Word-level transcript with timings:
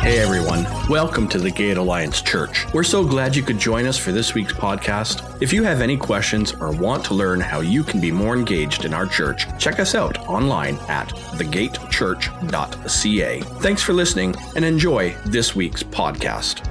Hey 0.00 0.18
everyone, 0.18 0.64
welcome 0.88 1.28
to 1.28 1.38
the 1.38 1.50
Gate 1.50 1.76
Alliance 1.76 2.22
Church. 2.22 2.64
We're 2.72 2.82
so 2.82 3.04
glad 3.04 3.36
you 3.36 3.42
could 3.42 3.58
join 3.58 3.86
us 3.86 3.98
for 3.98 4.12
this 4.12 4.32
week's 4.32 4.54
podcast. 4.54 5.42
If 5.42 5.52
you 5.52 5.62
have 5.62 5.82
any 5.82 5.98
questions 5.98 6.54
or 6.54 6.72
want 6.72 7.04
to 7.04 7.14
learn 7.14 7.38
how 7.38 7.60
you 7.60 7.84
can 7.84 8.00
be 8.00 8.10
more 8.10 8.34
engaged 8.34 8.86
in 8.86 8.94
our 8.94 9.04
church, 9.04 9.44
check 9.58 9.78
us 9.78 9.94
out 9.94 10.16
online 10.26 10.76
at 10.88 11.10
thegatechurch.ca. 11.36 13.40
Thanks 13.60 13.82
for 13.82 13.92
listening 13.92 14.34
and 14.56 14.64
enjoy 14.64 15.14
this 15.26 15.54
week's 15.54 15.82
podcast. 15.82 16.66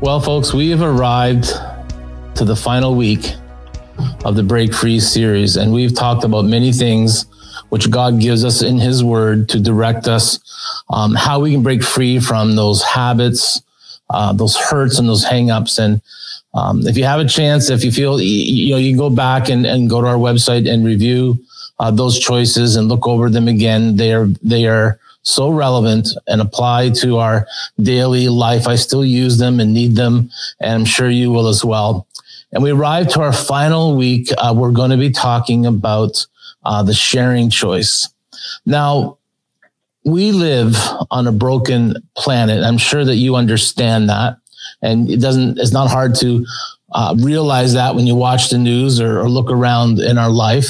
Well, 0.00 0.18
folks, 0.18 0.52
we 0.52 0.70
have 0.70 0.82
arrived 0.82 1.52
to 2.34 2.44
the 2.44 2.56
final 2.56 2.96
week 2.96 3.34
of 4.24 4.34
the 4.34 4.42
Break 4.42 4.74
Free 4.74 4.98
series, 4.98 5.56
and 5.56 5.72
we've 5.72 5.94
talked 5.94 6.24
about 6.24 6.46
many 6.46 6.72
things 6.72 7.26
which 7.72 7.90
God 7.90 8.20
gives 8.20 8.44
us 8.44 8.60
in 8.60 8.78
His 8.78 9.02
Word 9.02 9.48
to 9.48 9.58
direct 9.58 10.06
us, 10.06 10.38
um, 10.90 11.14
how 11.14 11.40
we 11.40 11.52
can 11.52 11.62
break 11.62 11.82
free 11.82 12.20
from 12.20 12.54
those 12.54 12.82
habits, 12.82 13.62
uh, 14.10 14.34
those 14.34 14.58
hurts, 14.58 14.98
and 14.98 15.08
those 15.08 15.24
hangups. 15.24 15.78
And 15.78 16.02
um, 16.52 16.86
if 16.86 16.98
you 16.98 17.04
have 17.04 17.18
a 17.18 17.24
chance, 17.26 17.70
if 17.70 17.82
you 17.82 17.90
feel 17.90 18.20
you 18.20 18.72
know, 18.72 18.76
you 18.76 18.90
can 18.90 18.98
go 18.98 19.08
back 19.08 19.48
and, 19.48 19.64
and 19.64 19.88
go 19.88 20.02
to 20.02 20.06
our 20.06 20.16
website 20.16 20.70
and 20.70 20.84
review 20.84 21.42
uh, 21.78 21.90
those 21.90 22.18
choices 22.18 22.76
and 22.76 22.88
look 22.88 23.08
over 23.08 23.30
them 23.30 23.48
again. 23.48 23.96
They 23.96 24.12
are 24.12 24.26
they 24.42 24.66
are 24.66 25.00
so 25.22 25.48
relevant 25.48 26.08
and 26.26 26.42
apply 26.42 26.90
to 27.00 27.16
our 27.20 27.46
daily 27.80 28.28
life. 28.28 28.68
I 28.68 28.76
still 28.76 29.02
use 29.04 29.38
them 29.38 29.60
and 29.60 29.72
need 29.72 29.96
them, 29.96 30.30
and 30.60 30.74
I'm 30.74 30.84
sure 30.84 31.08
you 31.08 31.30
will 31.30 31.48
as 31.48 31.64
well. 31.64 32.06
And 32.52 32.62
we 32.62 32.70
arrive 32.70 33.08
to 33.14 33.22
our 33.22 33.32
final 33.32 33.96
week. 33.96 34.28
Uh, 34.36 34.52
we're 34.54 34.72
going 34.72 34.90
to 34.90 34.98
be 34.98 35.10
talking 35.10 35.64
about 35.64 36.26
uh, 36.64 36.82
the 36.82 36.94
sharing 36.94 37.50
choice. 37.50 38.08
Now, 38.66 39.18
we 40.04 40.32
live 40.32 40.76
on 41.10 41.26
a 41.26 41.32
broken 41.32 41.94
planet. 42.16 42.64
I'm 42.64 42.78
sure 42.78 43.04
that 43.04 43.16
you 43.16 43.36
understand 43.36 44.08
that. 44.08 44.36
And 44.80 45.10
it 45.10 45.20
doesn't, 45.20 45.58
it's 45.58 45.72
not 45.72 45.90
hard 45.90 46.14
to 46.16 46.44
uh, 46.92 47.14
realize 47.18 47.72
that 47.74 47.94
when 47.94 48.06
you 48.06 48.14
watch 48.14 48.50
the 48.50 48.58
news 48.58 49.00
or, 49.00 49.20
or, 49.20 49.28
look 49.28 49.50
around 49.50 49.98
in 49.98 50.18
our 50.18 50.30
life. 50.30 50.68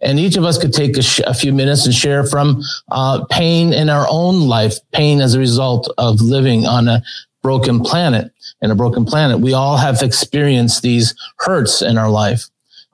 And 0.00 0.18
each 0.18 0.36
of 0.36 0.44
us 0.44 0.58
could 0.58 0.72
take 0.72 0.96
a, 0.96 1.02
sh- 1.02 1.20
a 1.26 1.34
few 1.34 1.52
minutes 1.52 1.84
and 1.84 1.94
share 1.94 2.24
from 2.24 2.62
uh, 2.90 3.24
pain 3.26 3.72
in 3.72 3.90
our 3.90 4.06
own 4.08 4.48
life, 4.48 4.76
pain 4.92 5.20
as 5.20 5.34
a 5.34 5.38
result 5.38 5.92
of 5.98 6.20
living 6.20 6.66
on 6.66 6.88
a 6.88 7.02
broken 7.42 7.80
planet. 7.80 8.32
In 8.62 8.70
a 8.70 8.74
broken 8.74 9.04
planet, 9.04 9.40
we 9.40 9.52
all 9.52 9.76
have 9.76 10.02
experienced 10.02 10.82
these 10.82 11.14
hurts 11.38 11.82
in 11.82 11.98
our 11.98 12.10
life. 12.10 12.48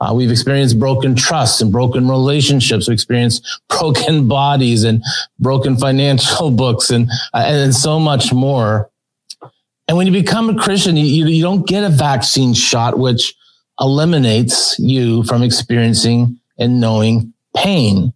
Uh, 0.05 0.13
we've 0.13 0.31
experienced 0.31 0.79
broken 0.79 1.15
trust 1.15 1.63
and 1.63 1.73
broken 1.73 2.09
relationships. 2.09 2.89
We've 2.89 2.95
experienced 2.95 3.47
broken 3.69 4.29
bodies 4.29 4.85
and 4.85 5.03
broken 5.39 5.79
financial 5.79 6.51
books 6.63 6.91
and, 6.91 7.11
uh, 7.33 7.45
and 7.47 7.75
so 7.75 7.99
much 7.99 8.33
more. 8.33 8.91
And 9.89 9.97
when 9.97 10.07
you 10.07 10.13
become 10.13 10.51
a 10.51 10.57
Christian, 10.57 10.97
you, 10.97 11.27
you 11.27 11.43
don't 11.43 11.67
get 11.67 11.85
a 11.85 11.89
vaccine 11.89 12.55
shot, 12.55 12.99
which 12.99 13.35
eliminates 13.81 14.79
you 14.79 15.25
from 15.25 15.43
experiencing 15.43 16.39
and 16.59 16.81
knowing 16.81 17.33
pain 17.57 18.13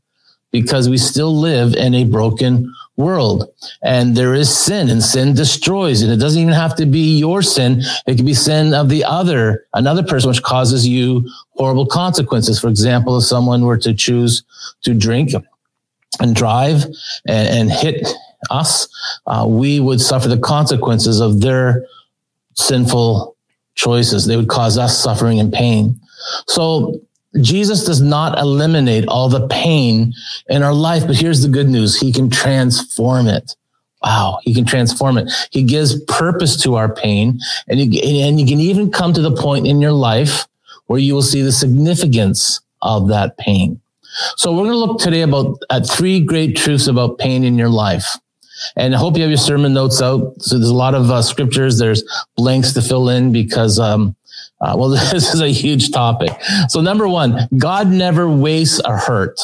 because 0.50 0.88
we 0.88 0.98
still 0.98 1.34
live 1.34 1.74
in 1.74 1.94
a 1.94 2.04
broken 2.04 2.72
world. 2.98 3.50
And 3.80 4.16
there 4.16 4.34
is 4.34 4.54
sin 4.54 4.90
and 4.90 5.02
sin 5.02 5.32
destroys 5.32 6.02
and 6.02 6.12
it 6.12 6.16
doesn't 6.16 6.42
even 6.42 6.52
have 6.52 6.74
to 6.76 6.84
be 6.84 7.16
your 7.18 7.40
sin. 7.40 7.80
It 8.06 8.16
could 8.16 8.26
be 8.26 8.34
sin 8.34 8.74
of 8.74 8.88
the 8.90 9.04
other 9.04 9.66
another 9.72 10.02
person 10.02 10.28
which 10.28 10.42
causes 10.42 10.86
you 10.86 11.26
horrible 11.50 11.86
consequences. 11.86 12.60
For 12.60 12.68
example 12.68 13.16
if 13.16 13.24
someone 13.24 13.62
were 13.64 13.78
to 13.78 13.94
choose 13.94 14.42
to 14.82 14.92
drink 14.94 15.30
and 16.20 16.34
drive 16.34 16.84
and, 17.26 17.48
and 17.48 17.70
hit 17.70 18.06
us 18.50 18.88
uh, 19.26 19.46
we 19.48 19.80
would 19.80 20.00
suffer 20.00 20.28
the 20.28 20.38
consequences 20.38 21.20
of 21.20 21.40
their 21.40 21.86
sinful 22.54 23.36
choices. 23.76 24.26
They 24.26 24.36
would 24.36 24.48
cause 24.48 24.76
us 24.76 24.98
suffering 24.98 25.38
and 25.38 25.52
pain. 25.52 26.00
So 26.48 27.00
Jesus 27.42 27.84
does 27.84 28.00
not 28.00 28.38
eliminate 28.38 29.06
all 29.06 29.28
the 29.28 29.46
pain 29.48 30.14
in 30.48 30.62
our 30.62 30.72
life, 30.72 31.06
but 31.06 31.16
here's 31.16 31.42
the 31.42 31.48
good 31.48 31.68
news. 31.68 31.98
He 31.98 32.12
can 32.12 32.30
transform 32.30 33.26
it. 33.26 33.54
Wow. 34.02 34.38
He 34.42 34.54
can 34.54 34.64
transform 34.64 35.18
it. 35.18 35.30
He 35.50 35.62
gives 35.62 36.02
purpose 36.04 36.60
to 36.62 36.76
our 36.76 36.92
pain 36.92 37.38
and 37.66 37.80
you, 37.80 38.00
and 38.02 38.40
you 38.40 38.46
can 38.46 38.60
even 38.60 38.90
come 38.90 39.12
to 39.12 39.20
the 39.20 39.34
point 39.34 39.66
in 39.66 39.80
your 39.80 39.92
life 39.92 40.46
where 40.86 41.00
you 41.00 41.14
will 41.14 41.22
see 41.22 41.42
the 41.42 41.52
significance 41.52 42.60
of 42.82 43.08
that 43.08 43.36
pain. 43.38 43.80
So 44.36 44.52
we're 44.52 44.64
going 44.64 44.70
to 44.70 44.76
look 44.76 45.00
today 45.00 45.22
about 45.22 45.58
at 45.70 45.86
three 45.86 46.20
great 46.20 46.56
truths 46.56 46.86
about 46.86 47.18
pain 47.18 47.44
in 47.44 47.58
your 47.58 47.68
life. 47.68 48.16
And 48.76 48.94
I 48.94 48.98
hope 48.98 49.16
you 49.16 49.22
have 49.22 49.30
your 49.30 49.36
sermon 49.36 49.74
notes 49.74 50.02
out. 50.02 50.40
So 50.40 50.58
there's 50.58 50.70
a 50.70 50.74
lot 50.74 50.94
of 50.94 51.10
uh, 51.10 51.22
scriptures. 51.22 51.78
There's 51.78 52.02
blanks 52.36 52.72
to 52.72 52.82
fill 52.82 53.08
in 53.08 53.32
because 53.32 53.78
um, 53.78 54.16
uh, 54.60 54.74
well, 54.76 54.88
this 55.12 55.34
is 55.34 55.40
a 55.40 55.48
huge 55.48 55.90
topic. 55.90 56.30
So 56.68 56.80
number 56.80 57.08
one, 57.08 57.48
God 57.56 57.88
never 57.88 58.28
wastes 58.28 58.80
a 58.84 58.96
hurt. 58.96 59.38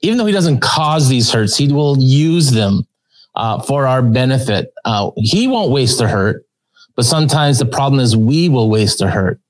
Even 0.00 0.18
though 0.18 0.26
he 0.26 0.32
doesn't 0.32 0.60
cause 0.60 1.08
these 1.08 1.32
hurts, 1.32 1.56
he 1.56 1.72
will 1.72 1.96
use 1.98 2.50
them 2.50 2.86
uh, 3.34 3.60
for 3.62 3.86
our 3.86 4.02
benefit. 4.02 4.72
Uh, 4.84 5.10
he 5.16 5.46
won't 5.46 5.70
waste 5.70 6.00
a 6.00 6.08
hurt, 6.08 6.44
but 6.94 7.04
sometimes 7.04 7.58
the 7.58 7.64
problem 7.66 8.00
is 8.00 8.16
we 8.16 8.48
will 8.48 8.68
waste 8.68 9.00
a 9.00 9.08
hurt. 9.08 9.40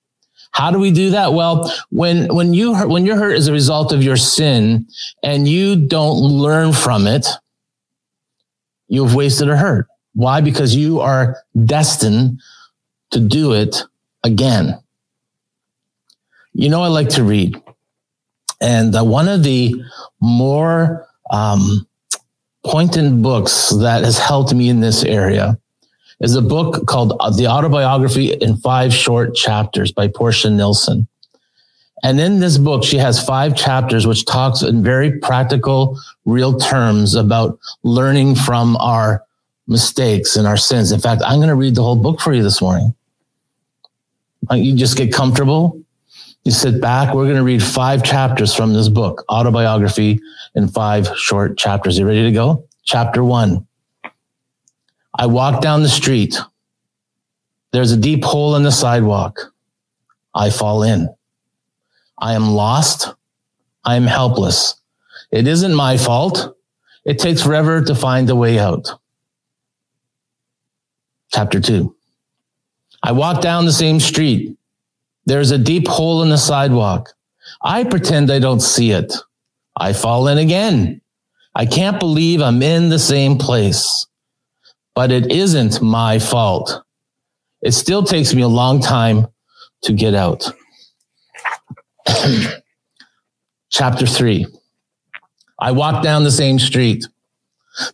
How 0.53 0.71
do 0.71 0.79
we 0.79 0.93
do 0.93 1.11
that? 1.11 1.33
Well, 1.33 1.73
when, 1.91 2.33
when 2.33 2.55
you, 2.55 2.75
hurt, 2.75 2.89
when 2.89 3.05
you're 3.05 3.17
hurt 3.17 3.35
as 3.35 3.49
a 3.49 3.53
result 3.53 3.93
of 3.93 4.05
your 4.05 4.17
sin 4.17 4.87
and 5.25 5.49
you 5.49 5.75
don't 5.75 6.19
learn 6.19 6.73
from 6.73 7.09
it, 7.09 7.27
you've 8.87 9.17
wasted 9.17 9.49
a 9.49 9.57
hurt. 9.57 9.89
Why? 10.15 10.41
Because 10.41 10.77
you 10.77 11.01
are 11.01 11.39
destined 11.65 12.41
to 13.15 13.21
do 13.21 13.53
it 13.53 13.83
again. 14.23 14.79
You 16.53 16.69
know, 16.69 16.83
I 16.83 16.89
like 16.89 17.09
to 17.11 17.25
read. 17.25 17.61
And 18.61 18.95
uh, 18.95 19.05
one 19.05 19.29
of 19.29 19.43
the 19.43 19.75
more 20.21 21.09
um, 21.31 21.87
poignant 22.65 23.23
books 23.23 23.71
that 23.71 24.05
has 24.05 24.19
helped 24.19 24.55
me 24.55 24.69
in 24.69 24.81
this 24.81 25.05
area 25.05 25.59
is 26.21 26.37
a 26.37 26.43
book 26.43 26.87
called 26.87 27.17
uh, 27.21 27.31
The 27.31 27.49
Autobiography 27.49 28.33
in 28.33 28.57
Five 28.57 28.95
Short 28.95 29.35
Chapters 29.35 29.93
by 29.93 30.09
Portia 30.09 30.51
Nelson. 30.51 31.09
And 32.03 32.21
in 32.21 32.41
this 32.41 32.59
book, 32.59 32.85
she 32.85 32.99
has 32.99 33.25
five 33.25 33.57
chapters 33.57 34.07
which 34.07 34.27
talks 34.27 34.63
in 34.63 34.83
very 34.83 35.19
practical, 35.19 35.99
real 36.25 36.57
terms 36.59 37.15
about 37.15 37.59
learning 37.83 38.37
from 38.37 38.77
our 38.77 39.25
mistakes 39.67 40.37
and 40.37 40.47
our 40.47 40.57
sins. 40.57 40.93
In 40.93 41.01
fact, 41.01 41.23
I'm 41.25 41.39
going 41.39 41.49
to 41.49 41.55
read 41.55 41.75
the 41.75 41.83
whole 41.83 41.97
book 41.97 42.21
for 42.21 42.33
you 42.35 42.43
this 42.43 42.61
morning. 42.61 42.95
You 44.53 44.75
just 44.75 44.97
get 44.97 45.13
comfortable. 45.13 45.81
You 46.45 46.53
sit 46.53 46.81
back. 46.81 47.15
We're 47.15 47.25
going 47.25 47.37
to 47.37 47.43
read 47.43 47.63
five 47.63 48.03
chapters 48.03 48.55
from 48.55 48.73
this 48.75 48.89
book, 48.89 49.25
autobiography 49.31 50.21
in 50.55 50.69
five 50.69 51.09
short 51.17 51.57
chapters. 51.57 51.99
You 51.99 52.07
ready 52.07 52.25
to 52.25 52.33
go? 52.33 52.67
Chapter 52.85 53.25
one. 53.25 53.67
I 55.15 55.27
walk 55.27 55.63
down 55.63 55.83
the 55.83 55.89
street. 55.89 56.39
There's 57.73 57.93
a 57.93 57.97
deep 57.97 58.25
hole 58.25 58.57
in 58.57 58.63
the 58.63 58.73
sidewalk. 58.73 59.53
I 60.35 60.51
fall 60.51 60.83
in. 60.83 61.09
I 62.19 62.35
am 62.35 62.51
lost. 62.51 63.15
I 63.85 63.97
am 63.97 64.07
helpless. 64.07 64.75
It 65.31 65.47
isn't 65.47 65.75
my 65.75 65.97
fault. 65.97 66.57
It 67.05 67.19
takes 67.19 67.43
forever 67.43 67.83
to 67.83 67.95
find 67.95 68.29
a 68.31 68.37
way 68.37 68.59
out. 68.59 68.91
Chapter 71.33 71.61
two. 71.61 71.94
I 73.05 73.13
walk 73.13 73.43
down 73.43 73.67
the 73.67 73.73
same 73.73 74.01
street. 74.01 74.57
There's 75.27 75.51
a 75.51 75.59
deep 75.59 75.87
hole 75.87 76.23
in 76.23 76.31
the 76.31 76.39
sidewalk. 76.39 77.13
I 77.63 77.85
pretend 77.85 78.31
I 78.31 78.39
don't 78.39 78.61
see 78.61 78.93
it. 78.93 79.13
I 79.77 79.93
fall 79.93 80.27
in 80.27 80.39
again. 80.39 81.03
I 81.55 81.67
can't 81.67 82.01
believe 82.01 82.41
I'm 82.41 82.63
in 82.63 82.89
the 82.89 82.99
same 82.99 83.37
place, 83.37 84.07
but 84.95 85.13
it 85.13 85.31
isn't 85.31 85.83
my 85.83 86.19
fault. 86.19 86.83
It 87.61 87.73
still 87.73 88.05
takes 88.05 88.33
me 88.33 88.41
a 88.41 88.49
long 88.49 88.81
time 88.81 89.27
to 89.83 89.93
get 89.93 90.15
out. 90.15 90.51
Chapter 93.71 94.07
three. 94.07 94.47
I 95.59 95.73
walk 95.73 96.03
down 96.03 96.25
the 96.25 96.31
same 96.31 96.59
street. 96.59 97.07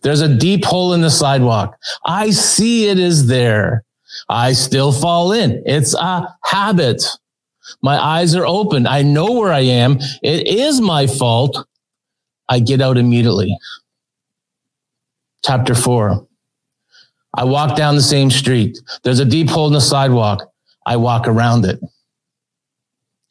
There's 0.03 0.21
a 0.21 0.33
deep 0.33 0.63
hole 0.63 0.93
in 0.93 1.01
the 1.01 1.09
sidewalk. 1.09 1.77
I 2.05 2.29
see 2.29 2.87
it 2.87 2.97
is 2.97 3.27
there. 3.27 3.83
I 4.29 4.53
still 4.53 4.91
fall 4.91 5.31
in. 5.31 5.61
It's 5.65 5.93
a 5.93 6.37
habit. 6.43 7.03
My 7.81 7.97
eyes 7.97 8.35
are 8.35 8.45
open. 8.45 8.87
I 8.87 9.01
know 9.01 9.31
where 9.31 9.51
I 9.51 9.61
am. 9.61 9.97
It 10.21 10.47
is 10.47 10.81
my 10.81 11.07
fault. 11.07 11.65
I 12.49 12.59
get 12.59 12.81
out 12.81 12.97
immediately. 12.97 13.55
Chapter 15.45 15.75
four. 15.75 16.27
I 17.33 17.45
walk 17.45 17.77
down 17.77 17.95
the 17.95 18.01
same 18.01 18.29
street. 18.29 18.77
There's 19.03 19.19
a 19.19 19.25
deep 19.25 19.49
hole 19.49 19.67
in 19.67 19.73
the 19.73 19.81
sidewalk. 19.81 20.51
I 20.85 20.97
walk 20.97 21.27
around 21.27 21.65
it. 21.65 21.79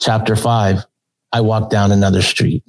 Chapter 0.01 0.37
five. 0.37 0.85
I 1.33 1.43
walk 1.43 1.71
down 1.71 1.93
another 1.93 2.23
street. 2.23 2.65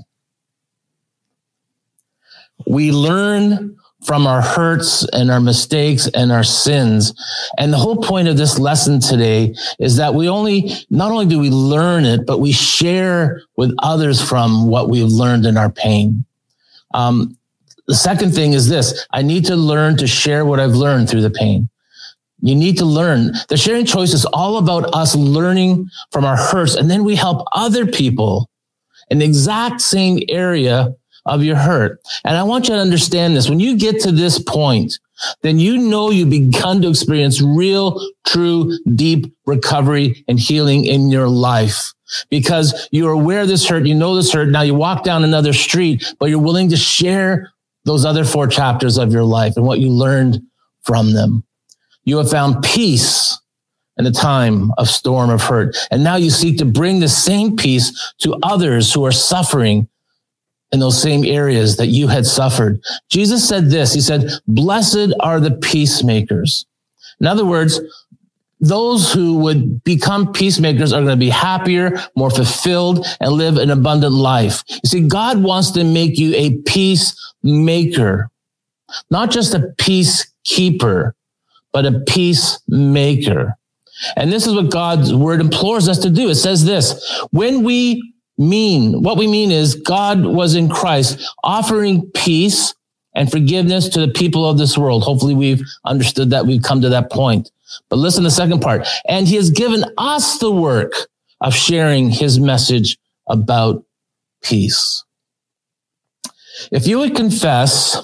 We 2.67 2.91
learn 2.91 3.77
from 4.03 4.25
our 4.25 4.41
hurts 4.41 5.07
and 5.13 5.29
our 5.29 5.39
mistakes 5.39 6.07
and 6.15 6.31
our 6.31 6.43
sins. 6.43 7.13
And 7.57 7.71
the 7.71 7.77
whole 7.77 7.97
point 7.97 8.27
of 8.27 8.37
this 8.37 8.57
lesson 8.57 8.99
today 8.99 9.53
is 9.79 9.97
that 9.97 10.15
we 10.15 10.27
only, 10.27 10.71
not 10.89 11.11
only 11.11 11.27
do 11.27 11.39
we 11.39 11.49
learn 11.49 12.05
it, 12.05 12.25
but 12.25 12.39
we 12.39 12.51
share 12.51 13.41
with 13.57 13.73
others 13.79 14.21
from 14.21 14.67
what 14.67 14.89
we've 14.89 15.05
learned 15.05 15.45
in 15.45 15.55
our 15.55 15.71
pain. 15.71 16.25
Um, 16.93 17.37
the 17.87 17.95
second 17.95 18.33
thing 18.33 18.53
is 18.53 18.69
this. 18.69 19.05
I 19.11 19.21
need 19.21 19.45
to 19.45 19.55
learn 19.55 19.97
to 19.97 20.07
share 20.07 20.45
what 20.45 20.59
I've 20.59 20.75
learned 20.75 21.09
through 21.09 21.21
the 21.21 21.29
pain. 21.29 21.69
You 22.41 22.55
need 22.55 22.77
to 22.79 22.85
learn. 22.85 23.33
The 23.49 23.57
sharing 23.57 23.85
choice 23.85 24.13
is 24.13 24.25
all 24.25 24.57
about 24.57 24.95
us 24.95 25.15
learning 25.15 25.89
from 26.11 26.25
our 26.25 26.37
hurts. 26.37 26.75
And 26.75 26.89
then 26.89 27.03
we 27.03 27.15
help 27.15 27.45
other 27.53 27.85
people 27.85 28.49
in 29.11 29.19
the 29.19 29.25
exact 29.25 29.81
same 29.81 30.19
area 30.27 30.95
of 31.25 31.43
your 31.43 31.55
hurt. 31.55 31.99
And 32.23 32.37
I 32.37 32.43
want 32.43 32.67
you 32.67 32.75
to 32.75 32.81
understand 32.81 33.35
this. 33.35 33.49
When 33.49 33.59
you 33.59 33.77
get 33.77 33.99
to 34.01 34.11
this 34.11 34.39
point, 34.39 34.99
then 35.41 35.59
you 35.59 35.77
know 35.77 36.09
you've 36.09 36.29
begun 36.29 36.81
to 36.81 36.89
experience 36.89 37.41
real, 37.41 37.99
true, 38.25 38.77
deep 38.95 39.33
recovery 39.45 40.23
and 40.27 40.39
healing 40.39 40.85
in 40.85 41.09
your 41.09 41.27
life 41.27 41.93
because 42.29 42.87
you're 42.91 43.11
aware 43.11 43.41
of 43.41 43.47
this 43.47 43.67
hurt. 43.67 43.85
You 43.85 43.95
know 43.95 44.15
this 44.15 44.33
hurt. 44.33 44.49
Now 44.49 44.61
you 44.61 44.75
walk 44.75 45.03
down 45.03 45.23
another 45.23 45.53
street, 45.53 46.03
but 46.19 46.29
you're 46.29 46.39
willing 46.39 46.69
to 46.69 46.77
share 46.77 47.51
those 47.85 48.05
other 48.05 48.25
four 48.25 48.47
chapters 48.47 48.97
of 48.97 49.11
your 49.11 49.23
life 49.23 49.53
and 49.55 49.65
what 49.65 49.79
you 49.79 49.89
learned 49.89 50.41
from 50.83 51.13
them. 51.13 51.43
You 52.03 52.17
have 52.17 52.29
found 52.29 52.63
peace 52.63 53.39
in 53.97 54.05
a 54.05 54.11
time 54.11 54.71
of 54.77 54.89
storm 54.89 55.29
of 55.29 55.41
hurt. 55.41 55.77
And 55.91 56.03
now 56.03 56.15
you 56.15 56.29
seek 56.29 56.57
to 56.57 56.65
bring 56.65 56.99
the 56.99 57.09
same 57.09 57.55
peace 57.55 58.13
to 58.19 58.37
others 58.41 58.93
who 58.93 59.05
are 59.05 59.11
suffering 59.11 59.87
in 60.71 60.79
those 60.79 61.01
same 61.01 61.25
areas 61.25 61.77
that 61.77 61.87
you 61.87 62.07
had 62.07 62.25
suffered. 62.25 62.81
Jesus 63.09 63.47
said 63.47 63.69
this. 63.69 63.93
He 63.93 64.01
said, 64.01 64.29
blessed 64.47 65.13
are 65.19 65.39
the 65.39 65.51
peacemakers. 65.51 66.65
In 67.19 67.27
other 67.27 67.45
words, 67.45 67.79
those 68.61 69.11
who 69.11 69.39
would 69.39 69.83
become 69.83 70.31
peacemakers 70.31 70.93
are 70.93 71.01
going 71.01 71.09
to 71.09 71.15
be 71.17 71.29
happier, 71.29 71.99
more 72.15 72.29
fulfilled, 72.29 73.05
and 73.19 73.31
live 73.31 73.57
an 73.57 73.71
abundant 73.71 74.13
life. 74.13 74.63
You 74.69 74.79
see, 74.85 75.07
God 75.07 75.41
wants 75.41 75.71
to 75.71 75.83
make 75.83 76.17
you 76.17 76.33
a 76.35 76.57
peacemaker, 76.61 78.29
not 79.09 79.31
just 79.31 79.55
a 79.55 79.73
peacekeeper, 79.77 81.13
but 81.73 81.85
a 81.85 82.01
peacemaker. 82.07 83.57
And 84.15 84.31
this 84.31 84.47
is 84.47 84.53
what 84.53 84.71
God's 84.71 85.13
word 85.13 85.41
implores 85.41 85.89
us 85.89 85.99
to 85.99 86.09
do. 86.09 86.29
It 86.29 86.35
says 86.35 86.63
this, 86.63 87.23
when 87.31 87.63
we 87.63 88.10
mean? 88.41 89.03
What 89.03 89.17
we 89.17 89.27
mean 89.27 89.51
is 89.51 89.75
God 89.75 90.25
was 90.25 90.55
in 90.55 90.69
Christ 90.69 91.25
offering 91.43 92.09
peace 92.11 92.73
and 93.15 93.29
forgiveness 93.29 93.89
to 93.89 94.05
the 94.05 94.11
people 94.11 94.49
of 94.49 94.57
this 94.57 94.77
world. 94.77 95.03
Hopefully 95.03 95.35
we've 95.35 95.61
understood 95.85 96.29
that. 96.31 96.45
We've 96.45 96.61
come 96.61 96.81
to 96.81 96.89
that 96.89 97.11
point. 97.11 97.51
But 97.89 97.97
listen 97.97 98.23
to 98.23 98.27
the 98.27 98.35
second 98.35 98.61
part. 98.61 98.87
And 99.07 99.27
he 99.27 99.35
has 99.35 99.49
given 99.49 99.85
us 99.97 100.39
the 100.39 100.51
work 100.51 100.93
of 101.39 101.53
sharing 101.53 102.09
his 102.09 102.39
message 102.39 102.97
about 103.27 103.83
peace. 104.41 105.03
If 106.71 106.87
you 106.87 106.99
would 106.99 107.15
confess 107.15 107.97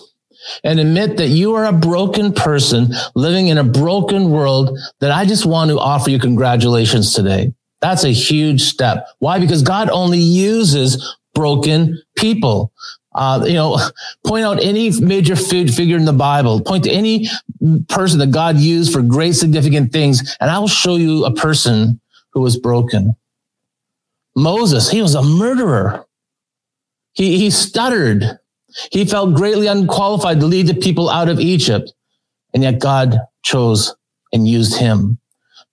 and 0.64 0.80
admit 0.80 1.18
that 1.18 1.28
you 1.28 1.56
are 1.56 1.66
a 1.66 1.74
broken 1.74 2.34
person 2.34 2.94
living 3.16 3.48
in 3.48 3.58
a 3.58 3.64
broken 3.64 4.32
world, 4.32 4.78
then 5.00 5.12
I 5.12 5.26
just 5.26 5.46
want 5.46 5.70
to 5.72 5.80
offer 5.80 6.10
you 6.10 6.20
congratulations 6.20 7.14
today. 7.14 7.54
That's 7.82 8.04
a 8.04 8.10
huge 8.10 8.62
step. 8.62 9.08
Why? 9.20 9.40
Because 9.40 9.62
God 9.62 9.90
only 9.90 10.20
uses 10.20 11.18
broken 11.36 12.02
people. 12.16 12.72
Uh, 13.14 13.44
you 13.48 13.54
know, 13.54 13.80
point 14.26 14.46
out 14.46 14.62
any 14.64 14.92
major 15.00 15.36
figure 15.36 15.98
in 15.98 16.06
the 16.06 16.14
Bible, 16.14 16.62
point 16.62 16.84
to 16.84 16.92
any 16.92 17.28
person 17.90 18.20
that 18.20 18.32
God 18.32 18.58
used 18.58 18.94
for 18.94 19.02
great 19.02 19.34
significant 19.34 19.92
things, 19.92 20.36
and 20.40 20.52
I 20.52 20.60
will 20.60 20.68
show 20.68 20.98
you 20.98 21.26
a 21.26 21.34
person 21.34 22.00
who 22.34 22.42
was 22.42 22.58
broken. 22.58 23.16
Moses, 24.36 24.92
he 24.92 25.02
was 25.02 25.16
a 25.16 25.24
murderer. 25.24 26.06
He, 27.14 27.40
he 27.40 27.50
stuttered. 27.50 28.40
He 28.92 29.06
felt 29.06 29.34
greatly 29.34 29.66
unqualified 29.66 30.40
to 30.40 30.46
lead 30.46 30.68
the 30.68 30.76
people 30.76 31.10
out 31.10 31.30
of 31.30 31.40
Egypt. 31.40 31.92
And 32.54 32.62
yet 32.62 32.80
God 32.80 33.18
chose 33.44 33.96
and 34.32 34.48
used 34.48 34.78
him. 34.78 35.18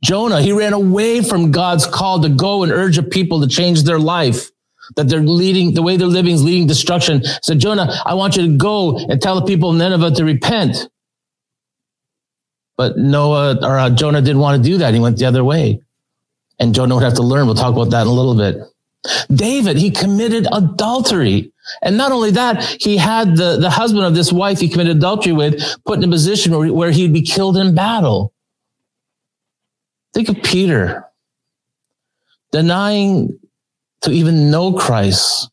Jonah, 0.05 0.43
he 0.43 0.53
ran 0.53 0.75
away 0.75 1.23
from 1.23 1.51
God's 1.51 1.87
call 1.87 2.21
to 2.21 2.29
go 2.29 2.63
and 2.63 2.71
urge 2.71 2.99
a 2.99 3.03
people 3.03 3.41
to 3.41 3.47
change 3.47 3.85
their 3.85 3.99
life, 3.99 4.51
that 4.97 5.09
they're 5.09 5.21
leading, 5.21 5.73
the 5.73 5.83
way 5.83 5.97
they're 5.97 6.07
living 6.07 6.35
is 6.35 6.45
leading 6.45 6.67
destruction. 6.67 7.23
Said, 7.43 7.59
Jonah, 7.59 7.91
I 8.05 8.13
want 8.13 8.37
you 8.37 8.43
to 8.43 8.57
go 8.59 8.99
and 8.99 9.21
tell 9.21 9.41
the 9.41 9.47
people 9.47 9.71
of 9.71 9.77
Nineveh 9.77 10.11
to 10.17 10.25
repent. 10.25 10.91
But 12.77 12.99
Noah 12.99 13.59
or 13.63 13.79
uh, 13.79 13.89
Jonah 13.89 14.21
didn't 14.21 14.41
want 14.41 14.63
to 14.63 14.71
do 14.71 14.77
that. 14.79 14.93
He 14.93 15.01
went 15.01 15.17
the 15.17 15.25
other 15.25 15.43
way. 15.43 15.81
And 16.59 16.75
Jonah 16.75 16.97
would 16.97 17.05
have 17.05 17.15
to 17.15 17.23
learn. 17.23 17.47
We'll 17.47 17.55
talk 17.55 17.73
about 17.73 17.91
that 17.91 18.03
in 18.03 18.09
a 18.09 18.13
little 18.13 18.37
bit. 18.37 18.59
David, 19.35 19.79
he 19.79 19.91
committed 19.91 20.47
adultery. 20.53 21.51
And 21.81 21.97
not 21.97 22.13
only 22.13 22.33
that, 22.33 22.63
he 22.79 22.99
had 22.99 23.37
the, 23.37 23.57
the 23.57 23.71
husband 23.71 24.05
of 24.05 24.15
this 24.15 24.31
wife 24.31 24.61
he 24.61 24.69
committed 24.69 24.99
adultery 24.99 25.33
with 25.33 25.63
put 25.87 25.99
in 25.99 26.05
a 26.05 26.09
position 26.09 26.53
where, 26.53 26.71
where 26.73 26.91
he'd 26.91 27.13
be 27.13 27.23
killed 27.23 27.57
in 27.57 27.75
battle. 27.75 28.34
Think 30.15 30.29
of 30.29 30.43
Peter 30.43 31.05
denying 32.53 33.39
to 34.03 34.13
even 34.13 34.51
know 34.51 34.73
Christ 34.73 35.51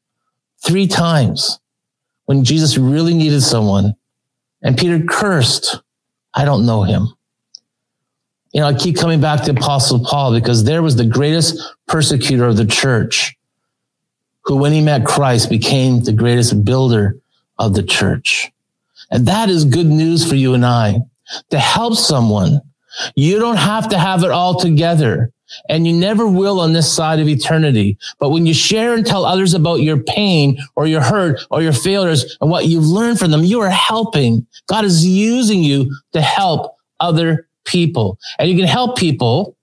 three 0.63 0.85
times 0.87 1.59
when 2.25 2.43
Jesus 2.43 2.77
really 2.77 3.15
needed 3.15 3.41
someone. 3.41 3.95
And 4.61 4.77
Peter 4.77 5.03
cursed, 5.03 5.81
I 6.35 6.45
don't 6.45 6.67
know 6.67 6.83
him. 6.83 7.07
You 8.53 8.61
know, 8.61 8.67
I 8.67 8.73
keep 8.73 8.97
coming 8.97 9.19
back 9.19 9.43
to 9.43 9.51
Apostle 9.51 10.05
Paul 10.05 10.33
because 10.33 10.63
there 10.63 10.83
was 10.83 10.95
the 10.95 11.05
greatest 11.05 11.59
persecutor 11.87 12.45
of 12.45 12.57
the 12.57 12.65
church 12.65 13.35
who, 14.43 14.57
when 14.57 14.73
he 14.73 14.81
met 14.81 15.05
Christ, 15.05 15.49
became 15.49 16.03
the 16.03 16.11
greatest 16.11 16.63
builder 16.63 17.17
of 17.57 17.73
the 17.73 17.83
church. 17.83 18.51
And 19.09 19.27
that 19.27 19.49
is 19.49 19.65
good 19.65 19.87
news 19.87 20.27
for 20.27 20.35
you 20.35 20.53
and 20.53 20.65
I 20.65 20.99
to 21.49 21.57
help 21.57 21.95
someone 21.95 22.61
you 23.15 23.39
don't 23.39 23.57
have 23.57 23.89
to 23.89 23.97
have 23.97 24.23
it 24.23 24.31
all 24.31 24.59
together. 24.59 25.31
And 25.67 25.85
you 25.85 25.93
never 25.93 26.27
will 26.27 26.61
on 26.61 26.71
this 26.71 26.91
side 26.91 27.19
of 27.19 27.27
eternity. 27.27 27.97
But 28.19 28.29
when 28.29 28.45
you 28.45 28.53
share 28.53 28.93
and 28.93 29.05
tell 29.05 29.25
others 29.25 29.53
about 29.53 29.81
your 29.81 30.01
pain 30.01 30.57
or 30.77 30.87
your 30.87 31.01
hurt 31.01 31.41
or 31.49 31.61
your 31.61 31.73
failures 31.73 32.37
and 32.39 32.49
what 32.49 32.67
you've 32.67 32.85
learned 32.85 33.19
from 33.19 33.31
them, 33.31 33.43
you 33.43 33.59
are 33.59 33.69
helping. 33.69 34.47
God 34.67 34.85
is 34.85 35.05
using 35.05 35.61
you 35.61 35.93
to 36.13 36.21
help 36.21 36.75
other 37.01 37.49
people. 37.65 38.17
And 38.39 38.49
you 38.49 38.55
can 38.55 38.67
help 38.67 38.97
people 38.97 39.57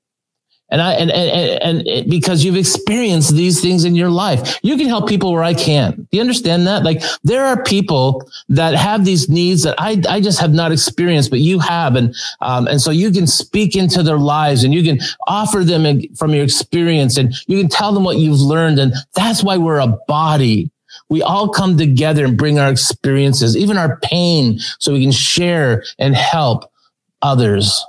and 0.71 0.83
I 0.83 0.93
and, 0.95 1.11
and 1.11 1.87
and 1.87 2.11
because 2.11 2.45
you've 2.45 2.57
experienced 2.57 3.35
these 3.35 3.61
things 3.61 3.85
in 3.85 3.95
your 3.95 4.11
life, 4.11 4.59
you 4.63 4.77
can 4.77 4.87
help 4.87 5.09
people 5.09 5.33
where 5.33 5.43
I 5.43 5.55
can't. 5.55 6.07
You 6.13 6.21
understand 6.21 6.67
that? 6.67 6.85
Like 6.85 7.03
there 7.25 7.45
are 7.47 7.63
people 7.63 8.29
that 8.51 8.75
have 8.75 9.05
these 9.05 9.29
needs 9.29 9.63
that 9.63 9.77
I 9.79 10.03
I 10.09 10.21
just 10.21 10.39
have 10.41 10.53
not 10.53 10.73
experienced, 10.73 11.31
but 11.31 11.41
you 11.41 11.59
have, 11.59 11.97
and 11.97 12.15
um, 12.41 12.67
and 12.67 12.81
so 12.81 12.91
you 12.91 13.11
can 13.11 13.27
speak 13.27 13.77
into 13.77 14.03
their 14.03 14.19
lives 14.19 14.65
and 14.65 14.75
you 14.75 14.83
can 14.83 15.01
offer 15.27 15.65
them 15.65 16.03
from 16.17 16.35
your 16.35 16.45
experience, 16.45 17.17
and 17.17 17.35
you 17.47 17.59
can 17.59 17.69
tell 17.69 17.93
them 17.93 18.05
what 18.05 18.19
you've 18.19 18.41
learned, 18.41 18.79
and 18.79 18.93
that's 19.15 19.43
why 19.43 19.57
we're 19.57 19.81
a 19.81 19.99
body. 20.07 20.71
We 21.09 21.23
all 21.23 21.49
come 21.49 21.79
together 21.79 22.27
and 22.27 22.37
bring 22.37 22.59
our 22.59 22.71
experiences, 22.71 23.57
even 23.57 23.79
our 23.79 23.99
pain, 24.01 24.59
so 24.79 24.93
we 24.93 25.01
can 25.03 25.13
share 25.13 25.85
and 25.99 26.15
help 26.15 26.71
others. 27.23 27.83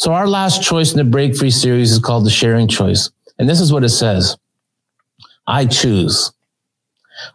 So 0.00 0.14
our 0.14 0.26
last 0.26 0.62
choice 0.62 0.92
in 0.92 0.96
the 0.96 1.04
break 1.04 1.36
free 1.36 1.50
series 1.50 1.92
is 1.92 1.98
called 1.98 2.24
the 2.24 2.30
sharing 2.30 2.68
choice. 2.68 3.10
And 3.38 3.46
this 3.46 3.60
is 3.60 3.70
what 3.70 3.84
it 3.84 3.90
says. 3.90 4.38
I 5.46 5.66
choose. 5.66 6.32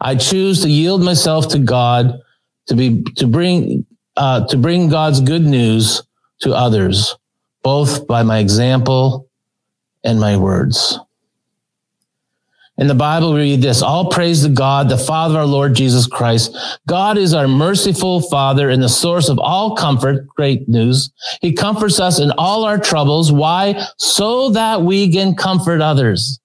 I 0.00 0.16
choose 0.16 0.62
to 0.62 0.68
yield 0.68 1.00
myself 1.00 1.46
to 1.50 1.60
God 1.60 2.20
to 2.66 2.74
be, 2.74 3.04
to 3.18 3.28
bring, 3.28 3.86
uh, 4.16 4.48
to 4.48 4.56
bring 4.56 4.88
God's 4.88 5.20
good 5.20 5.44
news 5.44 6.02
to 6.40 6.54
others, 6.54 7.14
both 7.62 8.08
by 8.08 8.24
my 8.24 8.40
example 8.40 9.28
and 10.02 10.18
my 10.18 10.36
words. 10.36 10.98
In 12.78 12.88
the 12.88 12.94
Bible, 12.94 13.32
we 13.32 13.40
read 13.40 13.62
this, 13.62 13.80
all 13.80 14.10
praise 14.10 14.42
to 14.42 14.50
God, 14.50 14.90
the 14.90 14.98
Father 14.98 15.36
of 15.36 15.40
our 15.40 15.46
Lord 15.46 15.74
Jesus 15.74 16.06
Christ. 16.06 16.54
God 16.86 17.16
is 17.16 17.32
our 17.32 17.48
merciful 17.48 18.20
Father 18.20 18.68
and 18.68 18.82
the 18.82 18.88
source 18.88 19.30
of 19.30 19.38
all 19.38 19.74
comfort. 19.74 20.26
Great 20.28 20.68
news. 20.68 21.10
He 21.40 21.54
comforts 21.54 21.98
us 21.98 22.20
in 22.20 22.32
all 22.32 22.64
our 22.64 22.78
troubles. 22.78 23.32
Why? 23.32 23.82
So 23.96 24.50
that 24.50 24.82
we 24.82 25.10
can 25.10 25.34
comfort 25.34 25.80
others. 25.80 26.38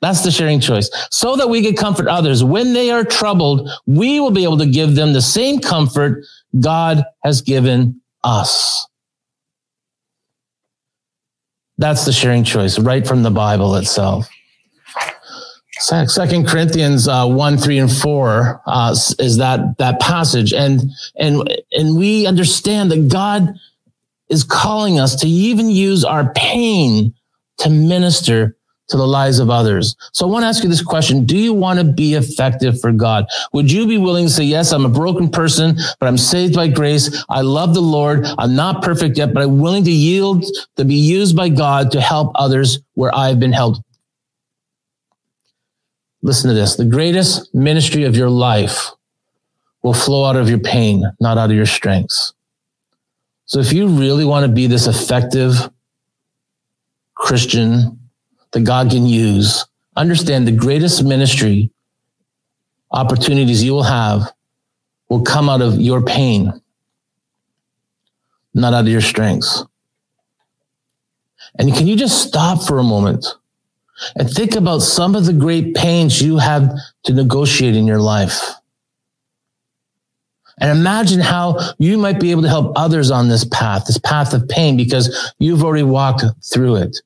That's 0.00 0.24
the 0.24 0.30
sharing 0.30 0.60
choice. 0.60 0.88
So 1.10 1.36
that 1.36 1.50
we 1.50 1.62
can 1.62 1.76
comfort 1.76 2.08
others. 2.08 2.42
When 2.42 2.72
they 2.72 2.90
are 2.90 3.04
troubled, 3.04 3.68
we 3.84 4.20
will 4.20 4.30
be 4.30 4.44
able 4.44 4.58
to 4.58 4.66
give 4.66 4.94
them 4.94 5.12
the 5.12 5.20
same 5.20 5.58
comfort 5.58 6.24
God 6.58 7.04
has 7.22 7.42
given 7.42 8.00
us. 8.24 8.86
That's 11.76 12.06
the 12.06 12.12
sharing 12.12 12.44
choice 12.44 12.78
right 12.78 13.06
from 13.06 13.22
the 13.22 13.30
Bible 13.30 13.74
itself. 13.74 14.26
Second 15.80 16.46
Corinthians 16.48 17.08
uh, 17.08 17.26
one, 17.26 17.56
three, 17.56 17.78
and 17.78 17.90
four 17.90 18.60
uh, 18.66 18.94
is 19.18 19.36
that 19.38 19.78
that 19.78 20.00
passage, 20.00 20.52
and 20.52 20.90
and 21.16 21.48
and 21.72 21.96
we 21.96 22.26
understand 22.26 22.90
that 22.90 23.08
God 23.08 23.54
is 24.28 24.44
calling 24.44 24.98
us 25.00 25.14
to 25.16 25.28
even 25.28 25.70
use 25.70 26.04
our 26.04 26.32
pain 26.34 27.14
to 27.58 27.70
minister 27.70 28.56
to 28.88 28.96
the 28.96 29.06
lives 29.06 29.38
of 29.38 29.50
others. 29.50 29.96
So 30.12 30.26
I 30.26 30.30
want 30.30 30.42
to 30.44 30.46
ask 30.46 30.62
you 30.62 30.70
this 30.70 30.82
question. 30.82 31.24
Do 31.24 31.36
you 31.36 31.52
want 31.52 31.78
to 31.78 31.84
be 31.84 32.14
effective 32.14 32.80
for 32.80 32.90
God? 32.90 33.26
Would 33.52 33.70
you 33.70 33.86
be 33.86 33.98
willing 33.98 34.26
to 34.26 34.32
say, 34.32 34.44
yes, 34.44 34.72
I'm 34.72 34.86
a 34.86 34.88
broken 34.88 35.28
person, 35.28 35.76
but 36.00 36.06
I'm 36.06 36.16
saved 36.16 36.54
by 36.54 36.68
grace. 36.68 37.24
I 37.28 37.42
love 37.42 37.74
the 37.74 37.82
Lord. 37.82 38.26
I'm 38.38 38.56
not 38.56 38.82
perfect 38.82 39.18
yet, 39.18 39.34
but 39.34 39.42
I'm 39.42 39.60
willing 39.60 39.84
to 39.84 39.90
yield 39.90 40.44
to 40.76 40.84
be 40.84 40.94
used 40.94 41.36
by 41.36 41.50
God 41.50 41.90
to 41.92 42.00
help 42.00 42.32
others 42.34 42.78
where 42.94 43.14
I've 43.14 43.38
been 43.38 43.52
helped. 43.52 43.80
Listen 46.22 46.48
to 46.48 46.54
this. 46.54 46.76
The 46.76 46.84
greatest 46.84 47.54
ministry 47.54 48.04
of 48.04 48.16
your 48.16 48.30
life 48.30 48.90
will 49.82 49.94
flow 49.94 50.24
out 50.24 50.36
of 50.36 50.48
your 50.48 50.58
pain, 50.58 51.04
not 51.20 51.38
out 51.38 51.50
of 51.50 51.56
your 51.56 51.66
strengths. 51.66 52.34
So 53.46 53.60
if 53.60 53.72
you 53.72 53.88
really 53.88 54.24
want 54.24 54.44
to 54.44 54.52
be 54.52 54.66
this 54.66 54.86
effective 54.86 55.54
Christian 57.14 57.98
that 58.52 58.64
God 58.64 58.90
can 58.90 59.06
use, 59.06 59.64
understand 59.96 60.46
the 60.46 60.52
greatest 60.52 61.04
ministry 61.04 61.70
opportunities 62.90 63.62
you 63.62 63.72
will 63.72 63.82
have 63.84 64.32
will 65.08 65.22
come 65.22 65.48
out 65.48 65.62
of 65.62 65.80
your 65.80 66.02
pain, 66.02 66.60
not 68.54 68.74
out 68.74 68.82
of 68.82 68.88
your 68.88 69.00
strengths. 69.00 69.64
And 71.58 71.74
can 71.74 71.86
you 71.86 71.96
just 71.96 72.26
stop 72.26 72.62
for 72.62 72.78
a 72.78 72.84
moment 72.84 73.26
and 74.16 74.30
think 74.30 74.56
about 74.56 74.80
some 74.80 75.14
of 75.14 75.26
the 75.26 75.32
great 75.32 75.74
pains 75.74 76.22
you 76.22 76.38
have 76.38 76.72
to 77.04 77.12
negotiate 77.12 77.76
in 77.76 77.86
your 77.86 78.00
life? 78.00 78.40
And 80.60 80.76
imagine 80.76 81.20
how 81.20 81.58
you 81.78 81.98
might 81.98 82.18
be 82.18 82.30
able 82.30 82.42
to 82.42 82.48
help 82.48 82.72
others 82.76 83.10
on 83.10 83.28
this 83.28 83.44
path, 83.44 83.84
this 83.86 83.98
path 83.98 84.34
of 84.34 84.48
pain, 84.48 84.76
because 84.76 85.32
you've 85.38 85.62
already 85.62 85.84
walked 85.84 86.24
through 86.52 86.76
it. 86.76 87.00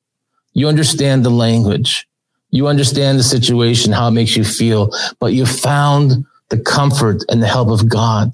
You 0.53 0.67
understand 0.67 1.23
the 1.23 1.29
language. 1.29 2.07
You 2.49 2.67
understand 2.67 3.17
the 3.17 3.23
situation, 3.23 3.91
how 3.91 4.07
it 4.07 4.11
makes 4.11 4.35
you 4.35 4.43
feel, 4.43 4.91
but 5.19 5.33
you 5.33 5.45
found 5.45 6.25
the 6.49 6.59
comfort 6.59 7.23
and 7.29 7.41
the 7.41 7.47
help 7.47 7.69
of 7.69 7.89
God. 7.89 8.31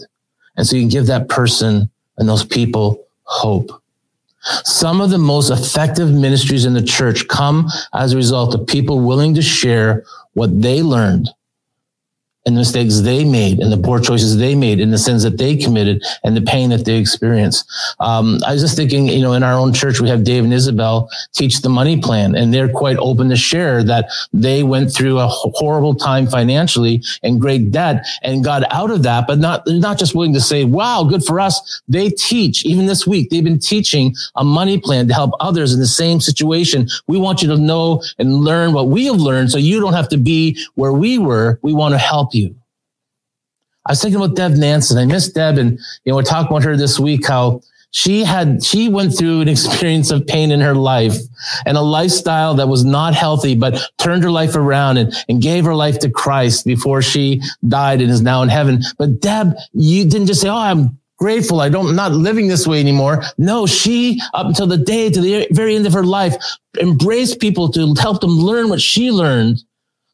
And 0.57 0.67
so 0.67 0.75
you 0.75 0.81
can 0.81 0.89
give 0.89 1.07
that 1.07 1.29
person 1.29 1.89
and 2.17 2.27
those 2.27 2.43
people 2.43 3.05
hope. 3.23 3.71
Some 4.41 5.01
of 5.01 5.09
the 5.09 5.17
most 5.17 5.49
effective 5.49 6.11
ministries 6.11 6.65
in 6.65 6.73
the 6.73 6.81
church 6.81 7.27
come 7.27 7.67
as 7.93 8.13
a 8.13 8.17
result 8.17 8.55
of 8.55 8.67
people 8.67 8.99
willing 9.01 9.33
to 9.35 9.41
share 9.41 10.03
what 10.33 10.61
they 10.61 10.81
learned 10.81 11.29
and 12.45 12.55
the 12.55 12.61
mistakes 12.61 13.01
they 13.01 13.23
made 13.23 13.59
and 13.59 13.71
the 13.71 13.77
poor 13.77 13.99
choices 13.99 14.37
they 14.37 14.55
made 14.55 14.79
and 14.79 14.93
the 14.93 14.97
sins 14.97 15.23
that 15.23 15.37
they 15.37 15.55
committed 15.55 16.03
and 16.23 16.35
the 16.35 16.41
pain 16.41 16.69
that 16.69 16.85
they 16.85 16.95
experienced. 16.95 17.69
Um, 17.99 18.39
I 18.45 18.53
was 18.53 18.61
just 18.61 18.75
thinking, 18.75 19.07
you 19.07 19.21
know, 19.21 19.33
in 19.33 19.43
our 19.43 19.53
own 19.53 19.73
church, 19.73 19.99
we 19.99 20.09
have 20.09 20.23
Dave 20.23 20.43
and 20.43 20.53
Isabel 20.53 21.09
teach 21.33 21.61
the 21.61 21.69
money 21.69 21.99
plan 21.99 22.35
and 22.35 22.53
they're 22.53 22.69
quite 22.69 22.97
open 22.97 23.29
to 23.29 23.35
share 23.35 23.83
that 23.83 24.09
they 24.31 24.63
went 24.63 24.93
through 24.93 25.19
a 25.19 25.27
horrible 25.27 25.93
time 25.93 26.27
financially 26.27 27.03
and 27.23 27.41
great 27.41 27.71
debt 27.71 28.05
and 28.23 28.43
got 28.43 28.63
out 28.73 28.89
of 28.89 29.03
that, 29.03 29.27
but 29.27 29.37
not, 29.37 29.65
they're 29.65 29.79
not 29.79 29.99
just 29.99 30.15
willing 30.15 30.33
to 30.33 30.41
say, 30.41 30.63
wow, 30.63 31.03
good 31.03 31.23
for 31.23 31.39
us. 31.39 31.81
They 31.87 32.09
teach 32.09 32.65
even 32.65 32.85
this 32.85 33.05
week. 33.05 33.29
They've 33.29 33.43
been 33.43 33.59
teaching 33.59 34.15
a 34.35 34.43
money 34.43 34.79
plan 34.79 35.07
to 35.09 35.13
help 35.13 35.31
others 35.39 35.73
in 35.73 35.79
the 35.79 35.87
same 35.87 36.21
situation. 36.21 36.87
We 37.07 37.17
want 37.17 37.41
you 37.41 37.49
to 37.49 37.57
know 37.57 38.01
and 38.17 38.35
learn 38.35 38.73
what 38.73 38.87
we 38.87 39.05
have 39.05 39.17
learned 39.17 39.51
so 39.51 39.57
you 39.57 39.79
don't 39.79 39.93
have 39.93 40.09
to 40.09 40.17
be 40.17 40.57
where 40.75 40.93
we 40.93 41.17
were. 41.17 41.59
We 41.61 41.73
want 41.73 41.93
to 41.93 41.97
help 41.97 42.28
help 42.29 42.35
you. 42.35 42.55
I 43.85 43.93
was 43.93 44.01
thinking 44.01 44.21
about 44.21 44.35
Deb 44.35 44.51
Nansen. 44.53 44.97
I 44.97 45.05
miss 45.05 45.29
Deb, 45.29 45.57
and 45.57 45.79
you 46.03 46.11
know, 46.11 46.15
we're 46.15 46.23
talking 46.23 46.51
about 46.51 46.63
her 46.63 46.77
this 46.77 46.99
week. 46.99 47.27
How 47.27 47.61
she 47.91 48.23
had 48.23 48.63
she 48.63 48.87
went 48.89 49.17
through 49.17 49.41
an 49.41 49.47
experience 49.55 50.11
of 50.11 50.27
pain 50.27 50.51
in 50.51 50.59
her 50.59 50.75
life 50.75 51.15
and 51.65 51.77
a 51.77 51.81
lifestyle 51.81 52.53
that 52.55 52.67
was 52.67 52.83
not 52.83 53.15
healthy, 53.15 53.55
but 53.55 53.81
turned 53.97 54.23
her 54.23 54.31
life 54.31 54.55
around 54.55 54.97
and, 54.97 55.13
and 55.27 55.41
gave 55.41 55.65
her 55.65 55.75
life 55.75 55.99
to 55.99 56.09
Christ 56.09 56.65
before 56.65 57.01
she 57.01 57.41
died 57.67 58.01
and 58.01 58.11
is 58.11 58.21
now 58.21 58.43
in 58.43 58.49
heaven. 58.49 58.81
But 58.97 59.21
Deb, 59.21 59.55
you 59.73 60.05
didn't 60.05 60.27
just 60.27 60.41
say, 60.41 60.49
"Oh, 60.49 60.57
I'm 60.57 60.99
grateful. 61.17 61.61
I 61.61 61.69
don't, 61.69 61.87
I'm 61.87 61.95
not 61.95 62.11
living 62.11 62.47
this 62.47 62.67
way 62.67 62.79
anymore. 62.79 63.23
No, 63.37 63.65
she, 63.65 64.21
up 64.33 64.47
until 64.47 64.67
the 64.67 64.77
day, 64.77 65.09
to 65.09 65.21
the 65.21 65.47
very 65.51 65.75
end 65.75 65.85
of 65.85 65.93
her 65.93 66.05
life, 66.05 66.35
embraced 66.79 67.39
people 67.39 67.69
to 67.71 67.93
help 67.95 68.21
them 68.21 68.31
learn 68.31 68.69
what 68.69 68.81
she 68.81 69.11
learned, 69.11 69.63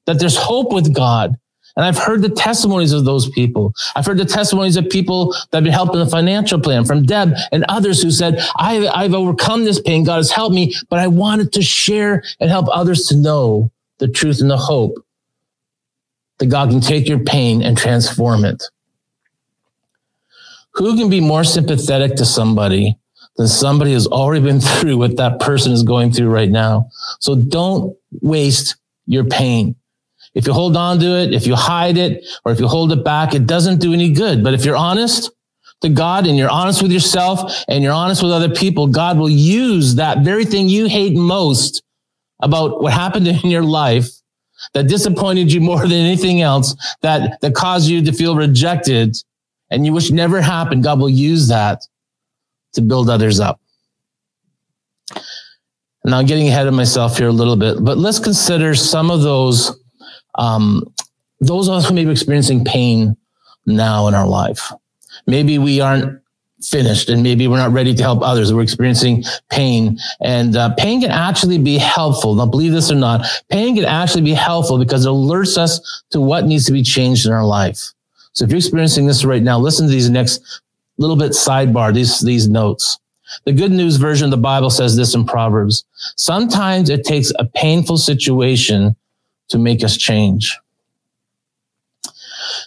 that 0.05 0.19
there's 0.19 0.37
hope 0.37 0.71
with 0.71 0.93
God, 0.93 1.37
and 1.75 1.85
I've 1.85 1.97
heard 1.97 2.21
the 2.21 2.29
testimonies 2.29 2.93
of 2.93 3.05
those 3.05 3.29
people. 3.29 3.73
I've 3.95 4.05
heard 4.05 4.17
the 4.17 4.25
testimonies 4.25 4.77
of 4.77 4.89
people 4.89 5.31
that 5.51 5.57
have 5.57 5.63
been 5.63 5.73
helped 5.73 5.93
in 5.93 5.99
the 5.99 6.05
financial 6.05 6.59
plan 6.59 6.85
from 6.85 7.03
Deb 7.03 7.33
and 7.51 7.65
others 7.67 8.01
who 8.01 8.11
said, 8.11 8.39
I, 8.55 8.87
I've 8.87 9.13
overcome 9.13 9.65
this 9.65 9.81
pain. 9.81 10.03
God 10.03 10.17
has 10.17 10.31
helped 10.31 10.55
me, 10.55 10.73
but 10.89 10.99
I 10.99 11.07
wanted 11.07 11.51
to 11.53 11.61
share 11.61 12.23
and 12.39 12.49
help 12.49 12.67
others 12.71 13.05
to 13.07 13.15
know 13.15 13.71
the 13.97 14.07
truth 14.07 14.41
and 14.41 14.49
the 14.49 14.57
hope 14.57 14.95
that 16.37 16.47
God 16.47 16.69
can 16.69 16.81
take 16.81 17.07
your 17.07 17.19
pain 17.19 17.61
and 17.61 17.77
transform 17.77 18.45
it. 18.45 18.63
Who 20.75 20.97
can 20.97 21.09
be 21.09 21.21
more 21.21 21.43
sympathetic 21.43 22.15
to 22.17 22.25
somebody 22.25 22.97
than 23.37 23.47
somebody 23.47 23.93
who's 23.93 24.07
already 24.07 24.43
been 24.43 24.59
through 24.61 24.97
what 24.97 25.17
that 25.17 25.39
person 25.39 25.71
is 25.71 25.83
going 25.83 26.11
through 26.11 26.29
right 26.29 26.49
now? 26.49 26.89
So 27.19 27.35
don't 27.35 27.97
waste 28.21 28.75
your 29.07 29.25
pain. 29.25 29.75
If 30.35 30.45
you 30.45 30.53
hold 30.53 30.75
on 30.75 30.99
to 30.99 31.05
it, 31.05 31.33
if 31.33 31.47
you 31.47 31.55
hide 31.55 31.97
it, 31.97 32.25
or 32.43 32.51
if 32.51 32.59
you 32.59 32.67
hold 32.67 32.91
it 32.91 33.03
back, 33.03 33.33
it 33.33 33.47
doesn't 33.47 33.79
do 33.79 33.93
any 33.93 34.11
good. 34.11 34.43
But 34.43 34.53
if 34.53 34.65
you're 34.65 34.75
honest 34.75 35.31
to 35.81 35.89
God 35.89 36.27
and 36.27 36.37
you're 36.37 36.49
honest 36.49 36.81
with 36.81 36.91
yourself 36.91 37.63
and 37.69 37.83
you're 37.83 37.93
honest 37.93 38.21
with 38.21 38.31
other 38.31 38.49
people, 38.49 38.87
God 38.87 39.17
will 39.17 39.29
use 39.29 39.95
that 39.95 40.19
very 40.19 40.45
thing 40.45 40.67
you 40.67 40.87
hate 40.87 41.15
most 41.15 41.81
about 42.41 42.83
what 42.83 42.91
happened 42.93 43.27
in 43.43 43.49
your 43.49 43.63
life 43.63 44.09
that 44.73 44.87
disappointed 44.87 45.51
you 45.51 45.61
more 45.61 45.81
than 45.81 45.93
anything 45.93 46.41
else, 46.41 46.75
that, 47.01 47.39
that 47.41 47.55
caused 47.55 47.87
you 47.87 48.03
to 48.03 48.11
feel 48.11 48.35
rejected 48.35 49.15
and 49.69 49.85
you 49.85 49.93
wish 49.93 50.11
never 50.11 50.41
happened. 50.41 50.83
God 50.83 50.99
will 50.99 51.09
use 51.09 51.47
that 51.47 51.81
to 52.73 52.81
build 52.81 53.09
others 53.09 53.39
up. 53.39 53.59
Now, 56.03 56.19
I'm 56.19 56.25
getting 56.27 56.47
ahead 56.47 56.67
of 56.67 56.73
myself 56.73 57.17
here 57.17 57.29
a 57.29 57.31
little 57.31 57.55
bit, 57.55 57.83
but 57.83 57.97
let's 57.97 58.19
consider 58.19 58.75
some 58.75 59.09
of 59.09 59.21
those 59.21 59.79
um, 60.37 60.83
those 61.39 61.67
of 61.67 61.75
us 61.75 61.87
who 61.87 61.93
may 61.93 62.05
be 62.05 62.11
experiencing 62.11 62.63
pain 62.63 63.15
now 63.65 64.07
in 64.07 64.13
our 64.13 64.27
life. 64.27 64.71
Maybe 65.27 65.57
we 65.57 65.81
aren't 65.81 66.21
finished 66.63 67.09
and 67.09 67.21
maybe 67.21 67.47
we're 67.47 67.57
not 67.57 67.71
ready 67.71 67.93
to 67.93 68.03
help 68.03 68.21
others. 68.21 68.53
We're 68.53 68.63
experiencing 68.63 69.23
pain 69.51 69.99
and 70.21 70.55
uh, 70.55 70.73
pain 70.75 71.01
can 71.01 71.11
actually 71.11 71.57
be 71.57 71.77
helpful. 71.77 72.35
Now 72.35 72.45
believe 72.45 72.71
this 72.71 72.91
or 72.91 72.95
not, 72.95 73.25
pain 73.49 73.75
can 73.75 73.85
actually 73.85 74.23
be 74.23 74.33
helpful 74.33 74.77
because 74.77 75.05
it 75.05 75.09
alerts 75.09 75.57
us 75.57 76.03
to 76.11 76.21
what 76.21 76.45
needs 76.45 76.65
to 76.65 76.71
be 76.71 76.83
changed 76.83 77.25
in 77.25 77.33
our 77.33 77.45
life. 77.45 77.91
So 78.33 78.45
if 78.45 78.51
you're 78.51 78.57
experiencing 78.57 79.07
this 79.07 79.23
right 79.23 79.43
now, 79.43 79.59
listen 79.59 79.85
to 79.85 79.91
these 79.91 80.09
next 80.09 80.61
little 80.97 81.15
bit 81.15 81.31
sidebar, 81.31 81.93
these, 81.93 82.21
these 82.21 82.47
notes. 82.47 82.99
The 83.45 83.53
good 83.53 83.71
news 83.71 83.97
version 83.97 84.25
of 84.25 84.31
the 84.31 84.37
Bible 84.37 84.69
says 84.69 84.95
this 84.95 85.15
in 85.15 85.25
Proverbs. 85.25 85.83
Sometimes 86.15 86.89
it 86.89 87.03
takes 87.03 87.31
a 87.37 87.45
painful 87.45 87.97
situation 87.97 88.95
to 89.49 89.57
make 89.57 89.83
us 89.83 89.97
change. 89.97 90.57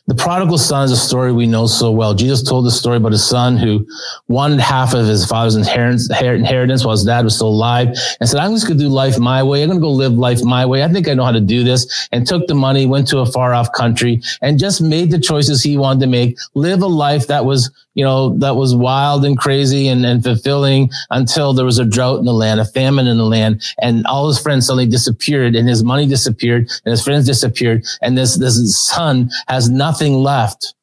The 0.06 0.14
prodigal 0.14 0.58
son 0.58 0.84
is 0.84 0.90
a 0.90 0.96
story 0.96 1.32
we 1.32 1.46
know 1.46 1.66
so 1.66 1.90
well. 1.92 2.14
Jesus 2.14 2.42
told 2.42 2.64
the 2.64 2.70
story 2.70 2.96
about 2.96 3.12
a 3.12 3.18
son 3.18 3.56
who 3.56 3.86
wanted 4.26 4.58
half 4.58 4.94
of 4.94 5.06
his 5.06 5.26
father's 5.26 5.54
inheritance 5.54 6.84
while 6.84 6.96
his 6.96 7.04
dad 7.04 7.24
was 7.24 7.36
still 7.36 7.48
alive 7.48 7.88
and 8.18 8.28
said, 8.28 8.40
I'm 8.40 8.52
just 8.52 8.66
going 8.66 8.78
to 8.78 8.84
do 8.84 8.88
life 8.88 9.18
my 9.18 9.42
way. 9.42 9.62
I'm 9.62 9.68
going 9.68 9.80
to 9.80 9.82
go 9.82 9.92
live 9.92 10.14
life 10.14 10.42
my 10.42 10.64
way. 10.64 10.82
I 10.82 10.88
think 10.88 11.08
I 11.08 11.14
know 11.14 11.24
how 11.24 11.32
to 11.32 11.40
do 11.40 11.62
this 11.62 12.08
and 12.10 12.26
took 12.26 12.46
the 12.46 12.54
money, 12.54 12.86
went 12.86 13.06
to 13.08 13.18
a 13.18 13.26
far 13.26 13.52
off 13.54 13.70
country 13.72 14.22
and 14.40 14.58
just 14.58 14.80
made 14.80 15.10
the 15.10 15.18
choices 15.18 15.62
he 15.62 15.76
wanted 15.76 16.00
to 16.00 16.06
make, 16.06 16.38
live 16.54 16.82
a 16.82 16.86
life 16.86 17.26
that 17.28 17.44
was 17.44 17.70
you 17.98 18.04
know, 18.04 18.38
that 18.38 18.54
was 18.54 18.76
wild 18.76 19.24
and 19.24 19.36
crazy 19.36 19.88
and, 19.88 20.06
and 20.06 20.22
fulfilling 20.22 20.88
until 21.10 21.52
there 21.52 21.64
was 21.64 21.80
a 21.80 21.84
drought 21.84 22.20
in 22.20 22.26
the 22.26 22.32
land, 22.32 22.60
a 22.60 22.64
famine 22.64 23.08
in 23.08 23.18
the 23.18 23.24
land, 23.24 23.60
and 23.82 24.06
all 24.06 24.28
his 24.28 24.38
friends 24.38 24.68
suddenly 24.68 24.86
disappeared 24.86 25.56
and 25.56 25.68
his 25.68 25.82
money 25.82 26.06
disappeared 26.06 26.70
and 26.84 26.92
his 26.92 27.02
friends 27.02 27.26
disappeared. 27.26 27.84
And 28.00 28.16
this, 28.16 28.36
this 28.36 28.80
son 28.86 29.30
has 29.48 29.68
nothing 29.68 30.14
left 30.14 30.76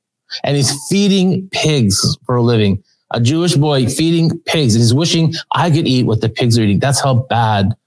and 0.43 0.57
he's 0.57 0.77
feeding 0.89 1.48
pigs 1.53 2.17
for 2.25 2.36
a 2.36 2.41
living. 2.41 2.84
A 3.12 3.22
Jewish 3.22 3.55
boy 3.55 3.88
feeding 3.88 4.38
pigs 4.39 4.75
and 4.75 4.81
he's 4.81 4.93
wishing 4.93 5.36
I 5.53 5.72
could 5.72 5.88
eat 5.88 6.05
what 6.05 6.19
the 6.19 6.27
pigs 6.27 6.60
are 6.60 6.63
eating. 6.63 6.79
That's 6.79 7.00
how 7.00 7.13
bad 7.13 7.77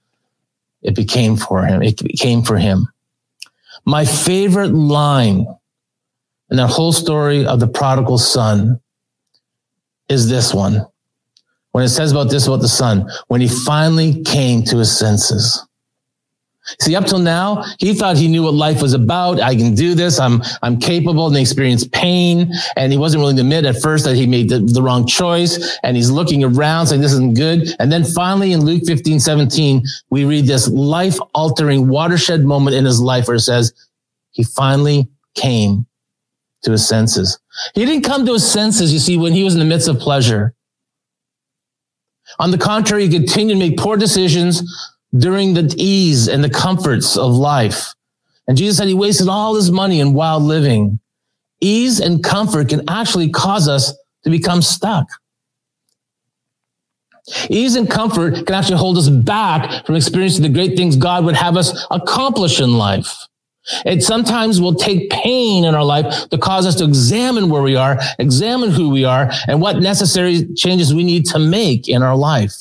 it 0.81 0.95
became 0.95 1.37
for 1.37 1.63
him. 1.63 1.83
It 1.83 2.01
became 2.03 2.41
for 2.41 2.57
him. 2.57 2.87
My 3.85 4.05
favorite 4.05 4.73
line 4.73 5.45
in 6.49 6.57
that 6.57 6.71
whole 6.71 6.93
story 6.93 7.45
of 7.45 7.59
the 7.59 7.67
prodigal 7.67 8.17
son 8.17 8.81
is 10.09 10.29
this 10.29 10.53
one. 10.53 10.85
When 11.71 11.83
it 11.83 11.89
says 11.89 12.11
about 12.11 12.29
this 12.29 12.47
about 12.47 12.61
the 12.61 12.67
son, 12.67 13.09
when 13.27 13.41
he 13.41 13.47
finally 13.47 14.23
came 14.23 14.63
to 14.63 14.77
his 14.77 14.97
senses. 14.97 15.65
See, 16.79 16.95
up 16.95 17.05
till 17.05 17.19
now, 17.19 17.63
he 17.79 17.93
thought 17.93 18.17
he 18.17 18.27
knew 18.27 18.43
what 18.43 18.53
life 18.53 18.81
was 18.81 18.93
about. 18.93 19.39
I 19.39 19.55
can 19.55 19.73
do 19.73 19.95
this. 19.95 20.19
I'm, 20.19 20.41
I'm 20.61 20.79
capable 20.79 21.25
and 21.25 21.35
he 21.35 21.41
experienced 21.41 21.91
pain. 21.91 22.53
And 22.75 22.91
he 22.91 22.97
wasn't 22.97 23.21
willing 23.21 23.37
to 23.37 23.41
admit 23.41 23.65
at 23.65 23.81
first 23.81 24.05
that 24.05 24.15
he 24.15 24.27
made 24.27 24.49
the, 24.49 24.59
the 24.59 24.81
wrong 24.81 25.07
choice. 25.07 25.77
And 25.83 25.97
he's 25.97 26.11
looking 26.11 26.43
around 26.43 26.87
saying, 26.87 27.01
this 27.01 27.13
isn't 27.13 27.35
good. 27.35 27.75
And 27.79 27.91
then 27.91 28.03
finally 28.03 28.51
in 28.51 28.61
Luke 28.61 28.83
15, 28.85 29.19
17, 29.19 29.83
we 30.11 30.25
read 30.25 30.45
this 30.45 30.67
life 30.67 31.17
altering 31.33 31.87
watershed 31.87 32.43
moment 32.43 32.75
in 32.75 32.85
his 32.85 33.01
life 33.01 33.27
where 33.27 33.37
it 33.37 33.41
says, 33.41 33.73
he 34.31 34.43
finally 34.43 35.07
came 35.33 35.87
to 36.63 36.71
his 36.71 36.87
senses. 36.87 37.39
He 37.75 37.85
didn't 37.85 38.03
come 38.03 38.25
to 38.25 38.33
his 38.33 38.49
senses, 38.49 38.91
you 38.93 38.99
see, 38.99 39.17
when 39.17 39.33
he 39.33 39.43
was 39.43 39.53
in 39.53 39.59
the 39.59 39.65
midst 39.65 39.87
of 39.87 39.99
pleasure. 39.99 40.53
On 42.37 42.51
the 42.51 42.57
contrary, 42.57 43.07
he 43.07 43.09
continued 43.11 43.55
to 43.55 43.59
make 43.59 43.77
poor 43.77 43.97
decisions 43.97 44.61
during 45.17 45.53
the 45.53 45.73
ease 45.77 46.27
and 46.27 46.43
the 46.43 46.49
comforts 46.49 47.17
of 47.17 47.33
life. 47.33 47.93
And 48.47 48.57
Jesus 48.57 48.77
said 48.77 48.87
he 48.87 48.93
wasted 48.93 49.27
all 49.27 49.55
his 49.55 49.71
money 49.71 49.99
in 49.99 50.13
wild 50.13 50.43
living. 50.43 50.99
Ease 51.61 51.99
and 51.99 52.23
comfort 52.23 52.69
can 52.69 52.87
actually 52.89 53.29
cause 53.29 53.67
us 53.67 53.93
to 54.23 54.29
become 54.29 54.61
stuck. 54.61 55.07
Ease 57.49 57.75
and 57.75 57.89
comfort 57.89 58.45
can 58.45 58.55
actually 58.55 58.77
hold 58.77 58.97
us 58.97 59.09
back 59.09 59.85
from 59.85 59.95
experiencing 59.95 60.43
the 60.43 60.49
great 60.49 60.75
things 60.75 60.95
God 60.95 61.25
would 61.25 61.35
have 61.35 61.57
us 61.57 61.85
accomplish 61.91 62.59
in 62.59 62.77
life. 62.77 63.15
It 63.85 64.03
sometimes 64.03 64.61
will 64.61 64.73
take 64.73 65.09
pain 65.09 65.65
in 65.65 65.75
our 65.75 65.83
life 65.83 66.29
to 66.29 66.37
cause 66.37 66.65
us 66.65 66.75
to 66.75 66.85
examine 66.85 67.49
where 67.49 67.61
we 67.61 67.75
are, 67.75 67.99
examine 68.17 68.71
who 68.71 68.89
we 68.89 69.05
are, 69.05 69.31
and 69.47 69.61
what 69.61 69.77
necessary 69.77 70.47
changes 70.55 70.93
we 70.93 71.03
need 71.03 71.25
to 71.27 71.39
make 71.39 71.87
in 71.87 72.01
our 72.01 72.15
life. 72.15 72.53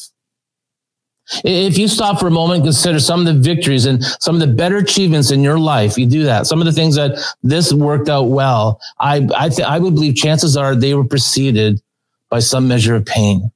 If 1.44 1.76
you 1.76 1.88
stop 1.88 2.18
for 2.18 2.26
a 2.26 2.30
moment 2.30 2.58
and 2.58 2.66
consider 2.66 2.98
some 3.00 3.20
of 3.20 3.26
the 3.26 3.34
victories 3.34 3.84
and 3.84 4.02
some 4.20 4.34
of 4.34 4.40
the 4.40 4.46
better 4.46 4.78
achievements 4.78 5.30
in 5.30 5.42
your 5.42 5.58
life, 5.58 5.98
you 5.98 6.06
do 6.06 6.22
that. 6.24 6.46
Some 6.46 6.60
of 6.60 6.64
the 6.64 6.72
things 6.72 6.94
that 6.94 7.18
this 7.42 7.72
worked 7.72 8.08
out 8.08 8.24
well, 8.24 8.80
I 8.98 9.28
I, 9.36 9.48
th- 9.50 9.68
I 9.68 9.78
would 9.78 9.94
believe 9.94 10.14
chances 10.14 10.56
are 10.56 10.74
they 10.74 10.94
were 10.94 11.04
preceded 11.04 11.82
by 12.30 12.38
some 12.38 12.66
measure 12.66 12.94
of 12.94 13.04
pain. 13.04 13.50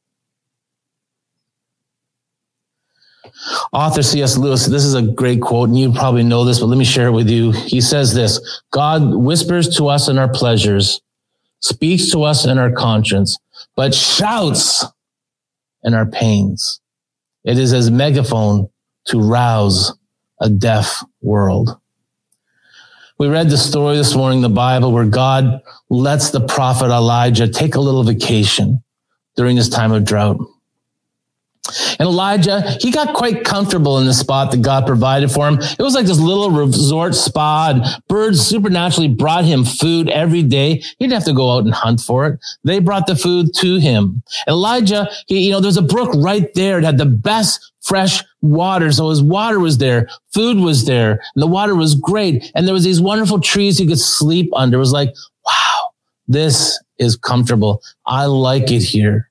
Author 3.72 4.02
C.S. 4.02 4.36
Lewis, 4.36 4.66
this 4.66 4.84
is 4.84 4.94
a 4.94 5.02
great 5.02 5.40
quote, 5.40 5.68
and 5.68 5.78
you 5.78 5.92
probably 5.92 6.22
know 6.22 6.44
this, 6.44 6.60
but 6.60 6.66
let 6.66 6.78
me 6.78 6.84
share 6.84 7.08
it 7.08 7.12
with 7.12 7.28
you. 7.28 7.50
He 7.52 7.80
says 7.80 8.14
this 8.14 8.62
God 8.70 9.14
whispers 9.14 9.76
to 9.76 9.88
us 9.88 10.08
in 10.08 10.18
our 10.18 10.28
pleasures, 10.28 11.00
speaks 11.60 12.10
to 12.12 12.22
us 12.22 12.44
in 12.44 12.58
our 12.58 12.70
conscience, 12.70 13.38
but 13.74 13.94
shouts 13.94 14.84
in 15.82 15.94
our 15.94 16.06
pains. 16.06 16.80
It 17.44 17.58
is 17.58 17.72
as 17.72 17.90
megaphone 17.90 18.68
to 19.06 19.20
rouse 19.20 19.92
a 20.40 20.48
deaf 20.48 21.02
world. 21.20 21.78
We 23.18 23.28
read 23.28 23.50
the 23.50 23.58
story 23.58 23.96
this 23.96 24.14
morning 24.14 24.38
in 24.38 24.42
the 24.42 24.48
Bible 24.48 24.92
where 24.92 25.04
God 25.04 25.62
lets 25.88 26.30
the 26.30 26.40
prophet 26.40 26.86
Elijah 26.86 27.46
take 27.46 27.74
a 27.74 27.80
little 27.80 28.02
vacation 28.02 28.82
during 29.36 29.56
this 29.56 29.68
time 29.68 29.92
of 29.92 30.04
drought. 30.04 30.38
And 31.98 32.08
Elijah, 32.08 32.76
he 32.80 32.90
got 32.90 33.14
quite 33.14 33.44
comfortable 33.44 33.98
in 33.98 34.06
the 34.06 34.14
spot 34.14 34.50
that 34.50 34.62
God 34.62 34.86
provided 34.86 35.30
for 35.30 35.48
him. 35.48 35.58
It 35.60 35.82
was 35.82 35.94
like 35.94 36.06
this 36.06 36.20
little 36.20 36.50
resort 36.50 37.14
spa 37.14 37.72
and 37.74 37.84
birds 38.08 38.40
supernaturally 38.40 39.08
brought 39.08 39.44
him 39.44 39.64
food 39.64 40.08
every 40.08 40.42
day. 40.42 40.74
He 40.74 40.94
didn't 41.00 41.14
have 41.14 41.24
to 41.24 41.32
go 41.32 41.50
out 41.50 41.64
and 41.64 41.74
hunt 41.74 42.00
for 42.00 42.26
it. 42.26 42.40
They 42.64 42.78
brought 42.78 43.06
the 43.06 43.16
food 43.16 43.54
to 43.56 43.78
him. 43.78 44.22
Elijah, 44.48 45.08
he, 45.26 45.46
you 45.46 45.52
know, 45.52 45.60
there's 45.60 45.76
a 45.76 45.82
brook 45.82 46.10
right 46.14 46.52
there. 46.54 46.78
It 46.78 46.84
had 46.84 46.98
the 46.98 47.06
best 47.06 47.72
fresh 47.82 48.22
water. 48.40 48.92
So 48.92 49.10
his 49.10 49.22
water 49.22 49.58
was 49.58 49.78
there. 49.78 50.08
Food 50.32 50.58
was 50.58 50.86
there. 50.86 51.12
And 51.34 51.42
the 51.42 51.46
water 51.46 51.74
was 51.74 51.94
great. 51.94 52.50
And 52.54 52.66
there 52.66 52.74
was 52.74 52.84
these 52.84 53.00
wonderful 53.00 53.40
trees 53.40 53.78
he 53.78 53.86
could 53.86 53.98
sleep 53.98 54.50
under. 54.54 54.76
It 54.76 54.80
was 54.80 54.92
like, 54.92 55.14
wow, 55.44 55.88
this 56.28 56.78
is 56.98 57.16
comfortable. 57.16 57.82
I 58.06 58.26
like 58.26 58.70
it 58.70 58.82
here. 58.82 59.30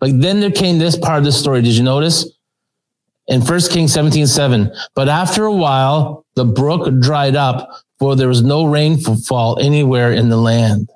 But 0.00 0.20
then 0.20 0.40
there 0.40 0.50
came 0.50 0.78
this 0.78 0.96
part 0.96 1.18
of 1.18 1.24
the 1.24 1.32
story. 1.32 1.62
Did 1.62 1.76
you 1.76 1.82
notice? 1.82 2.28
In 3.28 3.40
1 3.40 3.60
Kings 3.70 3.92
17, 3.92 4.26
7. 4.26 4.72
But 4.94 5.08
after 5.08 5.44
a 5.44 5.52
while, 5.52 6.24
the 6.34 6.44
brook 6.44 7.00
dried 7.00 7.36
up, 7.36 7.70
for 7.98 8.16
there 8.16 8.28
was 8.28 8.42
no 8.42 8.64
rainfall 8.64 9.58
anywhere 9.60 10.12
in 10.12 10.28
the 10.28 10.36
land. 10.36 10.90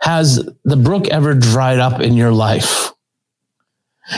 Has 0.00 0.48
the 0.64 0.76
brook 0.76 1.08
ever 1.08 1.34
dried 1.34 1.78
up 1.78 2.00
in 2.00 2.14
your 2.14 2.32
life? 2.32 2.92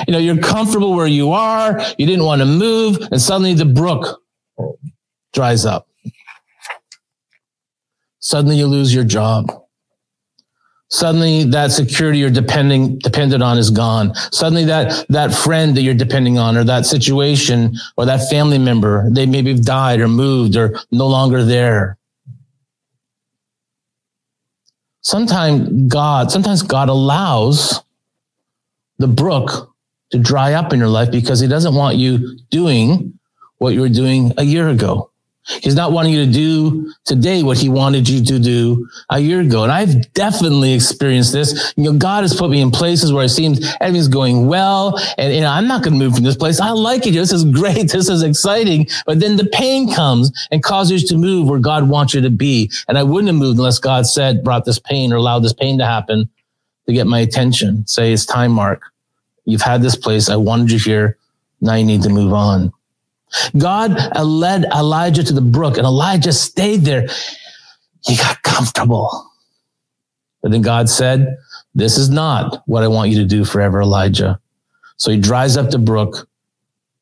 You 0.07 0.13
know, 0.13 0.19
you're 0.19 0.39
comfortable 0.39 0.95
where 0.95 1.07
you 1.07 1.33
are. 1.33 1.81
You 1.99 2.07
didn't 2.07 2.25
want 2.25 2.41
to 2.41 2.47
move. 2.47 2.99
And 3.11 3.21
suddenly 3.21 3.55
the 3.55 3.65
brook 3.65 4.23
dries 5.33 5.67
up. 5.67 5.89
Suddenly 8.21 8.57
you 8.57 8.67
lose 8.67 8.95
your 8.95 9.05
job. 9.05 9.62
Suddenly 10.93 11.45
that 11.45 11.73
security 11.73 12.19
you're 12.19 12.29
depending, 12.29 12.99
dependent 12.99 13.43
on 13.43 13.57
is 13.57 13.71
gone. 13.71 14.15
Suddenly 14.31 14.67
that, 14.67 15.07
that 15.09 15.33
friend 15.33 15.75
that 15.75 15.81
you're 15.81 15.95
depending 15.95 16.37
on 16.37 16.55
or 16.55 16.65
that 16.65 16.85
situation 16.85 17.75
or 17.97 18.05
that 18.05 18.29
family 18.29 18.59
member, 18.59 19.09
they 19.11 19.25
maybe 19.25 19.51
have 19.53 19.65
died 19.65 20.01
or 20.01 20.09
moved 20.09 20.55
or 20.55 20.79
no 20.91 21.09
longer 21.09 21.45
there. 21.45 21.97
Sometimes 25.01 25.91
God, 25.91 26.31
sometimes 26.31 26.61
God 26.61 26.91
allows 26.91 27.83
the 28.99 29.09
brook 29.09 29.75
to 30.11 30.19
dry 30.19 30.53
up 30.53 30.75
in 30.75 30.79
your 30.79 30.89
life 30.89 31.11
because 31.11 31.41
he 31.41 31.49
doesn't 31.49 31.75
want 31.75 31.97
you 31.97 32.37
doing 32.51 33.19
what 33.57 33.73
you 33.73 33.81
were 33.81 33.89
doing 33.89 34.35
a 34.37 34.43
year 34.43 34.69
ago. 34.69 35.11
He's 35.45 35.75
not 35.75 35.91
wanting 35.91 36.13
you 36.13 36.25
to 36.25 36.33
do 36.33 36.93
today 37.05 37.43
what 37.43 37.59
he 37.59 37.69
wanted 37.69 38.09
you 38.09 38.25
to 38.25 38.39
do 38.39 38.89
a 39.11 39.19
year 39.19 39.41
ago. 39.41 39.65
And 39.65 39.73
I've 39.73 40.13
definitely 40.13 40.73
experienced 40.73 41.33
this. 41.33 41.75
You 41.77 41.85
know, 41.85 41.99
God 41.99 42.23
has 42.23 42.35
put 42.35 42.49
me 42.49 42.61
in 42.61 42.71
places 42.71 43.13
where 43.13 43.25
it 43.25 43.31
seems 43.31 43.59
everything's 43.81 44.07
going 44.07 44.47
well. 44.47 44.99
And, 45.19 45.41
know, 45.41 45.51
I'm 45.51 45.67
not 45.67 45.83
going 45.83 45.95
to 45.95 45.99
move 45.99 46.15
from 46.15 46.23
this 46.23 46.37
place. 46.37 46.61
I 46.61 46.71
like 46.71 47.07
it. 47.07 47.13
This 47.13 47.33
is 47.33 47.45
great. 47.45 47.93
This 47.93 48.09
is 48.09 48.23
exciting. 48.23 48.87
But 49.07 49.21
then 49.21 49.37
the 49.37 49.47
pain 49.47 49.93
comes 49.93 50.33
and 50.51 50.63
causes 50.63 51.03
you 51.03 51.09
to 51.09 51.17
move 51.17 51.49
where 51.49 51.59
God 51.59 51.89
wants 51.89 52.15
you 52.15 52.21
to 52.21 52.31
be. 52.31 52.71
And 52.89 52.97
I 52.97 53.03
wouldn't 53.03 53.29
have 53.29 53.37
moved 53.37 53.59
unless 53.59 53.79
God 53.79 54.07
said, 54.07 54.45
brought 54.45 54.65
this 54.65 54.79
pain 54.79 55.13
or 55.13 55.17
allowed 55.17 55.41
this 55.41 55.53
pain 55.53 55.79
to 55.79 55.85
happen 55.85 56.29
to 56.87 56.93
get 56.93 57.07
my 57.07 57.21
attention. 57.21 57.87
Say 57.87 58.13
it's 58.13 58.27
time, 58.27 58.53
Mark. 58.53 58.83
You've 59.45 59.63
had 59.63 59.83
this 59.83 59.97
place. 59.97 60.29
I 60.29 60.37
wanted 60.37 60.71
you 60.71 60.79
here. 60.79 61.19
Now 61.61 61.75
you 61.75 61.85
need 61.85 62.03
to 62.03 62.09
move 62.09 62.33
on. 62.33 62.73
God 63.57 64.17
led 64.17 64.65
Elijah 64.65 65.23
to 65.25 65.33
the 65.33 65.41
brook 65.41 65.77
and 65.77 65.87
Elijah 65.87 66.33
stayed 66.33 66.81
there. 66.81 67.09
He 68.05 68.17
got 68.17 68.43
comfortable. 68.43 69.31
But 70.43 70.51
then 70.51 70.63
God 70.63 70.89
said, 70.89 71.39
this 71.75 71.97
is 71.97 72.11
not 72.11 72.63
what 72.67 72.83
I 72.83 72.89
want 72.89 73.11
you 73.11 73.19
to 73.19 73.25
do 73.25 73.45
forever, 73.45 73.81
Elijah. 73.81 74.41
So 74.97 75.11
he 75.11 75.19
dries 75.19 75.57
up 75.57 75.71
the 75.71 75.79
brook, 75.79 76.29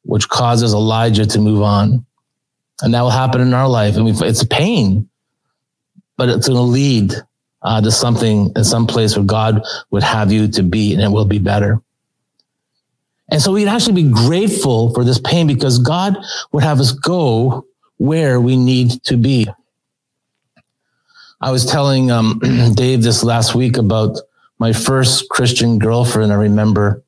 which 0.05 0.29
causes 0.29 0.73
Elijah 0.73 1.27
to 1.27 1.39
move 1.39 1.63
on. 1.63 2.05
And 2.83 2.95
that 2.95 3.03
will 3.03 3.11
happen 3.11 3.41
in 3.41 3.53
our 3.53 3.69
life. 3.69 3.97
I 3.97 4.01
mean, 4.01 4.15
it's 4.23 4.45
pain, 4.45 5.09
but 6.17 6.29
it's 6.29 6.49
going 6.49 6.57
to 6.57 6.63
lead 6.63 7.15
uh, 7.63 7.81
to 7.81 7.91
something 7.91 8.53
in 8.57 8.65
some 8.65 8.87
place 8.87 9.17
where 9.17 9.25
God 9.25 9.63
would 9.91 10.03
have 10.03 10.33
you 10.33 10.49
to 10.49 10.63
be, 10.63 10.95
and 10.95 11.03
it 11.03 11.11
will 11.11 11.27
be 11.27 11.39
better. 11.39 11.81
And 13.31 13.41
so 13.41 13.53
we'd 13.53 13.69
actually 13.69 14.03
be 14.03 14.11
grateful 14.11 14.93
for 14.93 15.05
this 15.05 15.21
pain 15.21 15.47
because 15.47 15.79
God 15.79 16.17
would 16.53 16.65
have 16.65 16.81
us 16.81 16.93
go 16.93 17.67
where 17.99 18.41
we 18.41 18.57
need 18.57 19.03
to 19.05 19.17
be. 19.17 19.49
I 21.41 21.51
was 21.51 21.65
telling 21.65 22.11
um, 22.11 22.39
Dave 22.75 23.03
this 23.03 23.23
last 23.23 23.55
week 23.55 23.77
about 23.77 24.19
my 24.59 24.73
first 24.73 25.29
Christian 25.31 25.79
girlfriend. 25.79 26.33
I 26.33 26.37
remember, 26.37 27.03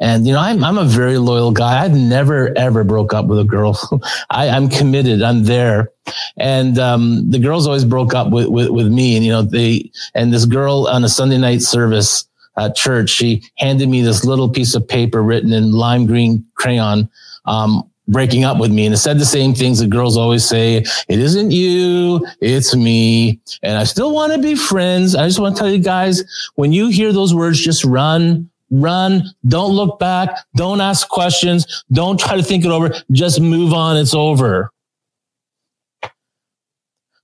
and 0.00 0.26
you 0.26 0.32
know, 0.32 0.40
I'm 0.40 0.64
I'm 0.64 0.78
a 0.78 0.84
very 0.84 1.18
loyal 1.18 1.50
guy. 1.50 1.84
I've 1.84 1.94
never 1.94 2.56
ever 2.56 2.82
broke 2.82 3.12
up 3.12 3.26
with 3.26 3.38
a 3.38 3.44
girl. 3.44 3.78
I, 4.30 4.46
am 4.46 4.68
committed. 4.68 5.22
I'm 5.22 5.44
there, 5.44 5.92
and 6.36 6.78
um, 6.78 7.30
the 7.30 7.38
girls 7.38 7.66
always 7.66 7.84
broke 7.84 8.14
up 8.14 8.30
with, 8.30 8.48
with 8.48 8.70
with 8.70 8.88
me. 8.88 9.16
And 9.16 9.24
you 9.24 9.32
know, 9.32 9.42
they 9.42 9.90
and 10.14 10.32
this 10.32 10.46
girl 10.46 10.88
on 10.88 11.04
a 11.04 11.08
Sunday 11.08 11.38
night 11.38 11.60
service 11.60 12.26
at 12.56 12.76
church, 12.76 13.10
she 13.10 13.42
handed 13.58 13.88
me 13.88 14.02
this 14.02 14.24
little 14.24 14.48
piece 14.48 14.74
of 14.74 14.86
paper 14.86 15.22
written 15.22 15.52
in 15.52 15.72
lime 15.72 16.06
green 16.06 16.44
crayon, 16.54 17.08
um, 17.46 17.88
breaking 18.08 18.44
up 18.44 18.58
with 18.58 18.70
me. 18.70 18.84
And 18.86 18.94
it 18.94 18.98
said 18.98 19.18
the 19.18 19.24
same 19.24 19.54
things 19.54 19.78
that 19.78 19.88
girls 19.90 20.16
always 20.16 20.44
say. 20.44 20.84
It 21.08 21.18
isn't 21.18 21.50
you. 21.50 22.26
It's 22.40 22.74
me. 22.74 23.40
And 23.62 23.78
I 23.78 23.84
still 23.84 24.12
want 24.12 24.32
to 24.32 24.38
be 24.38 24.54
friends. 24.54 25.14
I 25.14 25.26
just 25.26 25.38
want 25.38 25.56
to 25.56 25.60
tell 25.60 25.70
you 25.70 25.78
guys, 25.82 26.22
when 26.54 26.72
you 26.72 26.88
hear 26.88 27.12
those 27.12 27.34
words, 27.34 27.62
just 27.62 27.84
run, 27.84 28.50
run. 28.70 29.24
Don't 29.48 29.72
look 29.72 29.98
back. 29.98 30.36
Don't 30.56 30.80
ask 30.80 31.08
questions. 31.08 31.84
Don't 31.92 32.20
try 32.20 32.36
to 32.36 32.42
think 32.42 32.64
it 32.64 32.70
over. 32.70 32.94
Just 33.10 33.40
move 33.40 33.72
on. 33.72 33.96
It's 33.96 34.14
over. 34.14 34.70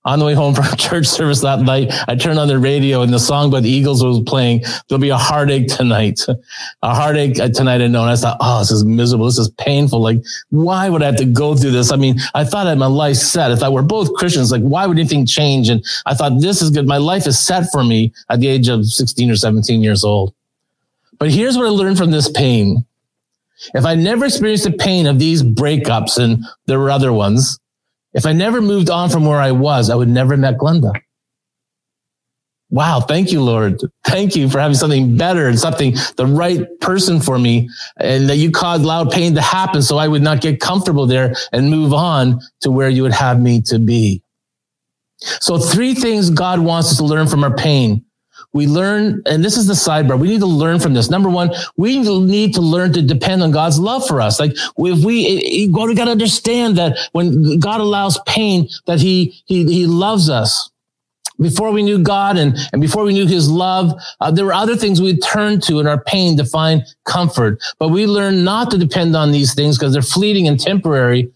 On 0.05 0.19
the 0.19 0.25
way 0.25 0.35
home 0.35 0.55
from 0.55 0.65
church 0.77 1.07
service 1.07 1.41
that 1.41 1.61
night, 1.61 1.93
I 2.09 2.17
turned 2.17 2.39
on 2.39 2.49
the 2.49 2.59
radio 2.59 3.03
and 3.03 3.13
the 3.13 3.19
song 3.19 3.51
by 3.51 3.61
the 3.61 3.69
Eagles 3.69 4.03
was 4.03 4.21
playing. 4.21 4.63
There'll 4.89 5.01
be 5.01 5.11
a 5.11 5.17
heartache 5.17 5.69
tonight, 5.69 6.21
a 6.83 6.95
heartache 6.95 7.39
uh, 7.39 7.49
tonight. 7.49 7.83
I 7.83 7.87
know. 7.87 8.03
And 8.03 8.11
I 8.11 8.17
thought, 8.17 8.39
uh, 8.41 8.57
oh, 8.57 8.59
this 8.61 8.71
is 8.71 8.85
miserable. 8.85 9.27
This 9.27 9.39
is 9.39 9.51
painful. 9.51 10.01
Like, 10.01 10.23
why 10.51 10.89
would 10.89 11.03
I 11.03 11.07
have 11.07 11.17
to 11.17 11.25
go 11.25 11.55
through 11.55 11.73
this? 11.73 11.93
I 11.93 11.97
mean, 11.97 12.19
I 12.35 12.45
thought 12.45 12.67
I 12.67 12.71
had 12.71 12.79
my 12.79 12.87
life 12.87 13.17
set. 13.17 13.51
If 13.51 13.59
I 13.59 13.61
thought 13.61 13.73
we're 13.73 13.83
both 13.83 14.15
Christians. 14.15 14.51
Like, 14.51 14.63
why 14.63 14.87
would 14.87 14.99
anything 14.99 15.27
change? 15.27 15.69
And 15.69 15.85
I 16.07 16.15
thought 16.15 16.41
this 16.41 16.63
is 16.63 16.71
good. 16.71 16.87
My 16.87 16.99
life 16.99 17.27
is 17.27 17.39
set 17.39 17.71
for 17.71 17.85
me 17.85 18.13
at 18.31 18.41
the 18.41 18.49
age 18.49 18.69
of 18.69 18.87
16 18.87 19.31
or 19.31 19.37
17 19.37 19.83
years 19.83 20.03
old. 20.03 20.35
But 21.19 21.31
here's 21.31 21.57
what 21.57 21.67
I 21.67 21.71
learned 21.71 21.99
from 21.99 22.11
this 22.11 22.31
pain. 22.31 22.87
If 23.75 23.85
I 23.85 23.95
never 23.95 24.25
experienced 24.25 24.65
the 24.65 24.73
pain 24.73 25.07
of 25.07 25.19
these 25.19 25.43
breakups 25.43 26.19
and 26.19 26.43
there 26.65 26.79
were 26.79 26.91
other 26.91 27.13
ones, 27.13 27.60
if 28.13 28.27
I 28.27 28.33
never 28.33 28.61
moved 28.61 28.91
on 28.91 29.11
from 29.11 29.25
where 29.25 29.41
I 29.41 29.53
was, 29.53 29.91
I 29.91 29.95
would 29.95 30.09
never 30.09 30.37
met 30.37 30.59
Glenda. 30.59 30.93
Wow. 32.71 33.01
Thank 33.01 33.33
you, 33.33 33.43
Lord. 33.43 33.81
Thank 34.05 34.37
you 34.37 34.49
for 34.49 34.61
having 34.61 34.77
something 34.77 35.17
better 35.17 35.49
and 35.49 35.59
something, 35.59 35.97
the 36.17 36.27
right 36.27 36.69
person 36.81 37.21
for 37.21 37.37
me 37.37 37.69
and 37.97 38.31
that 38.31 38.37
you 38.37 38.53
caused 38.53 38.85
loud 38.85 39.11
pain 39.11 39.35
to 39.35 39.41
happen 39.41 39.83
so 39.83 39.99
I 39.99 40.07
would 40.07 40.23
not 40.23 40.41
get 40.41 40.61
comfortable 40.61 41.07
there 41.07 41.35
and 41.53 41.69
move 41.69 41.93
on 41.93 42.41
to 42.61 42.71
where 42.71 42.89
you 42.89 43.03
would 43.03 43.13
have 43.13 43.41
me 43.41 43.61
to 43.63 43.81
be. 43.81 44.23
So 45.19 45.59
three 45.59 45.95
things 45.95 46.31
God 46.31 46.61
wants 46.61 46.93
us 46.93 46.97
to 46.99 47.05
learn 47.05 47.27
from 47.27 47.43
our 47.43 47.55
pain 47.55 48.05
we 48.53 48.67
learn, 48.67 49.23
and 49.27 49.45
this 49.45 49.57
is 49.57 49.69
the 49.69 49.75
sidebar. 49.75 50.19
We 50.19 50.29
need 50.29 50.41
to 50.41 50.47
learn 50.47 50.81
from 50.81 50.95
this. 50.95 51.09
Number 51.09 51.29
one, 51.29 51.51
we 51.77 51.99
need 51.99 52.55
to 52.55 52.61
learn 52.61 52.93
to 52.95 53.03
depend 53.03 53.43
on 53.43 53.53
God's 53.53 53.79
love 53.79 54.07
for 54.07 54.21
us. 54.21 54.41
Like 54.41 54.53
if 54.53 55.05
we, 55.05 55.69
we 55.73 55.95
got 55.95 56.07
to 56.07 56.11
understand 56.11 56.77
that 56.77 56.99
when 57.13 57.61
God 57.61 57.81
allows 57.81 58.19
pain, 58.27 58.69
that 58.87 59.01
He 59.01 59.41
He 59.47 59.65
He 59.65 59.87
loves 59.87 60.29
us. 60.29 60.71
Before 61.41 61.71
we 61.71 61.83
knew 61.83 61.99
God 61.99 62.37
and, 62.37 62.59
and 62.73 62.83
before 62.83 63.05
we 63.05 63.15
knew 63.15 63.27
His 63.27 63.49
love, 63.49 63.93
uh, 64.21 64.31
there 64.31 64.45
were 64.45 64.53
other 64.53 64.77
things 64.77 65.01
we 65.01 65.17
turned 65.19 65.63
to 65.63 65.79
in 65.81 65.87
our 65.87 66.03
pain 66.03 66.37
to 66.37 66.45
find 66.45 66.83
comfort. 67.05 67.63
But 67.79 67.89
we 67.89 68.07
learn 68.07 68.45
not 68.45 68.71
to 68.73 68.79
depend 68.79 69.17
on 69.17 69.31
these 69.33 69.55
things 69.55 69.79
because 69.79 69.93
they're 69.93 70.03
fleeting 70.03 70.49
and 70.49 70.61
temporary 70.61 71.33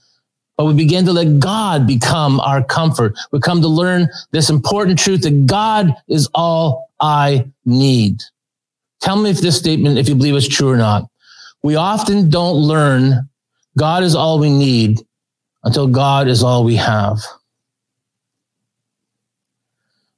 but 0.57 0.67
we 0.67 0.75
begin 0.75 1.05
to 1.05 1.13
let 1.13 1.41
God 1.41 1.87
become 1.87 2.41
our 2.41 2.63
comfort. 2.63 3.17
We 3.33 3.41
come 3.41 3.61
to 3.61 3.69
learn 3.69 4.09
this 4.31 4.51
important 4.51 4.99
truth 4.99 5.23
that 5.23 5.47
God 5.47 5.95
is 6.09 6.29
all 6.35 6.91
I 7.01 7.47
need. 7.65 8.23
Tell 9.01 9.17
me 9.17 9.31
if 9.31 9.41
this 9.41 9.59
statement, 9.59 9.99
if 9.99 10.09
you 10.09 10.15
believe 10.15 10.35
it's 10.35 10.49
true 10.49 10.71
or 10.71 10.77
not. 10.77 11.09
We 11.63 11.77
often 11.77 12.31
don't 12.31 12.57
learn 12.57 13.29
God 13.77 14.03
is 14.03 14.15
all 14.15 14.39
we 14.39 14.51
need 14.51 15.01
until 15.65 15.89
God 15.89 16.29
is 16.29 16.43
all 16.43 16.63
we 16.63 16.77
have 16.77 17.19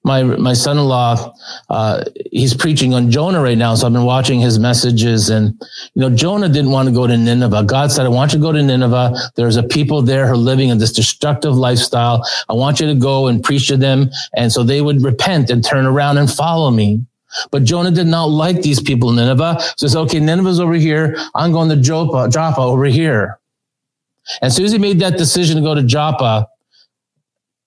my 0.07 0.23
my 0.23 0.53
son-in-law 0.53 1.35
uh, 1.69 2.05
he's 2.31 2.55
preaching 2.55 2.95
on 2.95 3.11
jonah 3.11 3.43
right 3.43 3.59
now 3.59 3.75
so 3.75 3.87
i've 3.87 3.93
been 3.93 4.05
watching 4.05 4.41
his 4.41 4.59
messages 4.59 5.29
and 5.29 5.61
you 5.95 6.01
know 6.01 6.09
jonah 6.09 6.49
didn't 6.49 6.71
want 6.71 6.89
to 6.89 6.95
go 6.95 7.07
to 7.07 7.17
nineveh 7.17 7.65
god 7.65 7.91
said 7.91 8.07
i 8.07 8.09
want 8.09 8.33
you 8.33 8.39
to 8.39 8.43
go 8.43 8.53
to 8.53 8.63
nineveh 8.63 9.13
there's 9.35 9.57
a 9.57 9.63
people 9.65 10.01
there 10.01 10.27
who 10.27 10.35
are 10.35 10.37
living 10.37 10.69
in 10.69 10.79
this 10.79 10.93
destructive 10.93 11.55
lifestyle 11.57 12.25
i 12.49 12.53
want 12.53 12.79
you 12.79 12.87
to 12.87 12.95
go 12.95 13.27
and 13.27 13.43
preach 13.43 13.67
to 13.67 13.77
them 13.77 14.09
and 14.37 14.53
so 14.53 14.63
they 14.63 14.81
would 14.81 15.03
repent 15.03 15.51
and 15.51 15.65
turn 15.65 15.85
around 15.85 16.17
and 16.19 16.31
follow 16.31 16.71
me 16.71 17.05
but 17.51 17.65
Jonah 17.65 17.91
did 17.91 18.07
not 18.07 18.27
like 18.27 18.63
these 18.63 18.81
people 18.81 19.11
in 19.11 19.17
Nineveh. 19.17 19.57
So 19.77 19.89
says, 19.89 19.97
okay, 19.97 20.21
Nineveh's 20.21 20.59
over 20.59 20.73
here. 20.73 21.19
I'm 21.35 21.53
going 21.53 21.69
to 21.69 21.77
Joppa, 21.77 22.31
Joppa 22.31 22.63
over 22.63 22.87
here. 22.87 23.39
And 24.41 24.47
as 24.47 24.57
soon 24.57 24.65
as 24.65 24.73
he 24.73 24.79
made 24.79 25.01
that 25.01 25.19
decision 25.19 25.57
to 25.57 25.63
go 25.63 25.75
to 25.75 25.83
Joppa, 25.83 26.49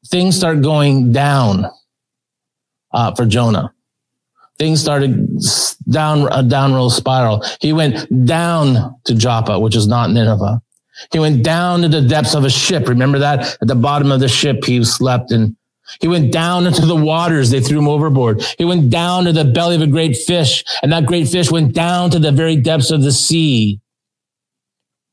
things 0.08 0.36
start 0.36 0.64
going 0.64 1.12
down 1.12 1.70
uh, 2.92 3.14
for 3.16 3.26
Jonah. 3.26 3.74
Things 4.58 4.82
started 4.82 5.42
down 5.90 6.28
a 6.32 6.44
downward 6.44 6.90
spiral. 6.90 7.44
He 7.62 7.72
went 7.72 8.26
down 8.26 8.96
to 9.06 9.16
Joppa, 9.16 9.58
which 9.60 9.76
is 9.76 9.88
not 9.88 10.12
Nineveh. 10.12 10.62
He 11.14 11.20
went 11.20 11.44
down 11.44 11.82
to 11.82 11.88
the 11.88 12.02
depths 12.02 12.36
of 12.36 12.44
a 12.44 12.50
ship. 12.50 12.90
Remember 12.90 13.20
that 13.20 13.58
at 13.62 13.68
the 13.68 13.76
bottom 13.76 14.12
of 14.12 14.20
the 14.20 14.28
ship, 14.28 14.66
he 14.66 14.84
slept 14.84 15.32
and 15.32 15.56
he 16.02 16.08
went 16.08 16.32
down 16.32 16.68
into 16.68 16.86
the 16.86 16.96
waters. 16.96 17.50
They 17.50 17.62
threw 17.62 17.80
him 17.80 17.88
overboard. 17.88 18.44
He 18.58 18.66
went 18.66 18.90
down 18.90 19.26
to 19.26 19.32
the 19.32 19.46
belly 19.46 19.76
of 19.76 19.82
a 19.82 19.88
great 19.88 20.18
fish 20.18 20.64
and 20.84 20.92
that 20.92 21.06
great 21.06 21.28
fish 21.28 21.50
went 21.50 21.74
down 21.74 22.12
to 22.12 22.20
the 22.20 22.32
very 22.32 22.58
depths 22.58 22.92
of 22.92 23.02
the 23.02 23.12
sea. 23.12 23.80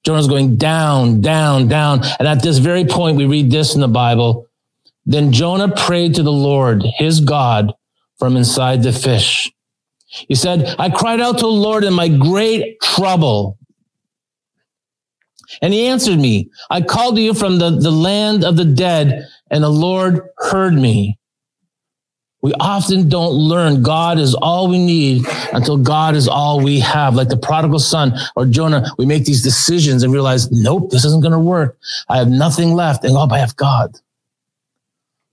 Jonah's 0.05 0.29
going 0.29 0.57
down, 0.57 1.21
down, 1.21 1.67
down. 1.67 2.05
And 2.19 2.29
at 2.29 2.43
this 2.43 2.59
very 2.59 2.85
point, 2.85 3.17
we 3.17 3.27
read 3.27 3.51
this 3.51 3.75
in 3.75 3.81
the 3.81 3.89
Bible. 3.89 4.46
Then 5.07 5.33
Jonah 5.33 5.75
prayed 5.75 6.17
to 6.17 6.23
the 6.23 6.33
Lord, 6.33 6.83
his 6.83 7.21
God, 7.21 7.73
from 8.19 8.37
inside 8.37 8.83
the 8.83 8.93
fish. 8.93 9.51
He 10.09 10.35
said, 10.35 10.75
I 10.79 10.91
cried 10.91 11.21
out 11.21 11.39
to 11.39 11.45
the 11.45 11.49
Lord 11.49 11.85
in 11.85 11.95
my 11.95 12.09
great 12.09 12.81
trouble. 12.81 13.59
And 15.63 15.73
he 15.73 15.87
answered 15.87 16.19
me, 16.19 16.51
I 16.71 16.81
called 16.81 17.17
to 17.17 17.23
you 17.23 17.35
from 17.35 17.59
the, 17.59 17.71
the 17.71 17.91
land 17.91 18.45
of 18.45 18.57
the 18.57 18.65
dead, 18.65 19.27
and 19.51 19.63
the 19.63 19.69
Lord 19.69 20.21
heard 20.39 20.75
me. 20.75 21.19
We 22.43 22.53
often 22.61 23.09
don't 23.09 23.33
learn 23.33 23.83
God 23.83 24.19
is 24.19 24.35
all 24.35 24.69
we 24.69 24.79
need 24.79 25.25
until 25.53 25.79
God 25.79 26.15
is 26.15 26.29
all 26.29 26.61
we 26.61 26.79
have. 26.81 27.15
Like 27.15 27.29
the 27.29 27.37
prodigal 27.37 27.81
son 27.81 28.13
or 28.37 28.45
Jonah, 28.47 28.89
we 28.99 29.07
make 29.07 29.25
these 29.25 29.43
decisions 29.43 30.03
and 30.03 30.13
realize, 30.13 30.51
nope, 30.53 30.91
this 30.91 31.05
isn't 31.05 31.23
going 31.23 31.33
to 31.33 31.39
work. 31.39 31.77
I 32.09 32.19
have 32.19 32.29
nothing 32.29 32.75
left. 32.75 33.05
And 33.05 33.17
oh, 33.17 33.29
I 33.31 33.39
have 33.39 33.57
God. 33.57 33.99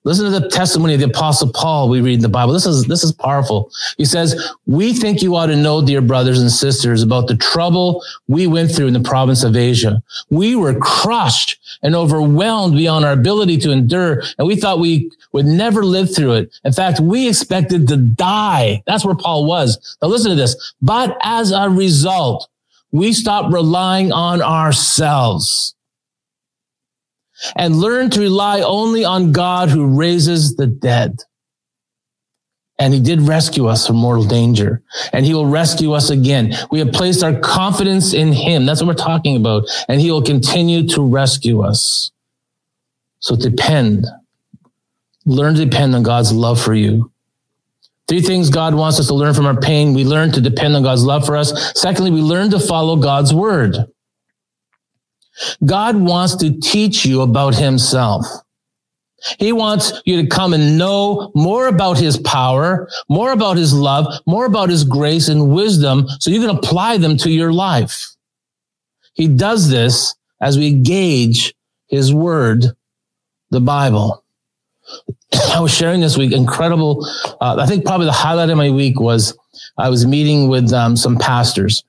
Listen 0.06 0.26
to 0.26 0.40
the 0.40 0.50
testimony 0.50 0.94
of 0.94 1.00
the 1.00 1.06
apostle 1.06 1.52
Paul 1.52 1.88
we 1.88 2.02
read 2.02 2.16
in 2.16 2.22
the 2.22 2.30
Bible. 2.30 2.52
This 2.52 2.66
is, 2.66 2.86
this 2.86 3.04
is 3.04 3.14
powerful. 3.14 3.72
He 3.98 4.04
says, 4.04 4.52
we 4.66 4.94
think 4.94 5.22
you 5.22 5.36
ought 5.36 5.46
to 5.46 5.56
know, 5.56 5.86
dear 5.86 6.02
brothers 6.02 6.42
and 6.42 6.52
sisters, 6.52 7.02
about 7.02 7.28
the 7.28 7.38
trouble 7.38 8.04
we 8.28 8.46
went 8.46 8.72
through 8.72 8.88
in 8.88 8.94
the 8.94 9.00
province 9.00 9.44
of 9.44 9.56
Asia. 9.56 10.04
We 10.30 10.56
were 10.56 10.78
crushed 10.78 11.60
and 11.82 11.96
overwhelmed 11.96 12.76
beyond 12.76 13.06
our 13.06 13.14
ability 13.14 13.58
to 13.60 13.72
endure. 13.72 14.24
And 14.38 14.48
we 14.48 14.58
thought 14.58 14.80
we 14.80 15.10
would 15.32 15.46
never 15.46 15.86
live 15.86 16.14
through 16.14 16.34
it. 16.34 16.60
In 16.66 16.74
fact, 16.74 17.00
we 17.00 17.30
expected 17.30 17.88
to 17.88 17.98
die. 17.98 18.84
That's 18.86 19.06
where 19.06 19.16
Paul 19.16 19.46
was. 19.46 19.98
Now 20.02 20.10
listen 20.10 20.32
to 20.32 20.36
this. 20.36 20.74
But 20.82 21.18
as 21.22 21.52
a 21.52 21.70
result, 21.70 22.50
we 22.92 23.14
stopped 23.14 23.54
relying 23.54 24.12
on 24.12 24.42
ourselves 24.42 25.76
and 27.56 27.76
learn 27.76 28.10
to 28.12 28.20
rely 28.20 28.62
only 28.62 29.06
on 29.06 29.32
God 29.32 29.70
who 29.70 29.98
raises 29.98 30.56
the 30.56 30.68
dead. 30.68 31.20
And 32.80 32.94
he 32.94 33.00
did 33.00 33.22
rescue 33.22 33.68
us 33.68 33.86
from 33.86 33.98
mortal 33.98 34.24
danger 34.24 34.82
and 35.14 35.26
he 35.26 35.34
will 35.34 35.46
rescue 35.46 35.94
us 35.94 36.10
again. 36.10 36.56
We 36.72 36.80
have 36.80 36.92
placed 36.92 37.24
our 37.24 37.40
confidence 37.40 38.14
in 38.14 38.34
him. 38.34 38.66
That's 38.66 38.82
what 38.82 38.88
we're 38.88 39.06
talking 39.06 39.38
about. 39.38 39.66
And 39.88 40.02
he 40.02 40.12
will 40.12 40.24
continue 40.24 40.88
to 40.90 41.06
rescue 41.06 41.62
us. 41.62 42.12
So 43.20 43.36
depend, 43.36 44.06
learn 45.26 45.56
to 45.56 45.66
depend 45.66 45.96
on 45.96 46.04
God's 46.04 46.34
love 46.34 46.62
for 46.62 46.74
you. 46.74 47.12
Three 48.08 48.22
things 48.22 48.50
God 48.50 48.76
wants 48.76 49.00
us 49.00 49.08
to 49.08 49.14
learn 49.14 49.34
from 49.34 49.46
our 49.46 49.60
pain. 49.60 49.94
We 49.94 50.04
learn 50.04 50.32
to 50.34 50.42
depend 50.42 50.76
on 50.76 50.84
God's 50.84 51.06
love 51.06 51.26
for 51.26 51.38
us. 51.38 51.80
Secondly, 51.80 52.12
we 52.12 52.22
learn 52.22 52.52
to 52.52 52.60
follow 52.60 52.98
God's 52.98 53.34
word. 53.34 53.78
God 55.66 55.96
wants 55.96 56.36
to 56.38 56.60
teach 56.60 57.06
you 57.06 57.22
about 57.22 57.56
himself. 57.56 58.26
He 59.40 59.54
wants 59.54 59.94
you 60.06 60.22
to 60.22 60.28
come 60.28 60.54
and 60.54 60.78
know 60.78 61.32
more 61.34 61.68
about 61.68 61.98
his 61.98 62.18
power, 62.18 62.90
more 63.10 63.32
about 63.32 63.58
his 63.58 63.74
love, 63.74 64.06
more 64.26 64.46
about 64.46 64.70
his 64.70 64.84
grace 64.84 65.30
and 65.30 65.54
wisdom 65.54 66.08
so 66.20 66.30
you 66.30 66.42
can 66.42 66.56
apply 66.56 66.98
them 66.98 67.16
to 67.18 67.32
your 67.32 67.54
life. 67.54 68.10
He 69.14 69.28
does 69.28 69.70
this 69.70 70.16
as 70.42 70.58
we 70.58 70.74
gauge 70.74 71.56
his 71.88 72.14
word, 72.14 72.66
the 73.50 73.62
Bible. 73.62 74.24
I 75.54 75.62
was 75.62 75.74
sharing 75.74 76.02
this 76.02 76.18
week 76.18 76.34
incredible. 76.34 77.08
Uh, 77.40 77.56
I 77.60 77.66
think 77.66 77.86
probably 77.86 78.08
the 78.08 78.12
highlight 78.12 78.50
of 78.50 78.58
my 78.58 78.72
week 78.72 79.00
was 79.00 79.38
I 79.78 79.90
was 79.90 80.06
meeting 80.06 80.50
with 80.50 80.74
um, 80.74 80.98
some 80.98 81.18
pastors 81.18 81.84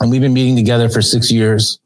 and 0.00 0.10
we've 0.10 0.20
been 0.20 0.34
meeting 0.34 0.56
together 0.56 0.88
for 0.88 1.02
six 1.02 1.30
years. 1.30 1.80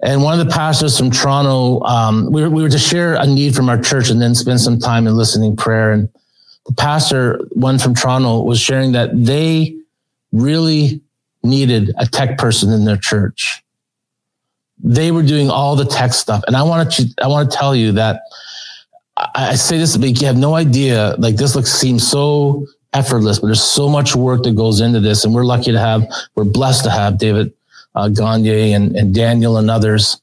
And 0.00 0.22
one 0.22 0.38
of 0.38 0.46
the 0.46 0.52
pastors 0.52 0.96
from 0.96 1.10
Toronto, 1.10 1.82
um, 1.84 2.30
we, 2.30 2.42
were, 2.42 2.50
we 2.50 2.62
were 2.62 2.68
to 2.68 2.78
share 2.78 3.14
a 3.14 3.26
need 3.26 3.54
from 3.54 3.68
our 3.68 3.80
church 3.80 4.10
and 4.10 4.22
then 4.22 4.34
spend 4.34 4.60
some 4.60 4.78
time 4.78 5.06
in 5.06 5.16
listening 5.16 5.56
prayer. 5.56 5.90
And 5.90 6.08
the 6.66 6.72
pastor, 6.72 7.40
one 7.50 7.78
from 7.78 7.94
Toronto, 7.94 8.42
was 8.42 8.60
sharing 8.60 8.92
that 8.92 9.10
they 9.12 9.76
really 10.30 11.00
needed 11.42 11.92
a 11.98 12.06
tech 12.06 12.38
person 12.38 12.72
in 12.72 12.84
their 12.84 12.96
church. 12.96 13.62
They 14.78 15.10
were 15.10 15.24
doing 15.24 15.50
all 15.50 15.74
the 15.74 15.84
tech 15.84 16.12
stuff. 16.12 16.44
And 16.46 16.54
I 16.54 16.62
want 16.62 16.92
to, 16.92 17.08
I 17.20 17.26
want 17.26 17.50
to 17.50 17.56
tell 17.56 17.74
you 17.74 17.92
that 17.92 18.22
I, 19.16 19.30
I 19.34 19.54
say 19.56 19.78
this, 19.78 19.96
but 19.96 20.20
you 20.20 20.26
have 20.28 20.36
no 20.36 20.54
idea. 20.54 21.16
Like 21.18 21.36
this 21.36 21.56
looks, 21.56 21.72
seems 21.72 22.06
so 22.06 22.66
effortless, 22.92 23.40
but 23.40 23.48
there's 23.48 23.64
so 23.64 23.88
much 23.88 24.14
work 24.14 24.44
that 24.44 24.54
goes 24.54 24.80
into 24.80 25.00
this. 25.00 25.24
And 25.24 25.34
we're 25.34 25.44
lucky 25.44 25.72
to 25.72 25.78
have, 25.80 26.08
we're 26.36 26.44
blessed 26.44 26.84
to 26.84 26.90
have 26.90 27.18
David 27.18 27.52
uh, 27.94 28.08
Gagne 28.08 28.72
and, 28.72 28.96
and 28.96 29.14
Daniel 29.14 29.56
and 29.58 29.70
others. 29.70 30.20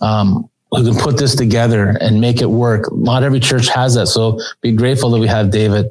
Um, 0.00 0.48
who 0.70 0.84
can 0.84 1.00
put 1.00 1.16
this 1.16 1.34
together 1.34 1.96
and 2.00 2.20
make 2.20 2.40
it 2.40 2.50
work. 2.50 2.92
Not 2.92 3.22
every 3.22 3.40
church 3.40 3.68
has 3.68 3.94
that. 3.94 4.06
So 4.06 4.38
be 4.60 4.72
grateful 4.72 5.10
that 5.10 5.18
we 5.18 5.26
have 5.26 5.50
David. 5.50 5.90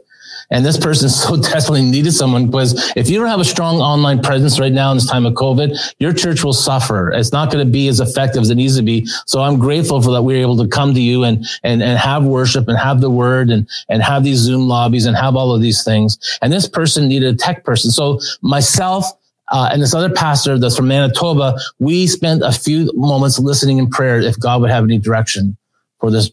And 0.50 0.66
this 0.66 0.78
person 0.78 1.10
so 1.10 1.36
desperately 1.36 1.82
needed 1.82 2.14
someone 2.14 2.46
because 2.46 2.92
if 2.96 3.10
you 3.10 3.20
don't 3.20 3.28
have 3.28 3.40
a 3.40 3.46
strong 3.46 3.78
online 3.78 4.22
presence 4.22 4.60
right 4.60 4.72
now 4.72 4.92
in 4.92 4.98
this 4.98 5.10
time 5.10 5.26
of 5.26 5.34
COVID, 5.34 5.96
your 6.00 6.14
church 6.14 6.44
will 6.44 6.54
suffer. 6.54 7.12
It's 7.12 7.32
not 7.32 7.52
going 7.52 7.66
to 7.66 7.72
be 7.72 7.88
as 7.88 8.00
effective 8.00 8.42
as 8.42 8.50
it 8.50 8.56
needs 8.56 8.78
to 8.78 8.84
be. 8.84 9.06
So 9.26 9.42
I'm 9.42 9.60
grateful 9.60 10.02
for 10.02 10.12
that 10.12 10.22
we 10.22 10.36
are 10.36 10.42
able 10.42 10.58
to 10.58 10.68
come 10.68 10.94
to 10.94 11.02
you 11.02 11.24
and, 11.24 11.46
and, 11.64 11.82
and 11.84 11.98
have 11.98 12.24
worship 12.24 12.68
and 12.68 12.78
have 12.78 13.02
the 13.02 13.10
word 13.10 13.50
and, 13.50 13.68
and 13.90 14.02
have 14.02 14.24
these 14.24 14.38
Zoom 14.38 14.68
lobbies 14.68 15.06
and 15.06 15.18
have 15.18 15.36
all 15.36 15.54
of 15.54 15.62
these 15.62 15.84
things. 15.84 16.40
And 16.42 16.54
this 16.54 16.68
person 16.68 17.08
needed 17.08 17.34
a 17.34 17.38
tech 17.38 17.64
person. 17.64 17.92
So 17.92 18.20
myself, 18.42 19.06
uh, 19.50 19.70
and 19.72 19.82
this 19.82 19.94
other 19.94 20.10
pastor 20.10 20.58
that's 20.58 20.76
from 20.76 20.88
Manitoba, 20.88 21.58
we 21.80 22.08
spent 22.08 22.44
a 22.44 22.52
few 22.52 22.92
moments 22.96 23.40
listening 23.40 23.78
in 23.78 23.90
prayer 23.90 24.20
if 24.20 24.40
God 24.40 24.62
would 24.62 24.70
have 24.70 24.84
any 24.84 24.98
direction 24.98 25.58
for 26.00 26.12
this 26.12 26.32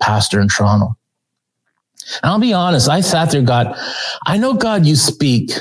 pastor 0.00 0.40
in 0.40 0.48
Toronto. 0.48 0.96
And 2.22 2.30
I'll 2.30 2.38
be 2.38 2.52
honest, 2.52 2.88
I 2.88 3.00
sat 3.00 3.30
there, 3.30 3.42
God, 3.42 3.76
I 4.26 4.36
know 4.38 4.54
God, 4.54 4.86
you 4.86 4.96
speak. 4.96 5.52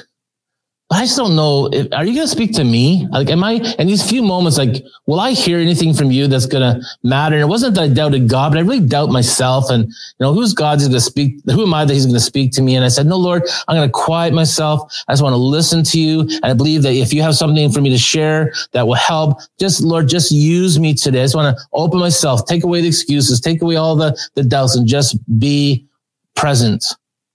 I 0.94 1.02
just 1.02 1.18
don't 1.18 1.36
know. 1.36 1.70
If, 1.72 1.88
are 1.92 2.06
you 2.06 2.14
going 2.14 2.28
to 2.28 2.32
speak 2.32 2.54
to 2.54 2.64
me? 2.64 3.08
Like, 3.10 3.30
am 3.30 3.44
I 3.44 3.54
in 3.80 3.88
these 3.88 4.08
few 4.08 4.22
moments? 4.22 4.58
Like, 4.58 4.84
will 5.08 5.20
I 5.20 5.32
hear 5.32 5.58
anything 5.58 5.94
from 5.94 6.12
you 6.12 6.28
that's 6.28 6.46
going 6.46 6.62
to 6.62 6.86
matter? 7.04 7.36
And 7.36 7.44
it 7.44 7.48
wasn't 7.48 7.76
that 7.76 7.84
I 7.84 7.88
doubted 7.88 8.30
God, 8.30 8.52
but 8.52 8.60
I 8.60 8.62
really 8.62 8.80
doubt 8.80 9.10
myself. 9.10 9.70
And 9.70 9.86
you 9.86 9.94
know, 10.20 10.34
who's 10.34 10.54
God's 10.54 10.84
going 10.84 10.94
to 10.94 11.02
speak? 11.02 11.40
Who 11.46 11.64
am 11.64 11.74
I 11.74 11.86
that 11.86 11.94
He's 11.94 12.06
going 12.06 12.14
to 12.14 12.20
speak 12.20 12.52
to 12.54 12.62
me? 12.62 12.76
And 12.76 12.86
I 12.86 12.90
said, 12.90 13.08
No, 13.08 13.18
Lord, 13.18 13.44
I'm 13.68 13.76
going 13.76 13.88
to 13.88 13.92
quiet 13.92 14.34
myself. 14.34 14.82
I 15.08 15.14
just 15.14 15.24
want 15.24 15.34
to 15.34 15.38
listen 15.38 15.84
to 15.84 16.00
you. 16.00 16.22
And 16.22 16.46
I 16.46 16.54
believe 16.54 16.84
that 16.84 16.94
if 16.94 17.12
you 17.12 17.22
have 17.24 17.36
something 17.36 17.72
for 17.72 17.82
me 17.82 17.90
to 17.90 17.98
share 17.98 18.54
that 18.74 18.86
will 18.86 18.94
help, 18.94 19.40
just 19.60 19.82
Lord, 19.82 20.08
just 20.08 20.32
use 20.32 20.80
me 20.80 20.94
today. 20.94 21.22
I 21.22 21.24
just 21.24 21.36
want 21.36 21.58
to 21.58 21.64
open 21.74 22.00
myself, 22.00 22.46
take 22.46 22.64
away 22.64 22.82
the 22.82 22.88
excuses, 22.88 23.42
take 23.42 23.62
away 23.62 23.78
all 23.78 23.96
the 23.96 24.18
the 24.36 24.44
doubts, 24.44 24.76
and 24.76 24.88
just 24.88 25.18
be 25.40 25.88
present 26.36 26.84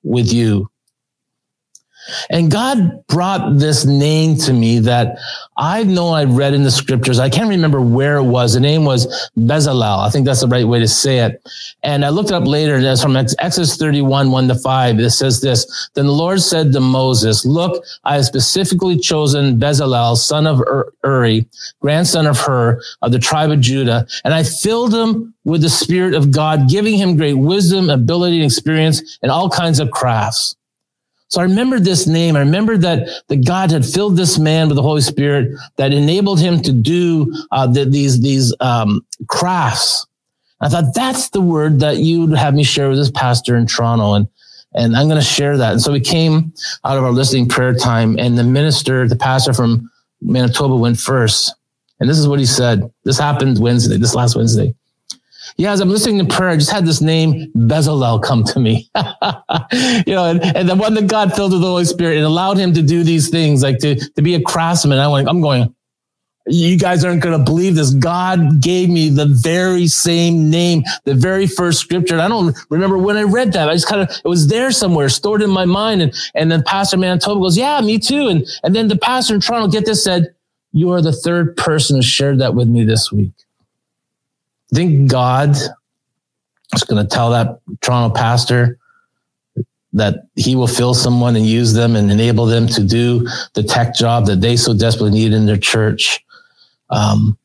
with 0.02 0.32
you. 0.32 0.70
And 2.30 2.50
God 2.50 3.06
brought 3.06 3.58
this 3.58 3.84
name 3.84 4.36
to 4.38 4.52
me 4.52 4.78
that 4.80 5.18
I 5.56 5.84
know 5.84 6.08
I 6.08 6.24
read 6.24 6.54
in 6.54 6.62
the 6.62 6.70
scriptures. 6.70 7.18
I 7.18 7.28
can't 7.28 7.48
remember 7.48 7.80
where 7.80 8.16
it 8.16 8.24
was. 8.24 8.54
The 8.54 8.60
name 8.60 8.84
was 8.84 9.30
Bezalel. 9.36 10.06
I 10.06 10.10
think 10.10 10.24
that's 10.24 10.40
the 10.40 10.48
right 10.48 10.66
way 10.66 10.78
to 10.78 10.88
say 10.88 11.18
it. 11.18 11.42
And 11.82 12.04
I 12.04 12.10
looked 12.10 12.30
it 12.30 12.34
up 12.34 12.46
later. 12.46 12.76
And 12.76 12.84
it's 12.84 13.02
from 13.02 13.16
Exodus 13.16 13.76
31, 13.76 14.30
1 14.30 14.48
to 14.48 14.54
5. 14.54 15.00
It 15.00 15.10
says 15.10 15.40
this. 15.40 15.90
Then 15.94 16.06
the 16.06 16.12
Lord 16.12 16.40
said 16.40 16.72
to 16.72 16.80
Moses, 16.80 17.44
look, 17.44 17.84
I 18.04 18.16
have 18.16 18.24
specifically 18.24 18.98
chosen 18.98 19.58
Bezalel, 19.58 20.16
son 20.16 20.46
of 20.46 20.62
Uri, 21.04 21.46
grandson 21.80 22.26
of 22.26 22.38
Hur 22.38 22.80
of 23.02 23.12
the 23.12 23.18
tribe 23.18 23.50
of 23.50 23.60
Judah. 23.60 24.06
And 24.24 24.34
I 24.34 24.42
filled 24.42 24.94
him 24.94 25.34
with 25.44 25.62
the 25.62 25.70
spirit 25.70 26.14
of 26.14 26.30
God, 26.30 26.68
giving 26.68 26.96
him 26.96 27.16
great 27.16 27.34
wisdom, 27.34 27.90
ability, 27.90 28.36
and 28.36 28.44
experience 28.44 29.18
in 29.22 29.30
all 29.30 29.48
kinds 29.48 29.80
of 29.80 29.90
crafts. 29.90 30.56
So 31.28 31.40
I 31.40 31.44
remembered 31.44 31.84
this 31.84 32.06
name. 32.06 32.36
I 32.36 32.40
remembered 32.40 32.80
that, 32.82 33.08
that 33.28 33.46
God 33.46 33.70
had 33.70 33.84
filled 33.84 34.16
this 34.16 34.38
man 34.38 34.68
with 34.68 34.76
the 34.76 34.82
Holy 34.82 35.02
Spirit 35.02 35.52
that 35.76 35.92
enabled 35.92 36.40
him 36.40 36.60
to 36.62 36.72
do 36.72 37.32
uh, 37.52 37.66
the, 37.66 37.84
these, 37.84 38.20
these 38.20 38.54
um, 38.60 39.04
crafts. 39.28 40.06
I 40.60 40.68
thought 40.68 40.94
that's 40.94 41.28
the 41.28 41.40
word 41.40 41.80
that 41.80 41.98
you 41.98 42.26
would 42.26 42.38
have 42.38 42.54
me 42.54 42.64
share 42.64 42.88
with 42.88 42.98
this 42.98 43.10
pastor 43.10 43.56
in 43.56 43.66
Toronto. 43.66 44.14
And, 44.14 44.28
and 44.74 44.96
I'm 44.96 45.06
going 45.06 45.20
to 45.20 45.26
share 45.26 45.56
that. 45.58 45.72
And 45.72 45.82
so 45.82 45.92
we 45.92 46.00
came 46.00 46.52
out 46.84 46.96
of 46.96 47.04
our 47.04 47.12
listening 47.12 47.48
prayer 47.48 47.74
time 47.74 48.18
and 48.18 48.38
the 48.38 48.44
minister, 48.44 49.06
the 49.06 49.16
pastor 49.16 49.52
from 49.52 49.90
Manitoba 50.22 50.76
went 50.76 50.98
first. 50.98 51.54
And 52.00 52.08
this 52.08 52.18
is 52.18 52.26
what 52.26 52.38
he 52.38 52.46
said. 52.46 52.90
This 53.04 53.18
happened 53.18 53.58
Wednesday, 53.58 53.98
this 53.98 54.14
last 54.14 54.34
Wednesday. 54.34 54.74
Yeah, 55.58 55.72
as 55.72 55.80
I'm 55.80 55.88
listening 55.88 56.24
to 56.24 56.34
prayer, 56.36 56.50
I 56.50 56.56
just 56.56 56.70
had 56.70 56.86
this 56.86 57.00
name 57.00 57.50
Bezalel 57.52 58.22
come 58.22 58.44
to 58.44 58.60
me. 58.60 58.88
you 60.06 60.14
know, 60.14 60.26
and, 60.26 60.40
and 60.56 60.68
the 60.68 60.76
one 60.76 60.94
that 60.94 61.08
God 61.08 61.34
filled 61.34 61.50
with 61.50 61.62
the 61.62 61.66
Holy 61.66 61.84
Spirit 61.84 62.16
and 62.16 62.24
allowed 62.24 62.58
him 62.58 62.72
to 62.74 62.82
do 62.82 63.02
these 63.02 63.28
things, 63.28 63.64
like 63.64 63.78
to, 63.80 63.96
to 63.96 64.22
be 64.22 64.36
a 64.36 64.40
craftsman. 64.40 65.00
I 65.00 65.08
went, 65.08 65.28
I'm 65.28 65.40
going, 65.40 65.74
you 66.46 66.78
guys 66.78 67.04
aren't 67.04 67.22
going 67.22 67.36
to 67.36 67.44
believe 67.44 67.74
this. 67.74 67.92
God 67.92 68.60
gave 68.60 68.88
me 68.88 69.08
the 69.08 69.26
very 69.26 69.88
same 69.88 70.48
name, 70.48 70.84
the 71.02 71.14
very 71.14 71.48
first 71.48 71.80
scripture. 71.80 72.14
And 72.14 72.22
I 72.22 72.28
don't 72.28 72.56
remember 72.70 72.96
when 72.96 73.16
I 73.16 73.24
read 73.24 73.52
that. 73.54 73.68
I 73.68 73.74
just 73.74 73.88
kind 73.88 74.02
of, 74.02 74.16
it 74.24 74.28
was 74.28 74.46
there 74.46 74.70
somewhere, 74.70 75.08
stored 75.08 75.42
in 75.42 75.50
my 75.50 75.64
mind. 75.64 76.02
And, 76.02 76.14
and 76.36 76.52
then 76.52 76.62
Pastor 76.62 76.96
Manitoba 76.96 77.40
goes, 77.40 77.58
yeah, 77.58 77.80
me 77.80 77.98
too. 77.98 78.28
And, 78.28 78.46
and 78.62 78.76
then 78.76 78.86
the 78.86 78.96
pastor 78.96 79.34
in 79.34 79.40
Toronto, 79.40 79.68
get 79.68 79.86
this, 79.86 80.04
said, 80.04 80.34
you 80.70 80.92
are 80.92 81.02
the 81.02 81.12
third 81.12 81.56
person 81.56 81.96
who 81.96 82.02
shared 82.02 82.38
that 82.38 82.54
with 82.54 82.68
me 82.68 82.84
this 82.84 83.10
week. 83.10 83.32
I 84.72 84.76
think 84.76 85.10
God 85.10 85.50
is 85.50 86.84
going 86.84 87.04
to 87.04 87.08
tell 87.08 87.30
that 87.30 87.60
Toronto 87.80 88.14
pastor 88.14 88.78
that 89.94 90.26
he 90.36 90.54
will 90.54 90.66
fill 90.66 90.94
someone 90.94 91.34
and 91.34 91.46
use 91.46 91.72
them 91.72 91.96
and 91.96 92.10
enable 92.10 92.46
them 92.46 92.66
to 92.66 92.84
do 92.84 93.26
the 93.54 93.62
tech 93.62 93.94
job 93.94 94.26
that 94.26 94.40
they 94.40 94.56
so 94.56 94.74
desperately 94.74 95.10
need 95.10 95.32
in 95.32 95.46
their 95.46 95.56
church. 95.56 96.24
Um, 96.90 97.38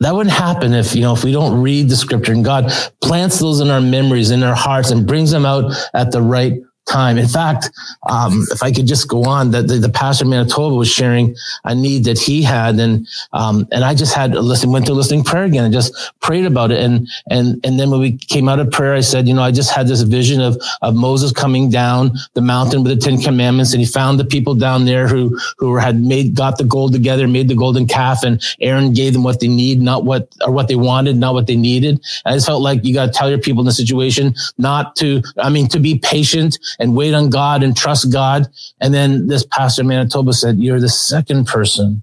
that 0.00 0.14
wouldn't 0.14 0.34
happen 0.34 0.72
if 0.72 0.94
you 0.94 1.02
know 1.02 1.12
if 1.12 1.24
we 1.24 1.32
don't 1.32 1.60
read 1.60 1.88
the 1.90 1.96
scripture 1.96 2.32
and 2.32 2.44
God 2.44 2.72
plants 3.02 3.38
those 3.38 3.60
in 3.60 3.68
our 3.68 3.82
memories, 3.82 4.30
in 4.30 4.42
our 4.42 4.54
hearts, 4.54 4.90
and 4.90 5.06
brings 5.06 5.30
them 5.30 5.44
out 5.44 5.72
at 5.92 6.10
the 6.10 6.22
right 6.22 6.60
time. 6.86 7.18
In 7.18 7.28
fact, 7.28 7.70
um, 8.08 8.46
if 8.50 8.62
I 8.62 8.72
could 8.72 8.86
just 8.86 9.08
go 9.08 9.24
on, 9.24 9.50
that 9.52 9.68
the, 9.68 9.76
the, 9.76 9.88
pastor 9.88 10.24
Manitoba 10.24 10.74
was 10.74 10.90
sharing 10.90 11.34
a 11.64 11.74
need 11.74 12.04
that 12.04 12.18
he 12.18 12.42
had, 12.42 12.78
and 12.78 13.06
um, 13.32 13.66
and 13.70 13.84
I 13.84 13.94
just 13.94 14.14
had 14.14 14.34
listen, 14.34 14.72
went 14.72 14.86
to 14.86 14.94
listening 14.94 15.24
prayer 15.24 15.44
again 15.44 15.64
and 15.64 15.72
just 15.72 15.94
prayed 16.20 16.46
about 16.46 16.70
it, 16.70 16.80
and 16.80 17.08
and 17.28 17.60
and 17.64 17.78
then 17.78 17.90
when 17.90 18.00
we 18.00 18.16
came 18.16 18.48
out 18.48 18.60
of 18.60 18.70
prayer, 18.70 18.94
I 18.94 19.00
said, 19.00 19.28
you 19.28 19.34
know, 19.34 19.42
I 19.42 19.50
just 19.50 19.70
had 19.70 19.88
this 19.88 20.02
vision 20.02 20.40
of 20.40 20.60
of 20.82 20.94
Moses 20.94 21.32
coming 21.32 21.70
down 21.70 22.12
the 22.34 22.40
mountain 22.40 22.82
with 22.82 22.98
the 22.98 23.04
Ten 23.04 23.20
Commandments, 23.20 23.72
and 23.72 23.80
he 23.80 23.86
found 23.86 24.18
the 24.18 24.24
people 24.24 24.54
down 24.54 24.84
there 24.84 25.06
who 25.06 25.38
who 25.58 25.76
had 25.76 26.00
made 26.00 26.34
got 26.34 26.58
the 26.58 26.64
gold 26.64 26.92
together, 26.92 27.28
made 27.28 27.48
the 27.48 27.54
golden 27.54 27.86
calf, 27.86 28.22
and 28.22 28.42
Aaron 28.60 28.92
gave 28.92 29.12
them 29.12 29.22
what 29.22 29.40
they 29.40 29.48
need, 29.48 29.80
not 29.80 30.04
what 30.04 30.34
or 30.46 30.52
what 30.52 30.68
they 30.68 30.76
wanted, 30.76 31.16
not 31.16 31.34
what 31.34 31.46
they 31.46 31.56
needed. 31.56 32.00
And 32.24 32.32
I 32.32 32.36
just 32.36 32.46
felt 32.46 32.62
like 32.62 32.84
you 32.84 32.94
got 32.94 33.06
to 33.06 33.12
tell 33.12 33.28
your 33.28 33.38
people 33.38 33.60
in 33.60 33.66
the 33.66 33.72
situation 33.72 34.34
not 34.58 34.96
to, 34.96 35.22
I 35.38 35.50
mean, 35.50 35.68
to 35.68 35.78
be 35.78 35.98
patient 35.98 36.58
and 36.78 36.96
wait 36.96 37.14
on 37.14 37.30
God 37.30 37.62
and 37.62 37.76
trust 37.76 38.12
God. 38.12 38.46
And 38.80 38.92
then 38.94 39.26
this 39.26 39.44
pastor 39.44 39.84
Manitoba 39.84 40.32
said, 40.32 40.58
you're 40.58 40.80
the 40.80 40.88
second 40.88 41.46
person 41.46 42.02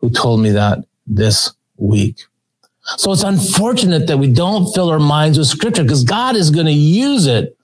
who 0.00 0.10
told 0.10 0.40
me 0.40 0.50
that 0.50 0.78
this 1.06 1.52
week. 1.76 2.24
So 2.96 3.12
it's 3.12 3.22
unfortunate 3.22 4.06
that 4.06 4.18
we 4.18 4.32
don't 4.32 4.72
fill 4.72 4.88
our 4.90 4.98
minds 4.98 5.38
with 5.38 5.46
scripture 5.46 5.82
because 5.82 6.04
God 6.04 6.36
is 6.36 6.50
going 6.50 6.66
to 6.66 6.72
use 6.72 7.26
it 7.26 7.54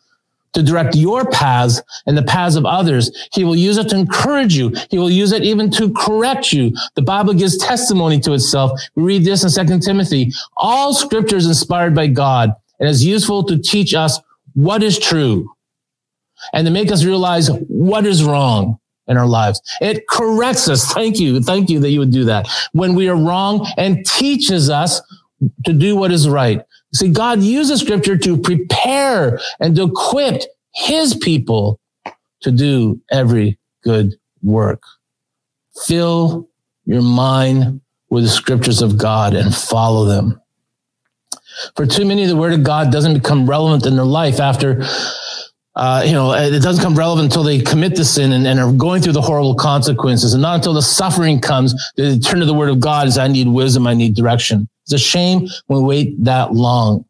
to 0.52 0.62
direct 0.62 0.94
your 0.94 1.28
paths 1.30 1.82
and 2.06 2.16
the 2.16 2.22
paths 2.22 2.56
of 2.56 2.64
others. 2.64 3.10
He 3.32 3.44
will 3.44 3.56
use 3.56 3.76
it 3.76 3.88
to 3.88 3.96
encourage 3.96 4.54
you. 4.54 4.74
He 4.90 4.98
will 4.98 5.10
use 5.10 5.32
it 5.32 5.42
even 5.42 5.70
to 5.72 5.92
correct 5.92 6.52
you. 6.52 6.72
The 6.94 7.02
Bible 7.02 7.34
gives 7.34 7.58
testimony 7.58 8.20
to 8.20 8.32
itself. 8.32 8.80
We 8.94 9.02
read 9.02 9.24
this 9.24 9.42
in 9.42 9.50
Second 9.50 9.80
Timothy. 9.80 10.32
All 10.56 10.94
scripture 10.94 11.36
is 11.36 11.46
inspired 11.46 11.94
by 11.94 12.06
God 12.06 12.54
and 12.78 12.88
is 12.88 13.04
useful 13.04 13.42
to 13.44 13.58
teach 13.58 13.94
us 13.94 14.20
what 14.54 14.82
is 14.82 14.98
true 14.98 15.53
and 16.52 16.66
to 16.66 16.72
make 16.72 16.92
us 16.92 17.04
realize 17.04 17.48
what 17.68 18.06
is 18.06 18.24
wrong 18.24 18.78
in 19.06 19.16
our 19.16 19.26
lives. 19.26 19.60
It 19.80 20.06
corrects 20.08 20.68
us. 20.68 20.92
Thank 20.92 21.18
you. 21.18 21.40
Thank 21.40 21.70
you 21.70 21.80
that 21.80 21.90
you 21.90 22.00
would 22.00 22.12
do 22.12 22.24
that 22.24 22.48
when 22.72 22.94
we 22.94 23.08
are 23.08 23.16
wrong 23.16 23.66
and 23.76 24.04
teaches 24.06 24.70
us 24.70 25.00
to 25.64 25.72
do 25.72 25.96
what 25.96 26.12
is 26.12 26.28
right. 26.28 26.62
See, 26.94 27.10
God 27.10 27.42
uses 27.42 27.80
scripture 27.80 28.16
to 28.18 28.36
prepare 28.36 29.40
and 29.60 29.74
to 29.76 29.84
equip 29.84 30.42
his 30.74 31.14
people 31.14 31.80
to 32.40 32.50
do 32.50 33.00
every 33.10 33.58
good 33.82 34.14
work. 34.42 34.82
Fill 35.86 36.48
your 36.84 37.02
mind 37.02 37.80
with 38.10 38.24
the 38.24 38.30
scriptures 38.30 38.80
of 38.80 38.96
God 38.96 39.34
and 39.34 39.54
follow 39.54 40.04
them. 40.04 40.40
For 41.76 41.86
too 41.86 42.04
many, 42.04 42.26
the 42.26 42.36
word 42.36 42.52
of 42.52 42.62
God 42.62 42.92
doesn't 42.92 43.14
become 43.14 43.48
relevant 43.48 43.86
in 43.86 43.96
their 43.96 44.04
life 44.04 44.40
after 44.40 44.84
uh, 45.76 46.02
you 46.06 46.12
know, 46.12 46.32
it 46.32 46.62
doesn't 46.62 46.82
come 46.82 46.96
relevant 46.96 47.26
until 47.26 47.42
they 47.42 47.60
commit 47.60 47.96
the 47.96 48.04
sin 48.04 48.32
and, 48.32 48.46
and, 48.46 48.60
are 48.60 48.72
going 48.72 49.02
through 49.02 49.12
the 49.12 49.20
horrible 49.20 49.56
consequences. 49.56 50.32
And 50.32 50.40
not 50.40 50.54
until 50.54 50.72
the 50.72 50.82
suffering 50.82 51.40
comes 51.40 51.74
they 51.96 52.16
turn 52.18 52.38
to 52.40 52.46
the 52.46 52.54
word 52.54 52.70
of 52.70 52.78
God 52.78 53.08
as 53.08 53.18
I 53.18 53.26
need 53.26 53.48
wisdom, 53.48 53.86
I 53.86 53.94
need 53.94 54.14
direction. 54.14 54.68
It's 54.84 54.92
a 54.92 54.98
shame 54.98 55.48
when 55.66 55.80
we 55.80 55.84
wait 55.84 56.24
that 56.24 56.52
long. 56.52 57.04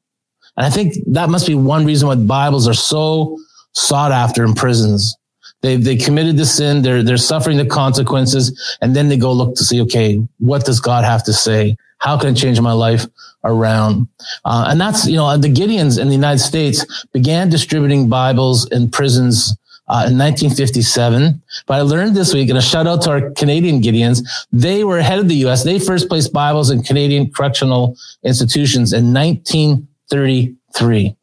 And 0.57 0.65
I 0.65 0.71
think 0.71 0.95
that 1.09 1.29
must 1.29 1.47
be 1.47 1.55
one 1.55 1.85
reason 1.85 2.09
why 2.09 2.15
Bibles 2.15 2.67
are 2.67 2.75
so 2.75 3.39
sought 3.73 4.13
after 4.13 4.45
in 4.45 4.55
prisons. 4.55 5.15
They 5.61 5.77
they 5.77 5.97
committed 5.97 6.37
the 6.37 6.47
sin. 6.47 6.83
They're 6.83 7.03
they're 7.03 7.17
suffering 7.17 7.57
the 7.57 7.67
consequences, 7.67 8.77
and 8.81 8.95
then 8.95 9.09
they 9.09 9.17
go 9.17 9.33
look 9.33 9.57
to 9.57 9.65
see, 9.65 9.81
okay, 9.83 10.23
what 10.39 10.65
does 10.65 10.79
God 10.79 11.05
have 11.05 11.25
to 11.25 11.33
say? 11.33 11.77
How 12.05 12.19
can 12.19 12.31
I 12.31 12.35
change 12.35 12.61
my 12.61 12.73
life 12.73 13.07
around? 13.45 14.09
Uh, 14.45 14.67
and 14.69 14.79
that's, 14.79 15.07
you 15.07 15.17
know, 15.17 15.35
the 15.39 15.49
Gideons 15.49 15.99
in 15.99 16.09
the 16.09 16.15
United 16.15 16.41
States 16.41 16.85
began 17.15 17.49
distributing 17.49 18.11
Bibles 18.11 18.71
in 18.71 18.91
prisons 18.91 19.57
uh, 19.89 20.05
in 20.09 20.19
1957. 20.19 21.43
But 21.67 21.75
I 21.75 21.81
learned 21.81 22.15
this 22.15 22.35
week, 22.35 22.51
and 22.51 22.59
a 22.59 22.63
shout 22.63 22.87
out 22.87 23.01
to 23.03 23.11
our 23.11 23.31
Canadian 23.31 23.81
Gideons. 23.81 24.23
They 24.53 24.85
were 24.85 24.99
ahead 24.99 25.19
of 25.19 25.29
the 25.29 25.37
U.S. 25.47 25.65
They 25.65 25.79
first 25.79 26.11
placed 26.11 26.31
Bibles 26.31 26.69
in 26.69 26.83
Canadian 26.83 27.31
correctional 27.31 27.97
institutions 28.23 28.93
in 28.93 29.15
1933. 29.15 31.17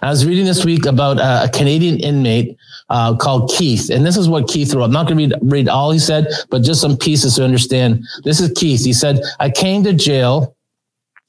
I 0.00 0.08
was 0.08 0.24
reading 0.24 0.46
this 0.46 0.64
week 0.64 0.86
about 0.86 1.18
a 1.18 1.50
Canadian 1.50 2.00
inmate 2.00 2.56
uh, 2.90 3.16
called 3.16 3.50
Keith. 3.50 3.90
And 3.90 4.04
this 4.04 4.16
is 4.16 4.28
what 4.28 4.48
Keith 4.48 4.72
wrote. 4.74 4.84
I'm 4.84 4.92
not 4.92 5.06
going 5.06 5.30
to 5.30 5.36
read, 5.36 5.52
read 5.52 5.68
all 5.68 5.90
he 5.90 5.98
said, 5.98 6.26
but 6.50 6.62
just 6.62 6.80
some 6.80 6.96
pieces 6.96 7.36
to 7.36 7.44
understand. 7.44 8.04
This 8.24 8.40
is 8.40 8.52
Keith. 8.56 8.84
He 8.84 8.92
said, 8.92 9.20
I 9.40 9.50
came 9.50 9.84
to 9.84 9.92
jail, 9.92 10.56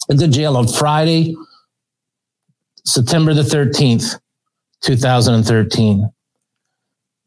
into 0.09 0.27
jail 0.27 0.57
on 0.57 0.67
Friday, 0.67 1.35
September 2.85 3.33
the 3.33 3.41
13th, 3.41 4.19
2013. 4.81 6.09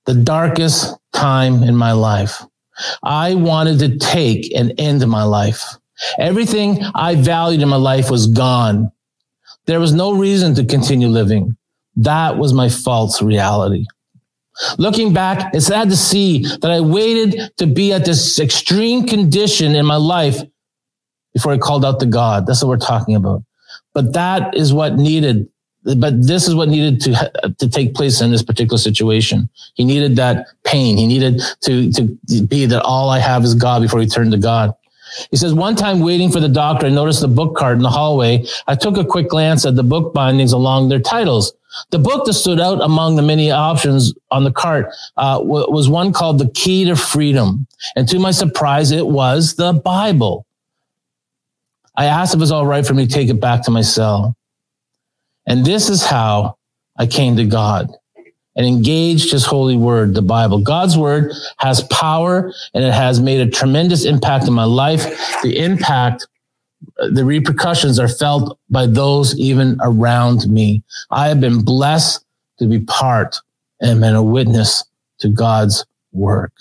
The 0.06 0.14
darkest 0.14 0.96
time 1.12 1.62
in 1.62 1.76
my 1.76 1.92
life. 1.92 2.42
I 3.02 3.34
wanted 3.34 3.78
to 3.80 3.98
take 3.98 4.52
an 4.54 4.72
end 4.72 5.02
to 5.02 5.06
my 5.06 5.22
life. 5.22 5.62
Everything 6.18 6.82
I 6.94 7.14
valued 7.14 7.62
in 7.62 7.68
my 7.68 7.76
life 7.76 8.10
was 8.10 8.26
gone. 8.26 8.90
There 9.66 9.78
was 9.78 9.92
no 9.92 10.12
reason 10.12 10.54
to 10.56 10.64
continue 10.64 11.08
living. 11.08 11.56
That 11.94 12.38
was 12.38 12.52
my 12.52 12.68
false 12.68 13.22
reality. 13.22 13.86
Looking 14.78 15.12
back, 15.12 15.54
it's 15.54 15.66
sad 15.66 15.90
to 15.90 15.96
see 15.96 16.44
that 16.60 16.70
I 16.70 16.80
waited 16.80 17.56
to 17.56 17.66
be 17.66 17.92
at 17.92 18.04
this 18.04 18.38
extreme 18.38 19.06
condition 19.06 19.74
in 19.74 19.86
my 19.86 19.96
life 19.96 20.38
before 21.32 21.52
I 21.52 21.58
called 21.58 21.84
out 21.84 22.00
to 22.00 22.06
God. 22.06 22.46
That's 22.46 22.62
what 22.62 22.68
we're 22.68 22.76
talking 22.76 23.16
about. 23.16 23.42
But 23.94 24.12
that 24.12 24.54
is 24.54 24.72
what 24.72 24.96
needed. 24.96 25.48
But 25.84 26.24
this 26.24 26.46
is 26.46 26.54
what 26.54 26.68
needed 26.68 27.00
to 27.02 27.54
to 27.58 27.68
take 27.68 27.94
place 27.94 28.20
in 28.20 28.30
this 28.30 28.42
particular 28.42 28.78
situation. 28.78 29.48
He 29.74 29.84
needed 29.84 30.14
that 30.16 30.46
pain. 30.64 30.96
He 30.96 31.06
needed 31.06 31.42
to 31.62 31.90
to 31.92 32.46
be 32.46 32.66
that 32.66 32.82
all 32.82 33.10
I 33.10 33.18
have 33.18 33.42
is 33.42 33.54
God 33.54 33.82
before 33.82 34.00
he 34.00 34.06
turned 34.06 34.30
to 34.32 34.38
God. 34.38 34.74
He 35.30 35.36
says, 35.36 35.52
one 35.52 35.76
time 35.76 36.00
waiting 36.00 36.30
for 36.30 36.40
the 36.40 36.48
doctor, 36.48 36.86
I 36.86 36.90
noticed 36.90 37.20
the 37.20 37.28
book 37.28 37.56
cart 37.56 37.76
in 37.76 37.82
the 37.82 37.90
hallway. 37.90 38.46
I 38.66 38.74
took 38.74 38.96
a 38.96 39.04
quick 39.04 39.28
glance 39.28 39.66
at 39.66 39.76
the 39.76 39.82
book 39.82 40.14
bindings 40.14 40.52
along 40.52 40.88
their 40.88 41.00
titles. 41.00 41.52
The 41.90 41.98
book 41.98 42.24
that 42.26 42.34
stood 42.34 42.60
out 42.60 42.80
among 42.82 43.16
the 43.16 43.22
many 43.22 43.50
options 43.50 44.14
on 44.30 44.44
the 44.44 44.52
cart 44.52 44.92
uh, 45.16 45.40
was 45.42 45.88
one 45.88 46.12
called 46.12 46.38
The 46.38 46.50
Key 46.50 46.84
to 46.86 46.96
Freedom. 46.96 47.66
And 47.96 48.08
to 48.08 48.18
my 48.18 48.30
surprise, 48.30 48.90
it 48.90 49.06
was 49.06 49.54
the 49.54 49.72
Bible. 49.72 50.46
I 51.96 52.06
asked 52.06 52.34
if 52.34 52.38
it 52.38 52.40
was 52.40 52.52
all 52.52 52.66
right 52.66 52.86
for 52.86 52.94
me 52.94 53.06
to 53.06 53.12
take 53.12 53.28
it 53.28 53.40
back 53.40 53.62
to 53.64 53.70
my 53.70 53.82
cell. 53.82 54.36
And 55.46 55.64
this 55.64 55.90
is 55.90 56.04
how 56.04 56.56
I 56.96 57.06
came 57.06 57.36
to 57.36 57.44
God 57.44 57.90
and 58.54 58.66
engaged 58.66 59.32
his 59.32 59.46
holy 59.46 59.76
word, 59.76 60.14
the 60.14 60.22
Bible. 60.22 60.58
God's 60.58 60.96
word 60.96 61.32
has 61.58 61.82
power 61.84 62.52
and 62.74 62.84
it 62.84 62.92
has 62.92 63.20
made 63.20 63.40
a 63.40 63.50
tremendous 63.50 64.04
impact 64.04 64.46
in 64.46 64.52
my 64.52 64.64
life. 64.64 65.04
The 65.42 65.58
impact 65.58 66.26
the 67.10 67.24
repercussions 67.24 67.98
are 67.98 68.08
felt 68.08 68.58
by 68.70 68.86
those 68.86 69.36
even 69.38 69.78
around 69.82 70.48
me. 70.48 70.82
I 71.10 71.28
have 71.28 71.40
been 71.40 71.64
blessed 71.64 72.24
to 72.58 72.66
be 72.66 72.80
part 72.80 73.36
and 73.80 74.00
been 74.00 74.14
a 74.14 74.22
witness 74.22 74.84
to 75.20 75.28
God's 75.28 75.84
work. 76.12 76.52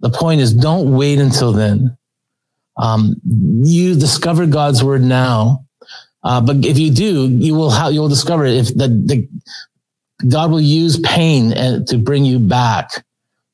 The 0.00 0.10
point 0.10 0.40
is, 0.40 0.52
don't 0.52 0.96
wait 0.96 1.18
until 1.18 1.52
then. 1.52 1.96
Um, 2.76 3.20
you 3.24 3.94
discover 3.94 4.46
God's 4.46 4.82
word 4.82 5.02
now, 5.02 5.64
uh, 6.24 6.40
but 6.40 6.64
if 6.64 6.78
you 6.78 6.90
do, 6.90 7.28
you 7.28 7.54
will 7.54 7.70
ha- 7.70 7.88
you 7.88 8.00
will 8.00 8.08
discover 8.08 8.44
if 8.44 8.68
the, 8.74 8.88
the 8.88 9.28
God 10.28 10.50
will 10.50 10.60
use 10.60 10.98
pain 11.00 11.52
uh, 11.52 11.84
to 11.84 11.98
bring 11.98 12.24
you 12.24 12.38
back 12.38 13.04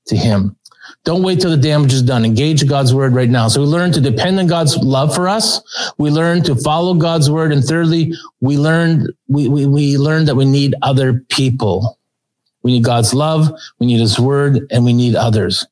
to 0.07 0.16
Him. 0.16 0.57
Don't 1.05 1.23
wait 1.23 1.41
till 1.41 1.51
the 1.51 1.57
damage 1.57 1.95
is 1.95 2.03
done. 2.03 2.25
Engage 2.25 2.67
God's 2.69 2.95
word 2.95 3.15
right 3.15 3.29
now. 3.29 3.49
So 3.49 3.63
we 3.63 3.67
learn 3.67 3.91
to 3.93 4.01
depend 4.01 4.39
on 4.39 4.47
God's 4.47 4.77
love 4.77 5.15
for 5.15 5.29
us. 5.29 5.61
We 5.97 6.11
learn 6.11 6.43
to 6.45 6.55
follow 6.55 6.95
God's 6.95 7.31
word. 7.31 7.53
And 7.53 7.65
thirdly, 7.65 8.13
we 8.41 8.59
learn, 8.59 9.07
we, 9.27 9.49
we, 9.49 9.65
we 9.67 9.97
learn 9.97 10.27
that 10.27 10.35
we 10.35 10.45
need 10.45 10.75
other 10.83 11.25
people. 11.31 11.99
We 12.63 12.73
need 12.73 12.85
God's 12.85 13.15
love. 13.15 13.51
We 13.79 13.87
need 13.87 14.01
his 14.01 14.21
word 14.21 14.67
and 14.71 14.85
we 14.85 14.93
need 14.93 15.17
others. 15.17 15.67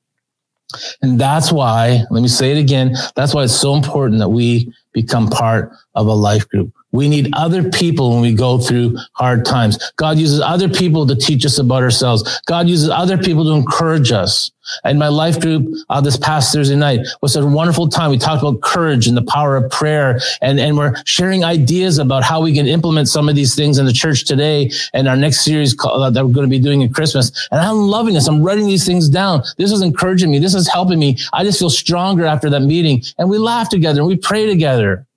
And 1.03 1.21
that's 1.21 1.53
why, 1.53 2.05
let 2.11 2.23
me 2.23 2.29
say 2.29 2.53
it 2.53 2.59
again. 2.59 2.95
That's 3.15 3.35
why 3.35 3.45
it's 3.45 3.55
so 3.55 3.75
important 3.75 4.21
that 4.21 4.29
we 4.29 4.73
become 4.93 5.29
part 5.29 5.73
of 5.95 6.07
a 6.07 6.13
life 6.13 6.49
group. 6.49 6.73
We 6.93 7.09
need 7.09 7.31
other 7.35 7.69
people 7.71 8.13
when 8.13 8.23
we 8.23 8.35
go 8.35 8.59
through 8.59 8.97
hard 9.13 9.45
times. 9.45 9.79
God 9.97 10.19
uses 10.19 10.41
other 10.41 10.69
people 10.69 11.07
to 11.07 11.15
teach 11.15 11.45
us 11.45 11.59
about 11.59 11.83
ourselves. 11.83 12.41
God 12.47 12.69
uses 12.69 12.89
other 12.89 13.19
people 13.19 13.45
to 13.45 13.53
encourage 13.53 14.11
us. 14.11 14.51
And 14.85 14.99
my 14.99 15.09
life 15.09 15.41
group 15.41 15.67
uh, 15.89 16.01
this 16.01 16.17
past 16.17 16.53
Thursday 16.53 16.77
night 16.77 17.01
was 17.23 17.37
a 17.37 17.47
wonderful 17.47 17.89
time. 17.89 18.11
We 18.11 18.19
talked 18.19 18.43
about 18.43 18.61
courage 18.61 19.07
and 19.07 19.17
the 19.17 19.23
power 19.23 19.57
of 19.57 19.71
prayer, 19.71 20.21
and 20.43 20.61
and 20.61 20.77
we're 20.77 20.95
sharing 21.07 21.43
ideas 21.43 21.99
about 21.99 22.23
how 22.23 22.43
we 22.43 22.55
can 22.55 22.67
implement 22.67 23.09
some 23.09 23.31
of 23.31 23.35
these 23.35 23.55
things 23.55 23.79
in 23.79 23.87
the 23.87 23.95
church 23.95 24.27
today. 24.27 24.71
And 24.93 25.09
our 25.09 25.17
next 25.17 25.41
series 25.41 25.75
uh, 25.83 26.11
that 26.11 26.27
we're 26.27 26.35
going 26.35 26.47
to 26.47 26.51
be 26.51 26.59
doing 26.59 26.83
in 26.83 26.93
Christmas. 26.93 27.49
And 27.51 27.61
I'm 27.61 27.79
loving 27.79 28.13
this. 28.13 28.29
I'm 28.29 28.43
writing 28.43 28.67
these 28.67 28.85
things 28.85 29.09
down. 29.09 29.43
This 29.57 29.73
is 29.73 29.81
encouraging 29.81 30.31
me. 30.31 30.39
This 30.39 30.55
is 30.55 30.69
helping 30.69 30.99
me. 30.99 31.19
I 31.33 31.45
just 31.45 31.59
feel 31.59 31.71
stronger 31.71 32.27
after 32.27 32.51
that 32.51 32.61
meeting. 32.61 33.03
And 33.17 33.31
we 33.31 33.39
laugh 33.39 33.71
together 33.71 34.01
and 34.01 34.09
we 34.09 34.17
pray 34.17 34.47
together 34.47 35.08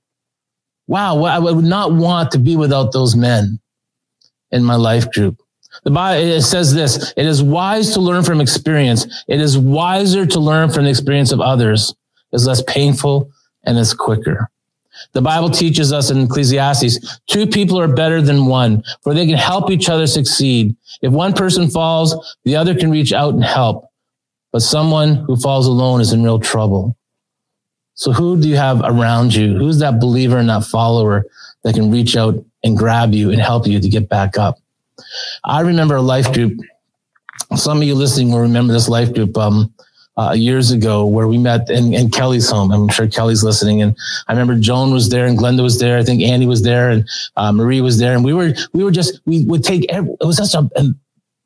wow, 0.91 1.23
I 1.23 1.39
would 1.39 1.63
not 1.63 1.93
want 1.93 2.31
to 2.31 2.37
be 2.37 2.57
without 2.57 2.91
those 2.91 3.15
men 3.15 3.59
in 4.51 4.61
my 4.65 4.75
life 4.75 5.09
group. 5.13 5.41
The 5.85 5.91
Bible 5.91 6.41
says 6.41 6.73
this: 6.73 7.13
It 7.15 7.25
is 7.25 7.41
wise 7.41 7.91
to 7.93 8.01
learn 8.01 8.23
from 8.23 8.41
experience. 8.41 9.23
It 9.29 9.39
is 9.39 9.57
wiser 9.57 10.25
to 10.25 10.39
learn 10.39 10.69
from 10.69 10.83
the 10.83 10.89
experience 10.89 11.31
of 11.31 11.39
others. 11.39 11.95
It's 12.33 12.45
less 12.45 12.61
painful 12.63 13.31
and 13.63 13.77
it's 13.77 13.93
quicker. 13.93 14.49
The 15.13 15.21
Bible 15.21 15.49
teaches 15.49 15.93
us 15.93 16.11
in 16.11 16.25
Ecclesiastes, 16.25 17.19
two 17.27 17.47
people 17.47 17.79
are 17.79 17.87
better 17.87 18.21
than 18.21 18.45
one, 18.45 18.83
for 19.01 19.13
they 19.13 19.25
can 19.25 19.37
help 19.37 19.71
each 19.71 19.87
other 19.89 20.05
succeed. 20.05 20.75
If 21.01 21.13
one 21.13 21.33
person 21.33 21.69
falls, 21.69 22.37
the 22.43 22.57
other 22.57 22.75
can 22.75 22.91
reach 22.91 23.13
out 23.13 23.33
and 23.33 23.43
help. 23.43 23.87
But 24.51 24.61
someone 24.61 25.15
who 25.15 25.37
falls 25.37 25.67
alone 25.67 26.01
is 26.01 26.11
in 26.11 26.23
real 26.23 26.39
trouble. 26.39 26.97
So 28.01 28.11
who 28.11 28.35
do 28.41 28.49
you 28.49 28.55
have 28.55 28.81
around 28.83 29.35
you? 29.35 29.55
Who's 29.55 29.77
that 29.77 29.99
believer 29.99 30.39
and 30.39 30.49
that 30.49 30.63
follower 30.63 31.23
that 31.61 31.75
can 31.75 31.91
reach 31.91 32.17
out 32.17 32.33
and 32.63 32.75
grab 32.75 33.13
you 33.13 33.29
and 33.29 33.39
help 33.39 33.67
you 33.67 33.79
to 33.79 33.87
get 33.87 34.09
back 34.09 34.39
up? 34.39 34.57
I 35.43 35.61
remember 35.61 35.97
a 35.97 36.01
life 36.01 36.33
group. 36.33 36.59
Some 37.55 37.77
of 37.77 37.83
you 37.83 37.93
listening 37.93 38.31
will 38.31 38.39
remember 38.39 38.73
this 38.73 38.89
life 38.89 39.13
group 39.13 39.37
um, 39.37 39.71
uh, 40.17 40.31
years 40.31 40.71
ago 40.71 41.05
where 41.05 41.27
we 41.27 41.37
met 41.37 41.69
in, 41.69 41.93
in, 41.93 42.09
Kelly's 42.09 42.49
home. 42.49 42.71
I'm 42.71 42.89
sure 42.89 43.07
Kelly's 43.07 43.43
listening. 43.43 43.83
And 43.83 43.95
I 44.27 44.31
remember 44.31 44.55
Joan 44.55 44.91
was 44.91 45.09
there 45.09 45.27
and 45.27 45.37
Glenda 45.37 45.61
was 45.61 45.79
there. 45.79 45.99
I 45.99 46.03
think 46.03 46.23
Andy 46.23 46.47
was 46.47 46.63
there 46.63 46.89
and 46.89 47.07
uh, 47.35 47.51
Marie 47.51 47.81
was 47.81 47.99
there. 47.99 48.15
And 48.15 48.25
we 48.25 48.33
were, 48.33 48.55
we 48.73 48.83
were 48.83 48.89
just, 48.89 49.21
we 49.27 49.45
would 49.45 49.63
take, 49.63 49.85
every, 49.91 50.09
it 50.19 50.25
was 50.25 50.37
such 50.37 50.55
a, 50.55 50.81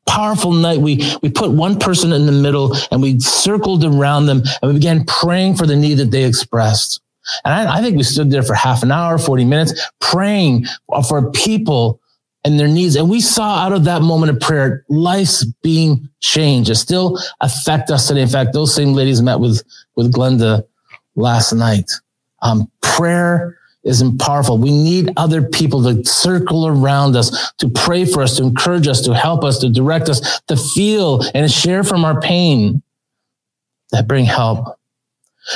powerful 0.07 0.51
night. 0.51 0.79
We, 0.79 1.03
we 1.21 1.29
put 1.29 1.51
one 1.51 1.77
person 1.77 2.11
in 2.13 2.25
the 2.25 2.31
middle 2.31 2.75
and 2.91 3.01
we 3.01 3.19
circled 3.19 3.83
around 3.83 4.27
them 4.27 4.43
and 4.61 4.71
we 4.71 4.79
began 4.79 5.05
praying 5.05 5.55
for 5.55 5.65
the 5.65 5.75
need 5.75 5.95
that 5.95 6.11
they 6.11 6.23
expressed. 6.23 7.01
And 7.43 7.53
I, 7.53 7.77
I 7.77 7.81
think 7.81 7.97
we 7.97 8.03
stood 8.03 8.29
there 8.29 8.43
for 8.43 8.53
half 8.53 8.83
an 8.83 8.91
hour, 8.91 9.17
40 9.17 9.45
minutes, 9.45 9.89
praying 9.99 10.65
for 11.07 11.31
people 11.31 11.99
and 12.43 12.59
their 12.59 12.67
needs. 12.67 12.95
And 12.95 13.09
we 13.09 13.19
saw 13.19 13.57
out 13.57 13.73
of 13.73 13.85
that 13.85 14.03
moment 14.03 14.31
of 14.31 14.39
prayer, 14.39 14.85
life's 14.87 15.43
being 15.63 16.07
changed. 16.19 16.69
It 16.69 16.75
still 16.75 17.19
affect 17.41 17.89
us 17.89 18.07
today. 18.07 18.21
In 18.21 18.27
fact, 18.27 18.53
those 18.53 18.73
same 18.73 18.93
ladies 18.93 19.21
met 19.21 19.39
with, 19.39 19.63
with 19.95 20.13
Glenda 20.13 20.63
last 21.15 21.53
night. 21.53 21.89
Um, 22.43 22.71
prayer 22.81 23.57
is 23.85 24.03
powerful. 24.19 24.57
We 24.57 24.71
need 24.71 25.13
other 25.15 25.43
people 25.43 25.83
to 25.83 26.03
circle 26.03 26.67
around 26.67 27.15
us, 27.15 27.53
to 27.59 27.69
pray 27.69 28.05
for 28.05 28.23
us, 28.23 28.35
to 28.37 28.43
encourage 28.43 28.87
us, 28.87 29.01
to 29.01 29.13
help 29.13 29.43
us, 29.43 29.59
to 29.59 29.69
direct 29.69 30.09
us, 30.09 30.41
to 30.47 30.57
feel 30.57 31.21
and 31.33 31.49
share 31.51 31.83
from 31.83 32.03
our 32.03 32.19
pain 32.19 32.81
that 33.91 34.07
bring 34.07 34.25
help. 34.25 34.79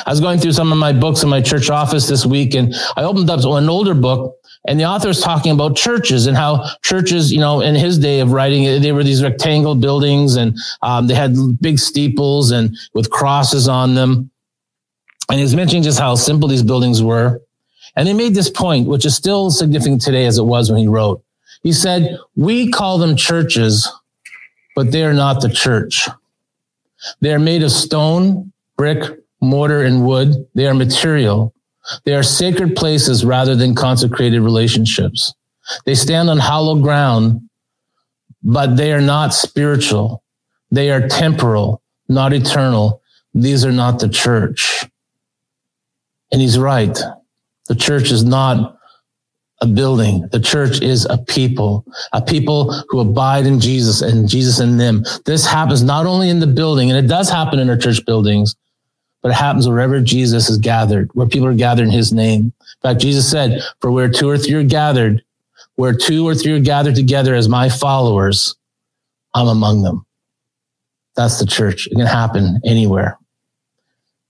I 0.06 0.12
was 0.12 0.20
going 0.20 0.40
through 0.40 0.52
some 0.52 0.72
of 0.72 0.78
my 0.78 0.94
books 0.94 1.24
in 1.24 1.30
my 1.30 1.42
church 1.42 1.72
office 1.72 2.08
this 2.08 2.26
week 2.26 2.54
and 2.54 2.76
I 2.96 3.04
opened 3.04 3.30
up 3.32 3.40
an 3.44 3.68
older 3.68 3.96
book 3.96 4.36
and 4.68 4.80
the 4.80 4.86
author 4.86 5.10
is 5.10 5.20
talking 5.20 5.52
about 5.52 5.76
churches 5.76 6.28
and 6.28 6.38
how 6.38 6.70
churches, 6.84 7.32
you 7.32 7.40
know, 7.40 7.62
in 7.62 7.74
his 7.74 7.98
day 7.98 8.20
of 8.20 8.32
writing, 8.32 8.82
they 8.82 8.92
were 8.92 9.04
these 9.04 9.24
rectangle 9.24 9.74
buildings 9.74 10.36
and 10.36 10.56
um, 10.84 11.08
they 11.08 11.16
had 11.16 11.36
big 11.60 11.80
steeples 11.80 12.52
and 12.52 12.78
with 12.94 13.10
crosses 13.10 13.68
on 13.68 13.96
them. 13.96 14.30
And 15.32 15.40
he's 15.40 15.56
mentioning 15.56 15.84
just 15.84 16.00
how 16.00 16.14
simple 16.16 16.48
these 16.48 16.64
buildings 16.64 17.02
were. 17.02 17.42
And 18.00 18.08
he 18.08 18.14
made 18.14 18.34
this 18.34 18.50
point, 18.50 18.88
which 18.88 19.06
is 19.06 19.14
still 19.14 19.52
significant 19.52 20.00
today 20.00 20.26
as 20.26 20.38
it 20.38 20.46
was 20.46 20.72
when 20.72 20.80
he 20.80 20.88
wrote. 20.88 21.22
He 21.64 21.74
said, 21.74 22.18
we 22.34 22.72
call 22.72 22.98
them 22.98 23.18
churches, 23.18 23.92
but 24.74 24.94
they 24.94 25.04
are 25.04 25.14
not 25.14 25.42
the 25.42 25.50
church. 25.50 26.08
They 27.20 27.34
are 27.34 27.40
made 27.40 27.62
of 27.62 27.72
stone, 27.72 28.54
brick, 28.78 29.20
mortar, 29.42 29.84
and 29.84 30.06
wood. 30.08 30.48
They 30.56 30.66
are 30.68 30.74
material. 30.74 31.54
They 32.06 32.14
are 32.14 32.24
sacred 32.24 32.78
places 32.78 33.26
rather 33.26 33.54
than 33.54 33.76
consecrated 33.76 34.40
relationships. 34.40 35.34
They 35.86 35.96
stand 35.96 36.30
on 36.30 36.38
hollow 36.38 36.82
ground, 36.82 37.50
but 38.42 38.78
they 38.78 38.94
are 38.94 39.02
not 39.02 39.34
spiritual. 39.34 40.24
They 40.72 40.90
are 40.90 41.06
temporal, 41.06 41.82
not 42.08 42.32
eternal. 42.32 43.02
These 43.34 43.66
are 43.66 43.74
not 43.74 44.00
the 44.00 44.08
church. 44.08 44.86
And 46.32 46.40
he's 46.40 46.58
right. 46.58 46.98
The 47.70 47.76
church 47.76 48.12
is 48.12 48.26
not 48.26 48.78
a 49.62 49.68
building. 49.68 50.28
The 50.32 50.40
church 50.40 50.82
is 50.82 51.06
a 51.06 51.18
people, 51.18 51.86
a 52.12 52.22
people 52.22 52.74
who 52.90 53.00
abide 53.00 53.46
in 53.46 53.60
Jesus 53.60 54.02
and 54.02 54.28
Jesus 54.28 54.60
in 54.60 54.78
them. 54.78 55.04
This 55.26 55.46
happens 55.46 55.84
not 55.84 56.06
only 56.06 56.30
in 56.30 56.40
the 56.40 56.48
building, 56.48 56.90
and 56.90 56.98
it 56.98 57.08
does 57.08 57.30
happen 57.30 57.60
in 57.60 57.70
our 57.70 57.78
church 57.78 58.06
buildings, 58.06 58.56
but 59.22 59.32
it 59.32 59.36
happens 59.36 59.68
wherever 59.68 60.02
Jesus 60.02 60.50
is 60.50 60.58
gathered, 60.58 61.10
where 61.14 61.28
people 61.28 61.48
are 61.48 61.54
gathered 61.54 61.84
in 61.84 61.92
his 61.92 62.12
name. 62.12 62.54
In 62.62 62.82
fact, 62.82 63.02
Jesus 63.02 63.30
said, 63.30 63.62
for 63.82 63.92
where 63.92 64.10
two 64.10 64.30
or 64.30 64.38
three 64.38 64.56
are 64.56 64.64
gathered, 64.64 65.24
where 65.76 65.94
two 65.94 66.28
or 66.28 66.34
three 66.34 66.54
are 66.54 66.60
gathered 66.60 66.96
together 66.96 67.36
as 67.36 67.48
my 67.48 67.70
followers, 67.70 68.56
I'm 69.36 69.48
among 69.48 69.84
them. 69.84 70.06
That's 71.16 71.38
the 71.38 71.46
church. 71.46 71.88
It 71.88 71.96
can 71.96 72.08
happen 72.08 72.62
anywhere. 72.66 73.18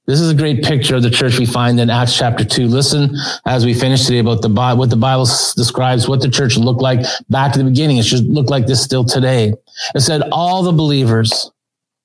This 0.10 0.22
is 0.22 0.32
a 0.32 0.34
great 0.34 0.64
picture 0.64 0.96
of 0.96 1.04
the 1.04 1.12
church 1.12 1.38
we 1.38 1.46
find 1.46 1.80
in 1.80 1.92
Acts 1.92 2.18
chapter 2.18 2.44
2. 2.44 2.66
Listen 2.66 3.16
as 3.46 3.64
we 3.64 3.76
finish 3.76 4.08
today 4.08 4.18
about 4.18 4.42
the 4.42 4.50
Bible, 4.50 4.80
what 4.80 4.90
the 4.90 4.96
Bible 4.96 5.26
describes 5.26 6.10
what 6.10 6.20
the 6.20 6.30
church 6.30 6.58
looked 6.58 6.82
like 6.82 7.06
back 7.30 7.54
to 7.54 7.60
the 7.60 7.66
beginning. 7.66 7.98
It 7.98 8.06
should 8.06 8.26
look 8.26 8.50
like 8.50 8.66
this 8.66 8.84
still 8.84 9.06
today. 9.06 9.54
It 9.94 10.00
said 10.00 10.24
all 10.32 10.64
the 10.64 10.72
believers, 10.72 11.52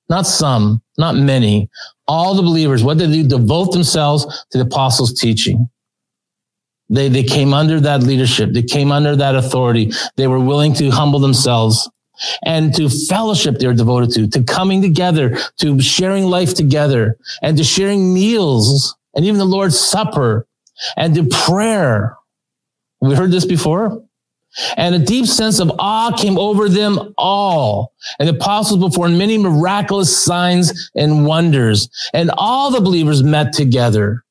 not 0.07 0.27
some, 0.27 0.83
not 0.99 1.15
many, 1.15 1.67
all 2.07 2.35
the 2.35 2.43
believers, 2.43 2.83
what 2.83 2.99
did 2.99 3.11
they? 3.11 3.23
Devote 3.23 3.71
themselves 3.71 4.45
to 4.51 4.59
the 4.59 4.65
apostles' 4.65 5.19
teaching. 5.19 5.67
They, 6.89 7.09
they 7.09 7.23
came 7.23 7.55
under 7.55 7.79
that 7.79 8.03
leadership. 8.03 8.51
They 8.53 8.61
came 8.61 8.91
under 8.91 9.15
that 9.15 9.33
authority. 9.33 9.93
They 10.15 10.27
were 10.27 10.39
willing 10.39 10.75
to 10.75 10.91
humble 10.91 11.17
themselves 11.17 11.89
and 12.45 12.73
to 12.75 12.89
fellowship 12.89 13.57
they're 13.59 13.73
devoted 13.73 14.11
to, 14.11 14.27
to 14.27 14.43
coming 14.43 14.81
together, 14.81 15.37
to 15.57 15.79
sharing 15.81 16.25
life 16.25 16.53
together 16.53 17.17
and 17.41 17.57
to 17.57 17.63
sharing 17.63 18.13
meals 18.13 18.95
and 19.13 19.25
even 19.25 19.37
the 19.37 19.45
Lord's 19.45 19.79
Supper 19.79 20.47
and 20.97 21.15
to 21.15 21.25
prayer. 21.25 22.17
We 23.01 23.15
heard 23.15 23.31
this 23.31 23.45
before. 23.45 24.03
And 24.77 24.95
a 24.95 24.99
deep 24.99 25.25
sense 25.25 25.59
of 25.59 25.71
awe 25.79 26.15
came 26.15 26.37
over 26.37 26.69
them 26.69 27.13
all. 27.17 27.93
And 28.19 28.29
the 28.29 28.35
apostles 28.35 28.81
performed 28.81 29.17
many 29.17 29.37
miraculous 29.37 30.23
signs 30.23 30.89
and 30.95 31.25
wonders. 31.25 31.89
And 32.13 32.31
all 32.37 32.71
the 32.71 32.79
believers 32.79 33.21
met 33.21 33.51
together 33.51 34.23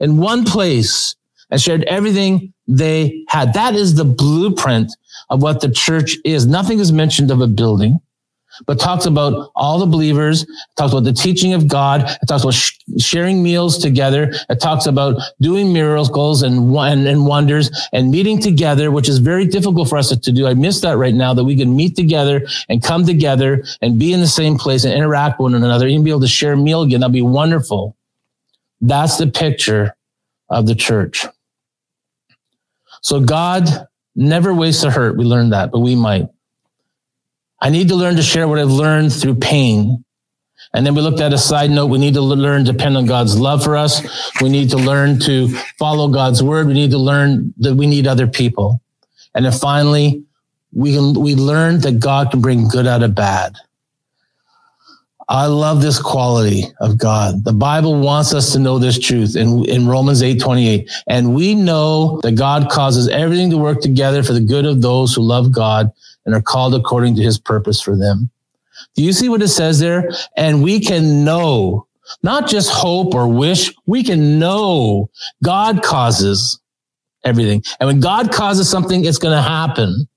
in 0.00 0.16
one 0.16 0.44
place 0.44 1.14
and 1.50 1.60
shared 1.60 1.84
everything 1.84 2.54
they 2.68 3.24
had. 3.28 3.54
That 3.54 3.74
is 3.74 3.94
the 3.94 4.04
blueprint 4.04 4.92
of 5.30 5.42
what 5.42 5.60
the 5.60 5.70
church 5.70 6.16
is. 6.24 6.46
Nothing 6.46 6.78
is 6.78 6.92
mentioned 6.92 7.30
of 7.30 7.40
a 7.40 7.46
building, 7.46 8.00
but 8.66 8.78
talks 8.78 9.06
about 9.06 9.50
all 9.54 9.78
the 9.78 9.86
believers, 9.86 10.46
talks 10.76 10.92
about 10.92 11.04
the 11.04 11.12
teaching 11.12 11.54
of 11.54 11.68
God, 11.68 12.02
it 12.22 12.26
talks 12.26 12.42
about 12.42 12.54
sh- 12.54 12.72
sharing 12.98 13.42
meals 13.42 13.78
together, 13.78 14.32
it 14.48 14.60
talks 14.60 14.86
about 14.86 15.20
doing 15.40 15.72
miracles 15.72 16.42
and, 16.42 16.74
and, 16.76 17.06
and 17.06 17.26
wonders 17.26 17.70
and 17.92 18.10
meeting 18.10 18.40
together, 18.40 18.90
which 18.90 19.08
is 19.08 19.18
very 19.18 19.46
difficult 19.46 19.88
for 19.88 19.96
us 19.96 20.14
to 20.16 20.32
do. 20.32 20.46
I 20.46 20.54
miss 20.54 20.80
that 20.80 20.96
right 20.96 21.14
now, 21.14 21.34
that 21.34 21.44
we 21.44 21.56
can 21.56 21.74
meet 21.76 21.96
together 21.96 22.46
and 22.68 22.82
come 22.82 23.06
together 23.06 23.64
and 23.80 23.98
be 23.98 24.12
in 24.12 24.20
the 24.20 24.26
same 24.26 24.56
place 24.58 24.84
and 24.84 24.92
interact 24.92 25.38
with 25.38 25.52
one 25.52 25.62
another, 25.62 25.86
even 25.86 26.04
be 26.04 26.10
able 26.10 26.20
to 26.20 26.28
share 26.28 26.52
a 26.52 26.56
meal 26.56 26.82
again. 26.82 27.00
That'd 27.00 27.12
be 27.12 27.22
wonderful. 27.22 27.96
That's 28.80 29.16
the 29.18 29.26
picture 29.26 29.94
of 30.50 30.66
the 30.66 30.74
church. 30.74 31.26
So 33.00 33.20
God 33.20 33.88
Never 34.20 34.52
wastes 34.52 34.82
a 34.82 34.90
hurt. 34.90 35.16
We 35.16 35.24
learned 35.24 35.52
that, 35.52 35.70
but 35.70 35.78
we 35.78 35.94
might. 35.94 36.26
I 37.60 37.70
need 37.70 37.86
to 37.88 37.94
learn 37.94 38.16
to 38.16 38.22
share 38.22 38.48
what 38.48 38.58
I've 38.58 38.66
learned 38.66 39.12
through 39.12 39.36
pain. 39.36 40.04
And 40.74 40.84
then 40.84 40.96
we 40.96 41.02
looked 41.02 41.20
at 41.20 41.32
a 41.32 41.38
side 41.38 41.70
note. 41.70 41.86
We 41.86 41.98
need 41.98 42.14
to 42.14 42.20
learn 42.20 42.64
to 42.64 42.72
depend 42.72 42.96
on 42.96 43.06
God's 43.06 43.38
love 43.38 43.62
for 43.62 43.76
us. 43.76 44.02
We 44.42 44.48
need 44.48 44.70
to 44.70 44.76
learn 44.76 45.20
to 45.20 45.48
follow 45.78 46.08
God's 46.08 46.42
word. 46.42 46.66
We 46.66 46.74
need 46.74 46.90
to 46.90 46.98
learn 46.98 47.54
that 47.58 47.76
we 47.76 47.86
need 47.86 48.08
other 48.08 48.26
people. 48.26 48.82
And 49.36 49.44
then 49.44 49.52
finally, 49.52 50.24
we 50.72 50.98
we 50.98 51.36
learned 51.36 51.82
that 51.82 52.00
God 52.00 52.32
can 52.32 52.40
bring 52.40 52.66
good 52.66 52.88
out 52.88 53.04
of 53.04 53.14
bad. 53.14 53.54
I 55.28 55.46
love 55.46 55.82
this 55.82 56.00
quality 56.00 56.64
of 56.80 56.96
God. 56.96 57.44
The 57.44 57.52
Bible 57.52 58.00
wants 58.00 58.32
us 58.32 58.52
to 58.52 58.58
know 58.58 58.78
this 58.78 58.98
truth 58.98 59.36
in, 59.36 59.64
in 59.66 59.86
Romans 59.86 60.22
8 60.22 60.40
28. 60.40 60.90
And 61.06 61.34
we 61.34 61.54
know 61.54 62.18
that 62.22 62.32
God 62.32 62.70
causes 62.70 63.08
everything 63.08 63.50
to 63.50 63.58
work 63.58 63.80
together 63.80 64.22
for 64.22 64.32
the 64.32 64.40
good 64.40 64.64
of 64.64 64.80
those 64.80 65.14
who 65.14 65.22
love 65.22 65.52
God 65.52 65.92
and 66.24 66.34
are 66.34 66.40
called 66.40 66.74
according 66.74 67.14
to 67.16 67.22
his 67.22 67.38
purpose 67.38 67.80
for 67.80 67.94
them. 67.94 68.30
Do 68.94 69.02
you 69.02 69.12
see 69.12 69.28
what 69.28 69.42
it 69.42 69.48
says 69.48 69.80
there? 69.80 70.10
And 70.36 70.62
we 70.62 70.80
can 70.80 71.24
know, 71.24 71.86
not 72.22 72.48
just 72.48 72.70
hope 72.70 73.14
or 73.14 73.28
wish, 73.28 73.74
we 73.86 74.02
can 74.02 74.38
know 74.38 75.10
God 75.44 75.82
causes 75.82 76.58
everything. 77.22 77.62
And 77.80 77.86
when 77.86 78.00
God 78.00 78.32
causes 78.32 78.68
something, 78.68 79.04
it's 79.04 79.18
going 79.18 79.36
to 79.36 79.42
happen. 79.42 80.08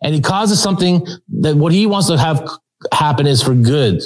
And 0.00 0.14
he 0.14 0.20
causes 0.20 0.62
something 0.62 1.06
that 1.40 1.56
what 1.56 1.72
he 1.72 1.86
wants 1.86 2.08
to 2.08 2.18
have 2.18 2.48
happen 2.92 3.26
is 3.26 3.42
for 3.42 3.54
good. 3.54 4.02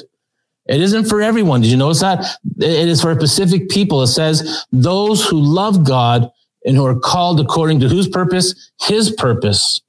It 0.66 0.80
isn't 0.82 1.06
for 1.06 1.22
everyone. 1.22 1.62
Did 1.62 1.70
you 1.70 1.76
notice 1.76 2.00
that? 2.00 2.38
It 2.58 2.88
is 2.88 3.00
for 3.00 3.14
specific 3.14 3.70
people. 3.70 4.02
It 4.02 4.08
says 4.08 4.66
those 4.70 5.26
who 5.26 5.40
love 5.40 5.84
God 5.84 6.30
and 6.64 6.76
who 6.76 6.84
are 6.84 6.98
called 6.98 7.40
according 7.40 7.80
to 7.80 7.88
whose 7.88 8.08
purpose? 8.08 8.70
His 8.82 9.10
purpose. 9.10 9.80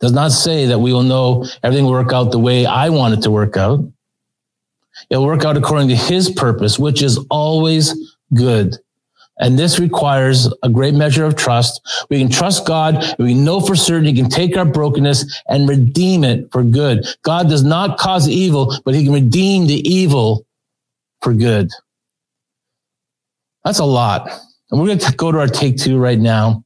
Does 0.00 0.12
not 0.12 0.32
say 0.32 0.66
that 0.66 0.78
we 0.78 0.92
will 0.92 1.02
know 1.02 1.46
everything 1.62 1.84
will 1.84 1.92
work 1.92 2.12
out 2.12 2.32
the 2.32 2.38
way 2.38 2.66
I 2.66 2.88
want 2.88 3.14
it 3.14 3.22
to 3.22 3.30
work 3.30 3.56
out. 3.56 3.80
It'll 5.08 5.26
work 5.26 5.44
out 5.44 5.56
according 5.56 5.88
to 5.88 5.96
his 5.96 6.30
purpose, 6.30 6.78
which 6.78 7.02
is 7.02 7.18
always 7.30 8.16
good. 8.34 8.76
And 9.40 9.58
this 9.58 9.78
requires 9.78 10.52
a 10.62 10.68
great 10.68 10.94
measure 10.94 11.24
of 11.24 11.34
trust. 11.34 11.80
We 12.10 12.18
can 12.18 12.28
trust 12.28 12.66
God. 12.66 13.16
We 13.18 13.34
know 13.34 13.60
for 13.60 13.74
certain 13.74 14.04
he 14.04 14.12
can 14.12 14.28
take 14.28 14.56
our 14.56 14.66
brokenness 14.66 15.42
and 15.48 15.68
redeem 15.68 16.24
it 16.24 16.52
for 16.52 16.62
good. 16.62 17.06
God 17.22 17.48
does 17.48 17.64
not 17.64 17.98
cause 17.98 18.28
evil, 18.28 18.76
but 18.84 18.94
he 18.94 19.02
can 19.02 19.14
redeem 19.14 19.66
the 19.66 19.80
evil 19.88 20.46
for 21.22 21.32
good. 21.32 21.70
That's 23.64 23.78
a 23.78 23.84
lot. 23.84 24.30
And 24.70 24.78
we're 24.78 24.86
going 24.86 24.98
to 24.98 25.12
go 25.16 25.32
to 25.32 25.38
our 25.38 25.48
take 25.48 25.78
two 25.78 25.98
right 25.98 26.18
now. 26.18 26.62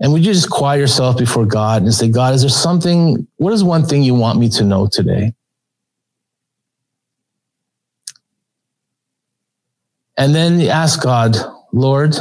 And 0.00 0.12
would 0.12 0.24
you 0.24 0.32
just 0.32 0.50
quiet 0.50 0.78
yourself 0.78 1.18
before 1.18 1.44
God 1.44 1.82
and 1.82 1.92
say, 1.92 2.08
God, 2.08 2.34
is 2.34 2.42
there 2.42 2.50
something, 2.50 3.26
what 3.36 3.52
is 3.52 3.62
one 3.62 3.84
thing 3.84 4.02
you 4.02 4.14
want 4.14 4.38
me 4.38 4.48
to 4.50 4.64
know 4.64 4.86
today? 4.86 5.34
And 10.16 10.34
then 10.34 10.60
ask 10.62 11.02
God, 11.02 11.36
Lord, 11.72 12.14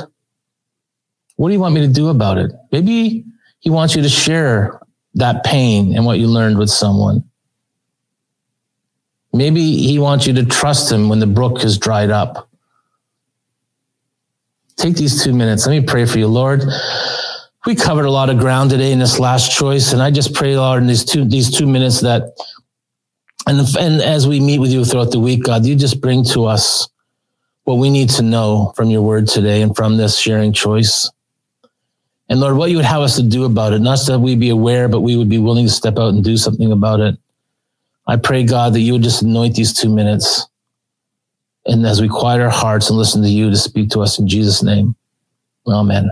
what 1.35 1.49
do 1.49 1.53
you 1.53 1.59
want 1.59 1.75
me 1.75 1.81
to 1.81 1.93
do 1.93 2.09
about 2.09 2.37
it? 2.37 2.51
Maybe 2.71 3.25
he 3.59 3.69
wants 3.69 3.95
you 3.95 4.01
to 4.01 4.09
share 4.09 4.81
that 5.15 5.43
pain 5.43 5.95
and 5.95 6.05
what 6.05 6.19
you 6.19 6.27
learned 6.27 6.57
with 6.57 6.69
someone. 6.69 7.23
Maybe 9.33 9.77
he 9.77 9.99
wants 9.99 10.25
you 10.25 10.33
to 10.33 10.45
trust 10.45 10.91
him 10.91 11.09
when 11.09 11.19
the 11.19 11.27
brook 11.27 11.61
has 11.61 11.77
dried 11.77 12.09
up. 12.09 12.49
Take 14.77 14.95
these 14.95 15.23
two 15.23 15.33
minutes. 15.33 15.65
Let 15.65 15.79
me 15.79 15.85
pray 15.85 16.05
for 16.05 16.17
you, 16.17 16.27
Lord. 16.27 16.63
We 17.65 17.75
covered 17.75 18.05
a 18.05 18.11
lot 18.11 18.29
of 18.29 18.37
ground 18.37 18.69
today 18.69 18.91
in 18.91 18.99
this 18.99 19.19
last 19.19 19.51
choice, 19.51 19.91
and 19.91 20.01
I 20.01 20.11
just 20.11 20.33
pray, 20.33 20.55
Lord, 20.55 20.81
in 20.81 20.87
these 20.87 21.03
two 21.03 21.25
these 21.25 21.55
two 21.55 21.67
minutes 21.67 22.01
that, 22.01 22.31
and 23.45 23.59
and 23.77 24.01
as 24.01 24.27
we 24.27 24.39
meet 24.39 24.59
with 24.59 24.71
you 24.71 24.85
throughout 24.85 25.11
the 25.11 25.19
week, 25.19 25.43
God, 25.43 25.65
you 25.65 25.75
just 25.75 25.99
bring 25.99 26.23
to 26.25 26.45
us 26.45 26.87
what 27.67 27.79
we 27.79 27.89
need 27.89 28.09
to 28.09 28.21
know 28.21 28.71
from 28.77 28.89
your 28.89 29.01
word 29.01 29.27
today 29.27 29.61
and 29.61 29.75
from 29.75 29.97
this 29.97 30.17
sharing 30.17 30.53
choice. 30.53 31.11
And 32.29 32.39
Lord, 32.39 32.55
what 32.55 32.69
you 32.69 32.77
would 32.77 32.85
have 32.85 33.01
us 33.01 33.17
to 33.17 33.23
do 33.23 33.43
about 33.43 33.73
it, 33.73 33.79
not 33.79 33.99
that 34.07 34.19
we 34.19 34.37
be 34.37 34.47
aware, 34.47 34.87
but 34.87 35.01
we 35.01 35.17
would 35.17 35.27
be 35.27 35.37
willing 35.37 35.65
to 35.65 35.71
step 35.71 35.97
out 35.97 36.13
and 36.13 36.23
do 36.23 36.37
something 36.37 36.71
about 36.71 37.01
it. 37.01 37.17
I 38.07 38.15
pray, 38.15 38.45
God, 38.45 38.71
that 38.71 38.79
you 38.79 38.93
would 38.93 39.03
just 39.03 39.21
anoint 39.21 39.55
these 39.55 39.73
two 39.73 39.93
minutes. 39.93 40.47
And 41.65 41.85
as 41.85 42.01
we 42.01 42.07
quiet 42.07 42.39
our 42.39 42.49
hearts 42.49 42.89
and 42.89 42.97
listen 42.97 43.21
to 43.21 43.27
you 43.27 43.49
to 43.49 43.57
speak 43.57 43.89
to 43.89 43.99
us 43.99 44.17
in 44.17 44.29
Jesus' 44.29 44.63
name. 44.63 44.95
Amen. 45.67 46.09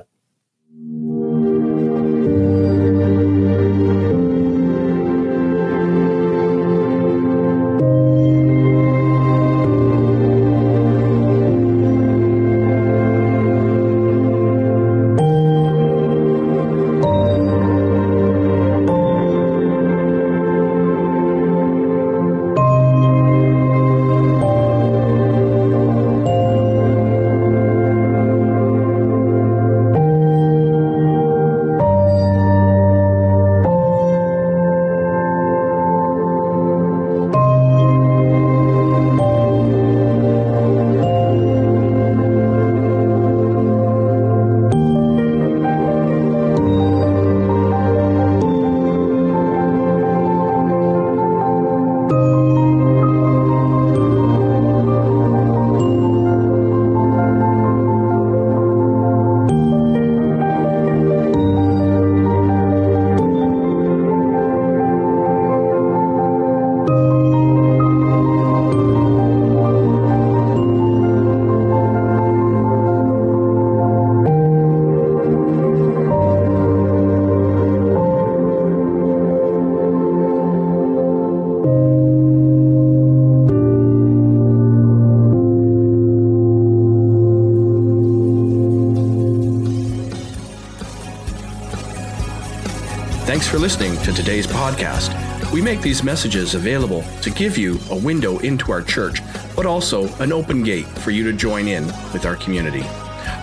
Thanks 93.45 93.53
for 93.53 93.61
listening 93.61 94.01
to 94.01 94.11
today's 94.11 94.47
podcast. 94.47 95.13
We 95.51 95.61
make 95.61 95.79
these 95.79 96.03
messages 96.03 96.55
available 96.55 97.03
to 97.21 97.29
give 97.29 97.59
you 97.59 97.77
a 97.91 97.95
window 97.95 98.39
into 98.39 98.71
our 98.71 98.81
church, 98.81 99.21
but 99.55 99.67
also 99.67 100.07
an 100.15 100.33
open 100.33 100.63
gate 100.63 100.87
for 100.87 101.11
you 101.11 101.23
to 101.25 101.31
join 101.31 101.67
in 101.67 101.85
with 102.11 102.25
our 102.25 102.37
community. 102.37 102.81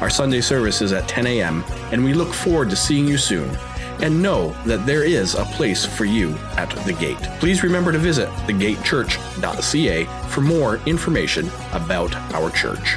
Our 0.00 0.11
Sunday 0.11 0.40
service 0.40 0.82
is 0.82 0.90
at 0.92 1.07
10 1.07 1.28
a.m., 1.28 1.62
and 1.92 2.03
we 2.03 2.14
look 2.14 2.34
forward 2.34 2.68
to 2.70 2.76
seeing 2.76 3.07
you 3.07 3.16
soon. 3.16 3.48
And 4.00 4.20
know 4.20 4.48
that 4.66 4.84
there 4.86 5.05
is 5.05 5.36
a 5.36 5.44
place 5.44 5.86
for 5.86 6.05
you 6.05 6.36
at 6.57 6.70
the 6.84 6.94
gate. 6.94 7.22
Please 7.38 7.62
remember 7.62 7.92
to 7.92 7.98
visit 7.98 8.28
thegatechurch.ca 8.48 10.05
for 10.30 10.40
more 10.40 10.80
information 10.84 11.48
about 11.74 12.12
our 12.34 12.50
church. 12.50 12.96